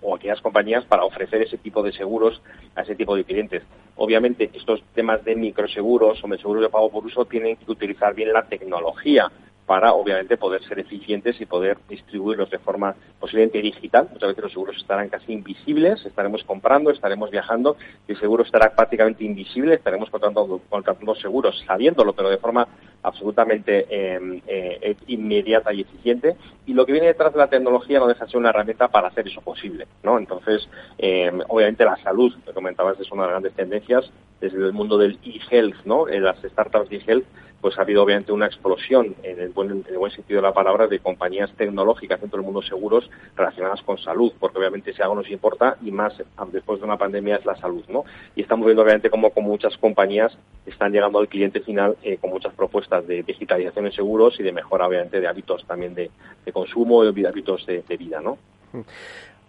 o 0.00 0.14
aquellas 0.14 0.40
compañías 0.40 0.84
para 0.86 1.04
ofrecer 1.04 1.42
ese 1.42 1.58
tipo 1.58 1.82
de 1.82 1.92
seguros 1.92 2.40
a 2.74 2.82
ese 2.82 2.96
tipo 2.96 3.14
de 3.14 3.24
clientes. 3.24 3.62
Obviamente, 3.96 4.50
estos 4.54 4.82
temas 4.94 5.24
de 5.24 5.36
microseguros 5.36 6.22
o 6.22 6.28
de 6.28 6.38
seguros 6.38 6.62
de 6.62 6.68
pago 6.68 6.90
por 6.90 7.04
uso 7.04 7.26
tienen 7.26 7.56
que 7.56 7.70
utilizar 7.70 8.14
bien 8.14 8.32
la 8.32 8.46
tecnología 8.46 9.30
para 9.66 9.92
obviamente 9.92 10.36
poder 10.36 10.62
ser 10.64 10.78
eficientes 10.78 11.40
y 11.40 11.46
poder 11.46 11.76
distribuirlos 11.88 12.50
de 12.50 12.58
forma 12.58 12.94
posiblemente 13.18 13.60
digital. 13.60 14.08
Muchas 14.12 14.28
veces 14.28 14.44
los 14.44 14.52
seguros 14.52 14.76
estarán 14.76 15.08
casi 15.08 15.32
invisibles, 15.32 16.04
estaremos 16.06 16.44
comprando, 16.44 16.90
estaremos 16.90 17.30
viajando 17.30 17.76
y 18.06 18.12
el 18.12 18.20
seguro 18.20 18.44
estará 18.44 18.74
prácticamente 18.74 19.24
invisible, 19.24 19.74
estaremos 19.74 20.08
contratando, 20.08 20.60
contratando 20.68 21.14
seguros 21.16 21.62
sabiéndolo, 21.66 22.12
pero 22.12 22.30
de 22.30 22.38
forma 22.38 22.68
absolutamente 23.02 23.86
em, 23.90 24.40
eh, 24.46 24.96
inmediata 25.08 25.72
y 25.72 25.80
eficiente. 25.80 26.36
Y 26.66 26.72
lo 26.72 26.86
que 26.86 26.92
viene 26.92 27.08
detrás 27.08 27.32
de 27.32 27.38
la 27.38 27.48
tecnología 27.48 27.98
no 27.98 28.06
deja 28.06 28.24
de 28.24 28.30
ser 28.30 28.38
una 28.38 28.50
herramienta 28.50 28.88
para 28.88 29.08
hacer 29.08 29.26
eso 29.26 29.40
posible. 29.40 29.86
¿no? 30.02 30.18
Entonces, 30.18 30.68
em, 30.98 31.40
obviamente 31.48 31.84
la 31.84 31.96
salud, 31.96 32.32
que 32.44 32.52
comentabas, 32.52 32.98
es 33.00 33.10
una 33.10 33.22
de 33.22 33.26
las 33.28 33.32
grandes 33.34 33.54
tendencias 33.54 34.10
desde 34.40 34.58
el 34.58 34.72
mundo 34.72 34.98
del 34.98 35.18
e-health, 35.24 35.84
¿no? 35.84 36.08
En 36.08 36.22
las 36.22 36.36
startups 36.42 36.90
de 36.90 36.96
e-health 36.96 37.26
pues 37.60 37.78
ha 37.78 37.82
habido 37.82 38.02
obviamente 38.02 38.32
una 38.32 38.46
explosión 38.46 39.14
en 39.22 39.40
el, 39.40 39.48
buen, 39.50 39.70
en 39.70 39.84
el 39.88 39.98
buen 39.98 40.12
sentido 40.12 40.38
de 40.38 40.46
la 40.46 40.54
palabra 40.54 40.86
de 40.86 40.98
compañías 40.98 41.50
tecnológicas 41.56 42.20
dentro 42.20 42.38
del 42.38 42.44
mundo 42.44 42.62
seguros 42.62 43.10
relacionadas 43.36 43.82
con 43.82 43.98
salud, 43.98 44.32
porque 44.38 44.58
obviamente 44.58 44.92
si 44.92 45.02
algo 45.02 45.14
nos 45.14 45.30
importa 45.30 45.76
y 45.82 45.90
más 45.90 46.14
después 46.52 46.80
de 46.80 46.86
una 46.86 46.96
pandemia 46.96 47.36
es 47.36 47.44
la 47.44 47.56
salud, 47.56 47.84
¿no? 47.88 48.04
Y 48.34 48.42
estamos 48.42 48.66
viendo 48.66 48.82
obviamente 48.82 49.10
cómo, 49.10 49.32
muchas 49.36 49.76
compañías 49.78 50.36
están 50.66 50.92
llegando 50.92 51.18
al 51.18 51.28
cliente 51.28 51.60
final 51.60 51.96
eh, 52.02 52.18
con 52.18 52.30
muchas 52.30 52.52
propuestas 52.54 53.06
de 53.06 53.22
digitalización 53.22 53.86
en 53.86 53.92
seguros 53.92 54.38
y 54.40 54.42
de 54.42 54.52
mejora 54.52 54.86
obviamente 54.86 55.20
de 55.20 55.28
hábitos 55.28 55.64
también 55.66 55.94
de, 55.94 56.10
consumo 56.52 57.04
y 57.04 57.12
de 57.12 57.28
hábitos 57.28 57.66
de, 57.66 57.82
de 57.82 57.96
vida, 57.96 58.20
¿no? 58.20 58.38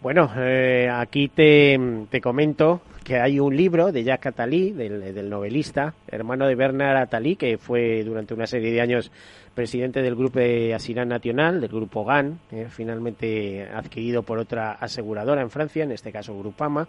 Bueno, 0.01 0.29
eh, 0.37 0.89
aquí 0.93 1.27
te, 1.27 1.79
te, 2.11 2.21
comento 2.21 2.81
que 3.07 3.21
hay 3.21 3.39
un 3.39 3.55
libro 3.55 3.93
de 3.93 4.03
Jacques 4.03 4.33
Attali, 4.33 4.73
del, 4.73 5.29
novelista, 5.29 5.93
hermano 6.09 6.45
de 6.45 6.55
Bernard 6.55 6.97
Attali, 6.97 7.37
que 7.37 7.57
fue 7.57 8.03
durante 8.03 8.33
una 8.33 8.45
serie 8.45 8.69
de 8.69 8.81
años 8.81 9.13
presidente 9.55 10.01
del 10.01 10.13
Grupo 10.13 10.39
de 10.39 10.71
Nacional, 11.07 11.61
del 11.61 11.69
Grupo 11.69 12.03
GAN, 12.03 12.37
eh, 12.51 12.67
finalmente 12.69 13.65
adquirido 13.73 14.23
por 14.23 14.39
otra 14.39 14.73
aseguradora 14.73 15.41
en 15.41 15.49
Francia, 15.49 15.85
en 15.85 15.93
este 15.93 16.11
caso 16.11 16.37
Grupama. 16.37 16.85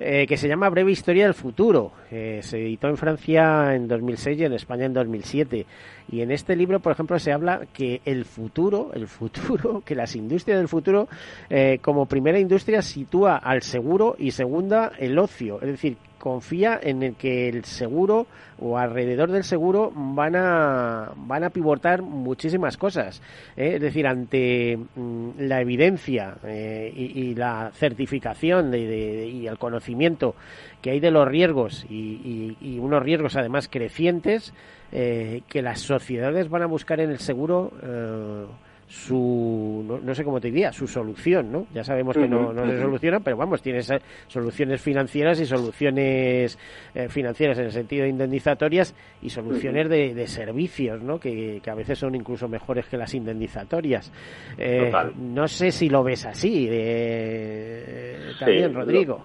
Eh, 0.00 0.28
que 0.28 0.36
se 0.36 0.46
llama 0.46 0.68
Breve 0.68 0.92
Historia 0.92 1.24
del 1.24 1.34
Futuro. 1.34 1.90
Eh, 2.12 2.38
se 2.42 2.58
editó 2.58 2.86
en 2.86 2.96
Francia 2.96 3.74
en 3.74 3.88
2006 3.88 4.38
y 4.38 4.44
en 4.44 4.52
España 4.52 4.84
en 4.84 4.92
2007. 4.92 5.66
Y 6.12 6.20
en 6.20 6.30
este 6.30 6.54
libro, 6.54 6.78
por 6.78 6.92
ejemplo, 6.92 7.18
se 7.18 7.32
habla 7.32 7.66
que 7.72 8.00
el 8.04 8.24
futuro, 8.24 8.92
el 8.94 9.08
futuro, 9.08 9.82
que 9.84 9.96
las 9.96 10.14
industrias 10.14 10.58
del 10.58 10.68
futuro, 10.68 11.08
eh, 11.50 11.80
como 11.82 12.06
primera 12.06 12.38
industria, 12.38 12.80
sitúa 12.80 13.38
al 13.38 13.62
seguro 13.62 14.14
y 14.16 14.30
segunda 14.30 14.92
el 14.98 15.18
ocio. 15.18 15.47
Es 15.56 15.68
decir, 15.68 15.96
confía 16.18 16.78
en 16.82 17.02
el 17.02 17.14
que 17.14 17.48
el 17.48 17.64
seguro 17.64 18.26
o 18.60 18.76
alrededor 18.76 19.30
del 19.30 19.44
seguro 19.44 19.92
van 19.94 20.34
a 20.36 21.12
van 21.16 21.44
a 21.44 21.50
pivotar 21.50 22.02
muchísimas 22.02 22.76
cosas 22.76 23.22
¿eh? 23.56 23.74
es 23.76 23.80
decir 23.80 24.06
ante 24.06 24.76
mm, 24.76 25.30
la 25.38 25.60
evidencia 25.60 26.36
eh, 26.44 26.92
y, 26.94 27.34
la 27.34 27.70
certificación 27.72 28.74
y 28.74 29.46
el 29.46 29.58
conocimiento 29.58 30.34
que 30.82 30.90
hay 30.90 31.00
de 31.00 31.10
los 31.10 31.26
riesgos 31.28 31.86
y, 31.88 32.56
y 32.60 32.78
unos 32.78 33.02
riesgos 33.02 33.36
además 33.36 33.68
crecientes 33.68 34.52
eh, 34.90 35.42
que 35.48 35.62
las 35.62 35.80
sociedades 35.80 36.48
van 36.48 36.62
a 36.62 36.66
buscar 36.66 36.98
en 37.00 37.10
el 37.10 37.18
seguro 37.18 37.72
su, 38.88 40.00
no, 40.02 40.14
sé 40.14 40.24
cómo 40.24 40.40
te 40.40 40.48
diría, 40.48 40.72
su 40.72 40.86
solución, 40.86 41.52
¿no? 41.52 41.66
Ya 41.74 41.84
sabemos 41.84 42.16
que 42.16 42.26
no, 42.26 42.54
no 42.54 42.66
se 42.66 42.80
soluciona, 42.80 43.20
pero 43.20 43.36
vamos, 43.36 43.60
tienes 43.60 43.92
soluciones 44.28 44.80
financieras 44.80 45.38
y 45.40 45.44
soluciones 45.44 46.58
eh, 46.94 47.08
financieras 47.08 47.58
en 47.58 47.66
el 47.66 47.72
sentido 47.72 48.04
de 48.04 48.08
indemnizatorias 48.08 48.94
y 49.20 49.28
soluciones 49.28 49.90
de, 49.90 50.26
servicios, 50.26 51.02
¿no? 51.02 51.20
Que, 51.20 51.60
a 51.68 51.74
veces 51.74 51.98
son 51.98 52.14
incluso 52.14 52.48
mejores 52.48 52.86
que 52.86 52.96
las 52.96 53.14
indemnizatorias. 53.14 54.10
Eh, 54.56 54.90
no 55.18 55.46
sé 55.46 55.70
si 55.70 55.90
lo 55.90 56.02
ves 56.02 56.24
así, 56.24 56.66
eh, 56.70 58.32
también, 58.38 58.72
Rodrigo. 58.72 59.22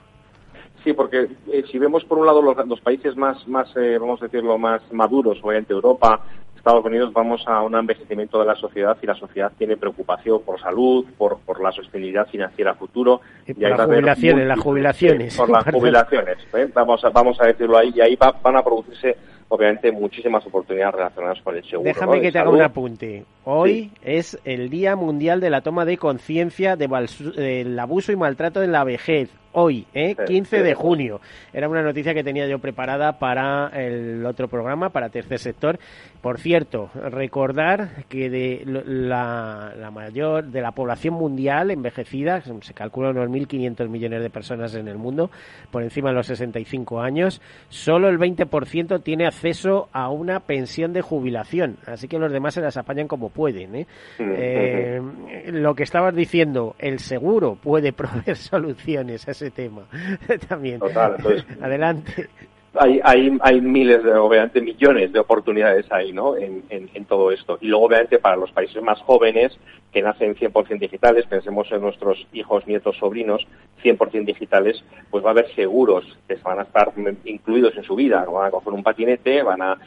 Sí, 0.84 0.92
porque 0.92 1.30
si 1.72 1.80
vemos 1.80 2.04
por 2.04 2.18
un 2.18 2.26
lado 2.26 2.42
los, 2.42 2.58
los 2.68 2.82
países 2.82 3.16
más, 3.16 3.48
más 3.48 3.74
vamos 3.74 4.22
a 4.22 4.26
decirlo, 4.26 4.58
más 4.58 4.82
maduros, 4.92 5.40
obviamente 5.42 5.72
Europa, 5.72 6.22
Estados 6.64 6.86
Unidos 6.86 7.12
vamos 7.12 7.44
a 7.46 7.62
un 7.62 7.76
envejecimiento 7.76 8.40
de 8.40 8.46
la 8.46 8.56
sociedad 8.56 8.96
y 9.02 9.06
la 9.06 9.16
sociedad 9.16 9.52
tiene 9.58 9.76
preocupación 9.76 10.42
por 10.44 10.62
salud, 10.62 11.06
por, 11.18 11.40
por 11.40 11.62
la 11.62 11.74
sostenibilidad 11.74 12.26
financiera 12.28 12.74
futuro. 12.74 13.20
Y, 13.46 13.54
por 13.54 13.70
las 13.70 13.86
jubilaciones, 13.86 14.48
las 14.48 14.60
jubilaciones. 14.62 15.36
Por 15.36 15.50
las 15.50 15.66
jubilaciones, 15.74 16.38
¿eh? 16.54 16.70
vamos, 16.74 17.04
a, 17.04 17.10
vamos 17.10 17.38
a 17.42 17.48
decirlo 17.48 17.78
ahí, 17.78 17.92
y 17.94 18.00
ahí 18.00 18.18
van 18.18 18.56
a 18.56 18.64
producirse 18.64 19.18
obviamente 19.50 19.92
muchísimas 19.92 20.46
oportunidades 20.48 20.96
relacionadas 20.96 21.42
con 21.42 21.56
el 21.58 21.64
seguro. 21.66 21.84
Déjame 21.84 22.22
que 22.22 22.32
te 22.32 22.40
haga 22.40 22.50
un 22.50 22.62
apunte. 22.62 23.26
Hoy 23.44 23.92
es 24.02 24.40
el 24.46 24.70
Día 24.70 24.96
Mundial 24.96 25.42
de 25.42 25.50
la 25.50 25.60
Toma 25.60 25.84
de 25.84 25.98
Conciencia 25.98 26.78
del 26.78 27.78
abuso 27.78 28.14
y 28.14 28.16
maltrato 28.16 28.64
en 28.64 28.72
la 28.72 28.86
vejez 28.86 29.30
hoy, 29.54 29.86
¿eh? 29.94 30.16
15 30.26 30.64
de 30.64 30.74
junio. 30.74 31.22
Era 31.54 31.70
una 31.70 31.82
noticia 31.82 32.14
que 32.14 32.24
tenía 32.24 32.48
yo 32.48 32.60
preparada 32.60 33.20
para 33.20 33.70
el 33.74 34.26
otro 34.26 34.48
programa, 34.48 34.90
para 34.90 35.10
Tercer 35.10 35.40
Sector. 35.40 35.80
Por 36.24 36.40
cierto, 36.40 36.90
recordar 36.96 38.06
que 38.08 38.30
de 38.30 38.64
la, 38.66 39.74
la 39.78 39.92
mayor, 39.92 40.46
de 40.46 40.62
la 40.62 40.72
población 40.72 41.16
mundial 41.16 41.70
envejecida, 41.70 42.42
se 42.62 42.74
calcula 42.74 43.10
unos 43.10 43.28
1.500 43.28 43.90
millones 43.90 44.22
de 44.22 44.30
personas 44.30 44.74
en 44.76 44.88
el 44.88 44.98
mundo, 44.98 45.30
por 45.70 45.84
encima 45.84 46.12
de 46.12 46.16
los 46.16 46.28
65 46.28 47.02
años, 47.02 47.42
solo 47.68 48.08
el 48.08 48.20
20% 48.20 49.04
tiene 49.04 49.28
acceso 49.28 49.90
a 49.92 50.10
una 50.12 50.40
pensión 50.40 50.94
de 50.94 51.02
jubilación. 51.02 51.76
Así 51.86 52.08
que 52.08 52.18
los 52.18 52.32
demás 52.32 52.54
se 52.54 52.62
las 52.62 52.78
apañan 52.78 53.10
como 53.10 53.28
pueden. 53.28 53.76
¿eh? 53.76 53.88
Eh, 54.20 55.02
lo 55.48 55.76
que 55.76 55.84
estabas 55.84 56.16
diciendo, 56.16 56.78
el 56.80 57.00
seguro 57.00 57.56
puede 57.62 57.92
proveer 57.92 58.38
soluciones 58.38 59.28
a 59.28 59.32
ese 59.32 59.52
tema 59.52 59.88
también. 60.48 60.80
Total, 60.80 61.18
Adelante 61.62 62.30
hay, 62.76 63.00
hay, 63.04 63.38
hay 63.42 63.62
miles, 63.62 64.04
de, 64.04 64.14
obviamente 64.14 64.62
millones 64.62 65.12
de 65.14 65.20
oportunidades 65.20 65.92
ahí, 65.92 66.12
¿no? 66.12 66.36
En, 66.36 66.64
en, 66.70 67.06
todo 67.06 67.32
esto. 67.32 67.58
Y 67.62 67.68
luego, 67.68 67.86
obviamente, 67.86 68.20
para 68.20 68.38
los 68.38 68.52
países 68.52 68.82
más 68.82 69.00
jóvenes 69.02 69.58
que 69.94 70.02
nacen 70.02 70.36
100% 70.36 70.80
digitales, 70.80 71.26
pensemos 71.28 71.72
en 71.72 71.82
nuestros 71.82 72.26
hijos, 72.34 72.66
nietos, 72.66 72.98
sobrinos, 72.98 73.46
100% 73.84 74.26
digitales, 74.26 74.84
pues 75.12 75.24
va 75.24 75.30
a 75.30 75.32
haber 75.32 75.54
seguros 75.54 76.18
que 76.28 76.36
van 76.36 76.60
a 76.60 76.64
estar 76.64 76.92
incluidos 77.26 77.78
en 77.78 77.84
su 77.84 77.96
vida. 77.96 78.26
Van 78.26 78.48
a 78.48 78.52
coger 78.52 78.74
un 78.74 78.84
patinete, 78.84 79.44
van 79.44 79.62
a, 79.62 79.78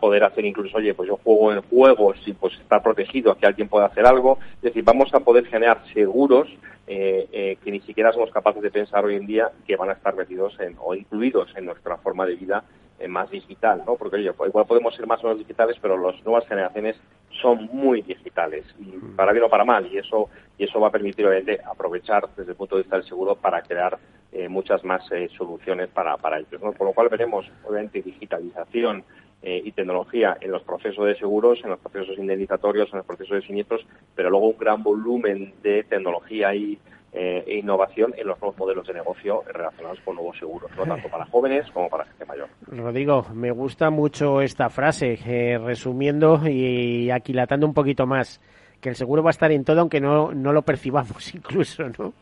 poder 0.00 0.24
hacer 0.24 0.44
incluso, 0.44 0.78
oye, 0.78 0.94
pues 0.94 1.08
yo 1.08 1.16
juego 1.22 1.52
en 1.52 1.62
juegos 1.62 2.16
y 2.26 2.32
pues 2.32 2.54
está 2.54 2.82
protegido, 2.82 3.36
que 3.36 3.46
alguien 3.46 3.68
puede 3.68 3.86
hacer 3.86 4.04
algo. 4.04 4.38
Es 4.56 4.62
decir, 4.62 4.82
vamos 4.82 5.14
a 5.14 5.20
poder 5.20 5.46
generar 5.46 5.82
seguros 5.92 6.48
eh, 6.88 7.28
eh, 7.32 7.56
que 7.62 7.70
ni 7.70 7.80
siquiera 7.80 8.12
somos 8.12 8.32
capaces 8.32 8.60
de 8.60 8.70
pensar 8.70 9.04
hoy 9.04 9.14
en 9.14 9.26
día 9.26 9.50
que 9.64 9.76
van 9.76 9.90
a 9.90 9.92
estar 9.92 10.16
metidos 10.16 10.58
o 10.78 10.94
incluidos 10.96 11.48
en 11.56 11.66
nuestra 11.66 11.96
forma 11.98 12.26
de 12.26 12.34
vida 12.34 12.64
eh, 12.98 13.08
más 13.08 13.30
digital, 13.30 13.82
¿no? 13.86 13.96
Porque 13.96 14.16
oye, 14.16 14.30
igual 14.46 14.66
podemos 14.66 14.94
ser 14.94 15.06
más 15.06 15.20
o 15.20 15.28
menos 15.28 15.38
digitales, 15.38 15.76
pero 15.80 15.96
las 15.96 16.22
nuevas 16.24 16.46
generaciones 16.46 16.96
son 17.40 17.68
muy 17.72 18.02
digitales, 18.02 18.64
y 18.78 18.84
mm. 18.84 19.16
para 19.16 19.32
bien 19.32 19.44
o 19.44 19.48
para 19.48 19.64
mal, 19.64 19.86
y 19.86 19.98
eso, 19.98 20.28
y 20.58 20.64
eso 20.64 20.80
va 20.80 20.88
a 20.88 20.92
permitir 20.92 21.26
obviamente 21.26 21.60
aprovechar 21.64 22.28
desde 22.36 22.52
el 22.52 22.56
punto 22.56 22.76
de 22.76 22.82
vista 22.82 22.96
del 22.96 23.06
seguro 23.06 23.34
para 23.34 23.62
crear 23.62 23.98
muchas 24.48 24.82
más 24.82 25.02
soluciones 25.36 25.90
para, 25.90 26.16
para 26.16 26.38
ellos, 26.38 26.58
¿no? 26.62 26.72
Por 26.72 26.86
lo 26.86 26.94
cual 26.94 27.10
veremos 27.10 27.44
obviamente 27.64 28.00
digitalización, 28.00 29.04
eh, 29.44 29.60
y 29.64 29.72
tecnología 29.72 30.36
en 30.40 30.52
los 30.52 30.62
procesos 30.62 31.04
de 31.04 31.16
seguros, 31.16 31.58
en 31.64 31.70
los 31.70 31.80
procesos 31.80 32.16
indemnizatorios, 32.16 32.88
en 32.92 32.98
los 32.98 33.06
procesos 33.06 33.40
de 33.40 33.42
siniestros, 33.48 33.84
pero 34.14 34.30
luego 34.30 34.46
un 34.46 34.56
gran 34.56 34.84
volumen 34.84 35.52
de 35.64 35.82
tecnología 35.82 36.54
y, 36.54 36.78
eh, 37.12 37.44
e 37.46 37.58
innovación 37.58 38.14
en 38.16 38.26
los 38.26 38.40
nuevos 38.40 38.58
modelos 38.58 38.86
de 38.86 38.94
negocio 38.94 39.42
relacionados 39.46 40.00
con 40.00 40.16
nuevos 40.16 40.38
seguros, 40.38 40.70
tanto 40.74 41.08
para 41.10 41.26
jóvenes 41.26 41.70
como 41.70 41.90
para 41.90 42.06
gente 42.06 42.24
mayor. 42.24 42.48
Rodrigo, 42.66 43.26
me 43.34 43.50
gusta 43.50 43.90
mucho 43.90 44.40
esta 44.40 44.70
frase, 44.70 45.18
eh, 45.26 45.58
resumiendo 45.58 46.40
y 46.48 47.10
aquilatando 47.10 47.66
un 47.66 47.74
poquito 47.74 48.06
más, 48.06 48.40
que 48.80 48.88
el 48.88 48.96
seguro 48.96 49.22
va 49.22 49.28
a 49.28 49.32
estar 49.32 49.52
en 49.52 49.64
todo 49.64 49.80
aunque 49.80 50.00
no, 50.00 50.32
no 50.32 50.52
lo 50.52 50.62
percibamos 50.62 51.34
incluso, 51.34 51.84
¿no? 51.98 52.14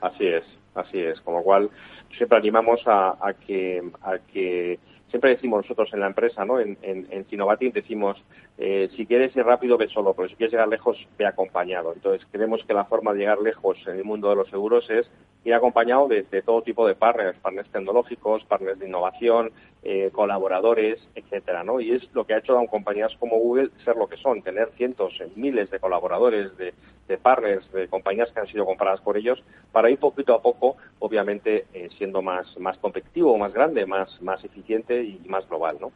Así 0.00 0.26
es, 0.26 0.44
así 0.74 1.00
es, 1.00 1.20
con 1.20 1.34
lo 1.34 1.42
cual 1.42 1.70
siempre 2.16 2.38
animamos 2.38 2.80
a, 2.86 3.16
a 3.20 3.34
que, 3.34 3.82
a 4.02 4.18
que 4.32 4.78
siempre 5.08 5.30
decimos 5.30 5.62
nosotros 5.62 5.90
en 5.92 6.00
la 6.00 6.06
empresa, 6.06 6.44
¿no? 6.44 6.58
En, 6.58 6.76
en, 6.82 7.06
en 7.10 7.72
decimos, 7.72 8.22
eh, 8.56 8.88
si 8.96 9.04
quieres 9.04 9.34
ir 9.34 9.44
rápido, 9.44 9.76
ve 9.76 9.88
solo, 9.88 10.14
pero 10.14 10.28
si 10.28 10.36
quieres 10.36 10.52
llegar 10.52 10.68
lejos, 10.68 10.96
ve 11.18 11.26
acompañado. 11.26 11.92
Entonces, 11.92 12.26
creemos 12.30 12.62
que 12.64 12.72
la 12.72 12.84
forma 12.84 13.12
de 13.12 13.18
llegar 13.18 13.40
lejos 13.40 13.76
en 13.86 13.96
el 13.96 14.04
mundo 14.04 14.30
de 14.30 14.36
los 14.36 14.48
seguros 14.48 14.88
es 14.90 15.10
ir 15.44 15.54
acompañado 15.54 16.06
de, 16.06 16.22
todo 16.42 16.62
tipo 16.62 16.86
de 16.86 16.94
partners, 16.94 17.36
partners 17.40 17.68
tecnológicos, 17.70 18.44
partners 18.44 18.78
de 18.78 18.86
innovación, 18.86 19.50
eh, 19.82 20.10
colaboradores, 20.12 21.00
etcétera, 21.16 21.64
¿no? 21.64 21.80
Y 21.80 21.90
es 21.92 22.08
lo 22.14 22.24
que 22.24 22.34
ha 22.34 22.38
hecho 22.38 22.56
a 22.56 22.66
compañías 22.68 23.12
como 23.18 23.38
Google 23.38 23.70
ser 23.84 23.96
lo 23.96 24.06
que 24.06 24.16
son, 24.18 24.40
tener 24.42 24.70
cientos, 24.76 25.12
miles 25.34 25.70
de 25.70 25.80
colaboradores, 25.80 26.56
de, 26.56 26.72
partners, 27.18 27.70
de 27.72 27.88
compañías 27.88 28.30
que 28.32 28.40
han 28.40 28.46
sido 28.46 28.64
compradas 28.64 29.00
por 29.00 29.16
ellos, 29.16 29.42
para 29.72 29.90
ir 29.90 29.98
poquito 29.98 30.32
a 30.32 30.40
poco, 30.40 30.76
obviamente, 31.00 31.66
eh, 31.74 31.88
siendo 31.98 32.22
más, 32.22 32.56
más 32.58 32.78
competitivo, 32.78 33.36
más 33.36 33.52
grande, 33.52 33.84
más, 33.84 34.22
más 34.22 34.42
eficiente 34.44 35.02
y 35.02 35.20
más 35.28 35.46
global, 35.48 35.76
¿no? 35.80 35.92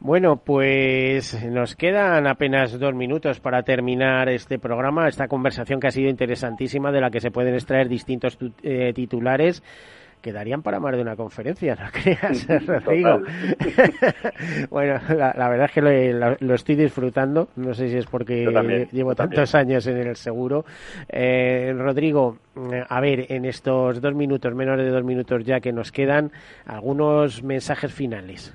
Bueno, 0.00 0.36
pues 0.36 1.44
nos 1.44 1.76
quedan 1.76 2.26
apenas 2.26 2.78
dos 2.78 2.94
minutos 2.94 3.38
para 3.38 3.62
terminar 3.62 4.30
este 4.30 4.58
programa, 4.58 5.08
esta 5.08 5.28
conversación 5.28 5.78
que 5.78 5.88
ha 5.88 5.90
sido 5.90 6.08
interesantísima, 6.08 6.90
de 6.90 7.02
la 7.02 7.10
que 7.10 7.20
se 7.20 7.30
pueden 7.30 7.54
extraer 7.54 7.88
distintos 7.88 8.38
eh, 8.62 8.92
titulares 8.94 9.62
quedarían 10.20 10.62
para 10.62 10.80
más 10.80 10.94
de 10.94 11.02
una 11.02 11.16
conferencia, 11.16 11.74
no 11.74 11.90
creas, 11.92 12.46
Rodrigo. 12.66 13.22
bueno, 14.70 15.00
la, 15.16 15.48
verdad 15.48 15.66
es 15.66 15.72
que 15.72 16.12
lo, 16.40 16.54
estoy 16.54 16.76
disfrutando, 16.76 17.48
no 17.56 17.74
sé 17.74 17.88
si 17.88 17.96
es 17.96 18.06
porque 18.06 18.46
llevo 18.92 19.14
tantos 19.14 19.54
años 19.54 19.86
en 19.86 19.96
el 19.96 20.16
seguro. 20.16 20.64
Eh, 21.08 21.74
Rodrigo, 21.76 22.38
a 22.88 23.00
ver, 23.00 23.32
en 23.32 23.44
estos 23.44 24.00
dos 24.00 24.14
minutos, 24.14 24.54
menos 24.54 24.78
de 24.78 24.88
dos 24.88 25.04
minutos 25.04 25.44
ya 25.44 25.60
que 25.60 25.72
nos 25.72 25.90
quedan, 25.92 26.30
algunos 26.66 27.42
mensajes 27.42 27.92
finales. 27.92 28.54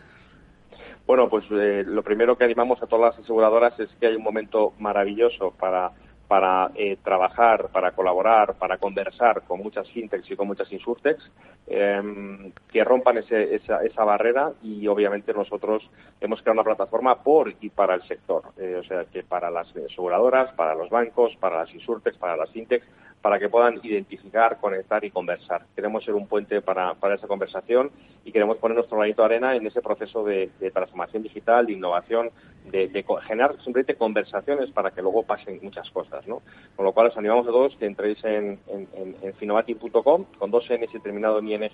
Bueno, 1.06 1.30
pues 1.30 1.46
eh, 1.52 1.84
lo 1.86 2.04
primero 2.04 2.38
que 2.38 2.46
animamos 2.46 2.82
a 2.82 2.88
todas 2.88 3.16
las 3.16 3.24
aseguradoras 3.24 3.80
es 3.80 3.90
que 4.00 4.08
hay 4.08 4.16
un 4.16 4.24
momento 4.24 4.74
maravilloso 4.80 5.52
para 5.52 5.92
para 6.28 6.72
eh, 6.76 6.98
trabajar, 7.04 7.70
para 7.72 7.92
colaborar, 7.92 8.56
para 8.56 8.78
conversar 8.78 9.44
con 9.44 9.60
muchas 9.62 9.90
fintechs 9.92 10.30
y 10.32 10.36
con 10.36 10.48
muchas 10.48 10.72
insurtechs 10.72 11.24
em, 11.68 12.52
que 12.72 12.84
rompan 12.84 13.18
esa, 13.18 13.84
esa, 13.84 14.04
barrera 14.04 14.52
y 14.64 14.88
obviamente 14.88 15.34
nosotros 15.34 15.88
hemos 16.20 16.42
creado 16.42 16.62
una 16.62 16.64
plataforma 16.64 17.22
por 17.24 17.54
y 17.62 17.70
para 17.70 17.96
el 17.96 18.04
sector, 18.08 18.44
eh, 18.58 18.78
o 18.80 18.84
sea 18.84 19.06
que 19.06 19.24
para 19.24 19.52
las 19.52 19.68
aseguradoras, 19.76 20.52
para 20.54 20.76
los 20.76 20.90
bancos, 20.90 21.36
para 21.40 21.60
las 21.60 21.74
insurtechs, 21.74 22.18
para 22.18 22.36
las 22.36 22.50
fintechs, 22.50 22.88
para 23.26 23.40
que 23.40 23.50
puedan 23.50 23.80
identificar, 23.82 24.60
conectar 24.62 25.04
y 25.04 25.10
conversar. 25.10 25.66
Queremos 25.76 26.04
ser 26.06 26.14
un 26.14 26.28
puente 26.28 26.62
para, 26.62 26.94
para 26.94 27.16
esa 27.16 27.26
conversación 27.26 27.90
y 28.24 28.32
queremos 28.32 28.58
poner 28.58 28.76
nuestro 28.76 29.00
granito 29.00 29.24
de 29.24 29.26
arena 29.26 29.56
en 29.56 29.66
ese 29.66 29.82
proceso 29.82 30.24
de, 30.24 30.52
transformación 30.72 31.24
digital, 31.24 31.66
de 31.66 31.74
innovación, 31.74 32.30
de, 32.66 33.04
generar 33.28 33.56
simplemente 33.64 33.96
conversaciones 33.96 34.70
para 34.70 34.92
que 34.92 35.02
luego 35.02 35.24
pasen 35.24 35.60
muchas 35.64 35.90
cosas. 35.90 36.28
¿no? 36.28 36.44
Con 36.76 36.86
lo 36.86 36.92
cual 36.92 37.08
os 37.08 37.18
animamos 37.18 37.48
a 37.48 37.50
todos 37.50 37.76
que 37.78 37.88
entréis 37.88 38.24
en, 38.26 38.60
en, 38.68 39.34
finovati.com 39.40 40.26
con 40.38 40.52
dos 40.52 40.70
N 40.70 40.88
y 40.94 41.00
terminado 41.00 41.40
en 41.40 41.50
ING 41.50 41.72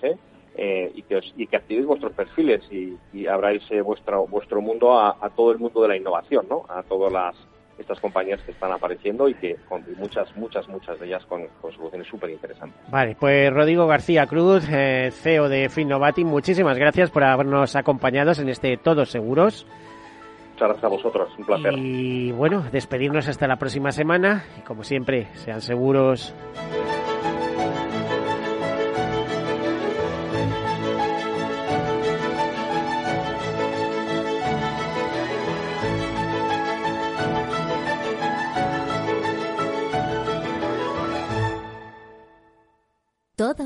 eh, 0.56 0.92
y, 0.96 1.02
que 1.02 1.20
y 1.36 1.48
que 1.48 1.58
activéis 1.58 1.86
vuestros 1.86 2.14
perfiles 2.14 2.62
y, 2.72 2.98
y 3.12 3.28
abráis 3.28 3.70
eh, 3.72 3.82
vuestro, 3.82 4.26
vuestro 4.26 4.62
mundo 4.62 4.98
a, 4.98 5.18
a, 5.20 5.30
todo 5.32 5.52
el 5.52 5.60
mundo 5.60 5.82
de 5.82 5.90
la 5.90 5.98
innovación, 5.98 6.48
¿no? 6.48 6.64
a 6.70 6.82
todas 6.84 7.12
las 7.12 7.36
estas 7.82 8.00
compañías 8.00 8.42
que 8.42 8.52
están 8.52 8.72
apareciendo 8.72 9.28
y 9.28 9.34
que 9.36 9.56
con 9.68 9.84
muchas, 9.98 10.36
muchas, 10.36 10.68
muchas 10.68 11.00
de 11.00 11.08
ellas 11.08 11.26
con, 11.26 11.48
soluciones 11.62 12.08
súper 12.08 12.30
interesantes. 12.30 12.80
Vale, 12.90 13.16
pues 13.20 13.52
Rodrigo 13.52 13.88
García 13.88 14.26
Cruz, 14.28 14.68
eh, 14.72 15.10
CEO 15.12 15.50
de 15.50 15.70
Finnovati, 15.70 16.24
muchísimas 16.24 16.78
gracias 16.78 17.12
por 17.12 17.24
habernos 17.24 17.76
acompañado 17.76 18.32
en 18.40 18.50
este 18.50 18.78
Todos 18.78 19.10
Seguros. 19.10 19.66
Muchas 20.54 20.68
gracias 20.68 20.84
a 20.84 20.88
vosotros, 20.88 21.30
un 21.38 21.46
placer. 21.46 21.74
Y 21.76 22.32
bueno, 22.32 22.64
despedirnos 22.72 23.28
hasta 23.28 23.48
la 23.48 23.58
próxima 23.58 23.92
semana 23.92 24.44
y 24.60 24.62
como 24.62 24.84
siempre, 24.84 25.28
sean 25.34 25.62
seguros. 25.62 26.36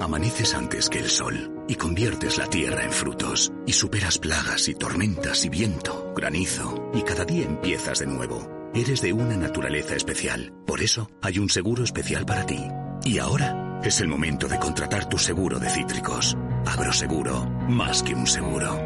Amaneces 0.00 0.54
antes 0.54 0.90
que 0.90 0.98
el 0.98 1.08
sol 1.08 1.64
y 1.68 1.74
conviertes 1.76 2.36
la 2.36 2.46
tierra 2.46 2.84
en 2.84 2.92
frutos 2.92 3.52
y 3.66 3.72
superas 3.72 4.18
plagas 4.18 4.68
y 4.68 4.74
tormentas 4.74 5.44
y 5.44 5.48
viento, 5.48 6.12
granizo 6.14 6.90
y 6.94 7.02
cada 7.02 7.24
día 7.24 7.46
empiezas 7.46 8.00
de 8.00 8.06
nuevo. 8.06 8.70
Eres 8.74 9.00
de 9.00 9.12
una 9.12 9.36
naturaleza 9.36 9.96
especial, 9.96 10.52
por 10.66 10.82
eso 10.82 11.10
hay 11.22 11.38
un 11.38 11.48
seguro 11.48 11.82
especial 11.82 12.26
para 12.26 12.44
ti. 12.44 12.62
Y 13.04 13.18
ahora 13.18 13.80
es 13.82 14.00
el 14.00 14.08
momento 14.08 14.48
de 14.48 14.58
contratar 14.58 15.08
tu 15.08 15.16
seguro 15.16 15.58
de 15.58 15.70
cítricos. 15.70 16.36
Agroseguro, 16.66 17.46
más 17.68 18.02
que 18.02 18.14
un 18.14 18.26
seguro. 18.26 18.85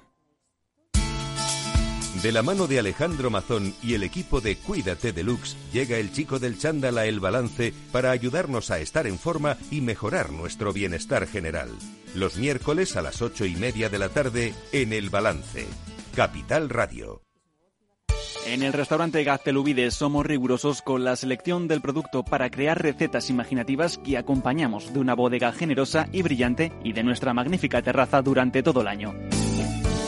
De 2.21 2.31
la 2.31 2.43
mano 2.43 2.67
de 2.67 2.77
Alejandro 2.77 3.31
Mazón 3.31 3.73
y 3.81 3.95
el 3.95 4.03
equipo 4.03 4.41
de 4.41 4.55
Cuídate 4.55 5.11
Deluxe, 5.11 5.57
llega 5.73 5.97
el 5.97 6.11
chico 6.11 6.37
del 6.37 6.59
chándal 6.59 6.99
a 6.99 7.07
El 7.07 7.19
Balance 7.19 7.73
para 7.91 8.11
ayudarnos 8.11 8.69
a 8.69 8.77
estar 8.77 9.07
en 9.07 9.17
forma 9.17 9.57
y 9.71 9.81
mejorar 9.81 10.31
nuestro 10.31 10.71
bienestar 10.71 11.25
general. 11.25 11.69
Los 12.13 12.37
miércoles 12.37 12.95
a 12.95 13.01
las 13.01 13.23
ocho 13.23 13.45
y 13.45 13.55
media 13.55 13.89
de 13.89 13.97
la 13.97 14.09
tarde 14.09 14.53
en 14.71 14.93
El 14.93 15.09
Balance. 15.09 15.65
Capital 16.15 16.69
Radio. 16.69 17.23
En 18.45 18.61
el 18.61 18.73
restaurante 18.73 19.23
Gaztelubides 19.23 19.95
somos 19.95 20.23
rigurosos 20.23 20.83
con 20.83 21.03
la 21.03 21.15
selección 21.15 21.67
del 21.67 21.81
producto 21.81 22.23
para 22.23 22.51
crear 22.51 22.79
recetas 22.79 23.31
imaginativas 23.31 23.97
que 23.97 24.17
acompañamos 24.17 24.93
de 24.93 24.99
una 24.99 25.15
bodega 25.15 25.51
generosa 25.53 26.07
y 26.11 26.21
brillante 26.21 26.71
y 26.83 26.93
de 26.93 27.03
nuestra 27.03 27.33
magnífica 27.33 27.81
terraza 27.81 28.21
durante 28.21 28.61
todo 28.61 28.81
el 28.81 28.87
año. 28.87 29.13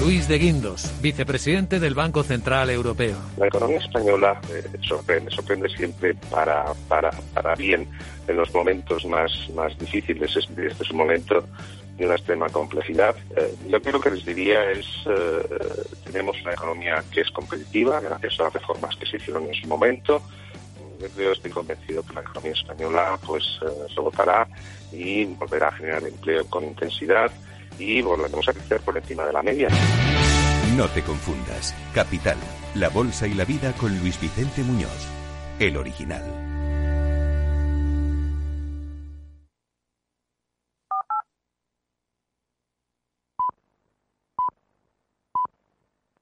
Luis 0.00 0.28
de 0.28 0.38
Guindos, 0.38 0.92
vicepresidente 1.02 1.80
del 1.80 1.94
Banco 1.94 2.22
Central 2.22 2.70
Europeo. 2.70 3.16
La 3.36 3.48
economía 3.48 3.78
española 3.78 4.40
eh, 4.48 4.62
sorprende, 4.86 5.28
sorprende 5.32 5.68
siempre 5.70 6.14
para, 6.30 6.72
para, 6.86 7.10
para 7.34 7.56
bien 7.56 7.88
en 8.28 8.36
los 8.36 8.54
momentos 8.54 9.04
más, 9.06 9.32
más 9.56 9.76
difíciles. 9.76 10.36
Este, 10.36 10.68
es 10.68 10.90
un 10.90 10.98
momento 10.98 11.44
de 11.96 12.06
una 12.06 12.14
extrema 12.14 12.48
complejidad. 12.48 13.16
Eh, 13.36 13.54
yo 13.68 13.82
creo 13.82 14.00
que 14.00 14.10
les 14.12 14.24
diría 14.24 14.70
es, 14.70 14.86
eh, 15.06 15.48
tenemos 16.04 16.40
una 16.42 16.52
economía 16.52 17.02
que 17.10 17.22
es 17.22 17.30
competitiva 17.32 17.98
gracias 18.00 18.38
a 18.38 18.44
las 18.44 18.52
reformas 18.52 18.94
que 18.94 19.04
se 19.04 19.16
hicieron 19.16 19.48
en 19.48 19.54
su 19.54 19.66
momento. 19.66 20.22
Yo 21.16 21.32
estoy 21.32 21.50
convencido 21.50 22.04
que 22.04 22.14
la 22.14 22.20
economía 22.20 22.52
española 22.52 23.18
pues 23.26 23.44
se 23.92 24.00
votará 24.00 24.48
y 24.92 25.24
volverá 25.24 25.68
a 25.68 25.72
generar 25.72 26.02
empleo 26.04 26.46
con 26.46 26.64
intensidad 26.64 27.30
y 27.78 28.02
volveremos 28.02 28.48
a 28.48 28.52
crecer 28.52 28.80
por 28.80 28.96
encima 28.96 29.24
de 29.24 29.32
la 29.32 29.42
media. 29.42 29.68
No 30.76 30.88
te 30.88 31.02
confundas. 31.02 31.74
Capital, 31.94 32.36
la 32.74 32.88
bolsa 32.88 33.26
y 33.26 33.34
la 33.34 33.44
vida 33.44 33.72
con 33.72 33.98
Luis 33.98 34.20
Vicente 34.20 34.62
Muñoz, 34.62 35.08
el 35.58 35.76
original. 35.76 36.37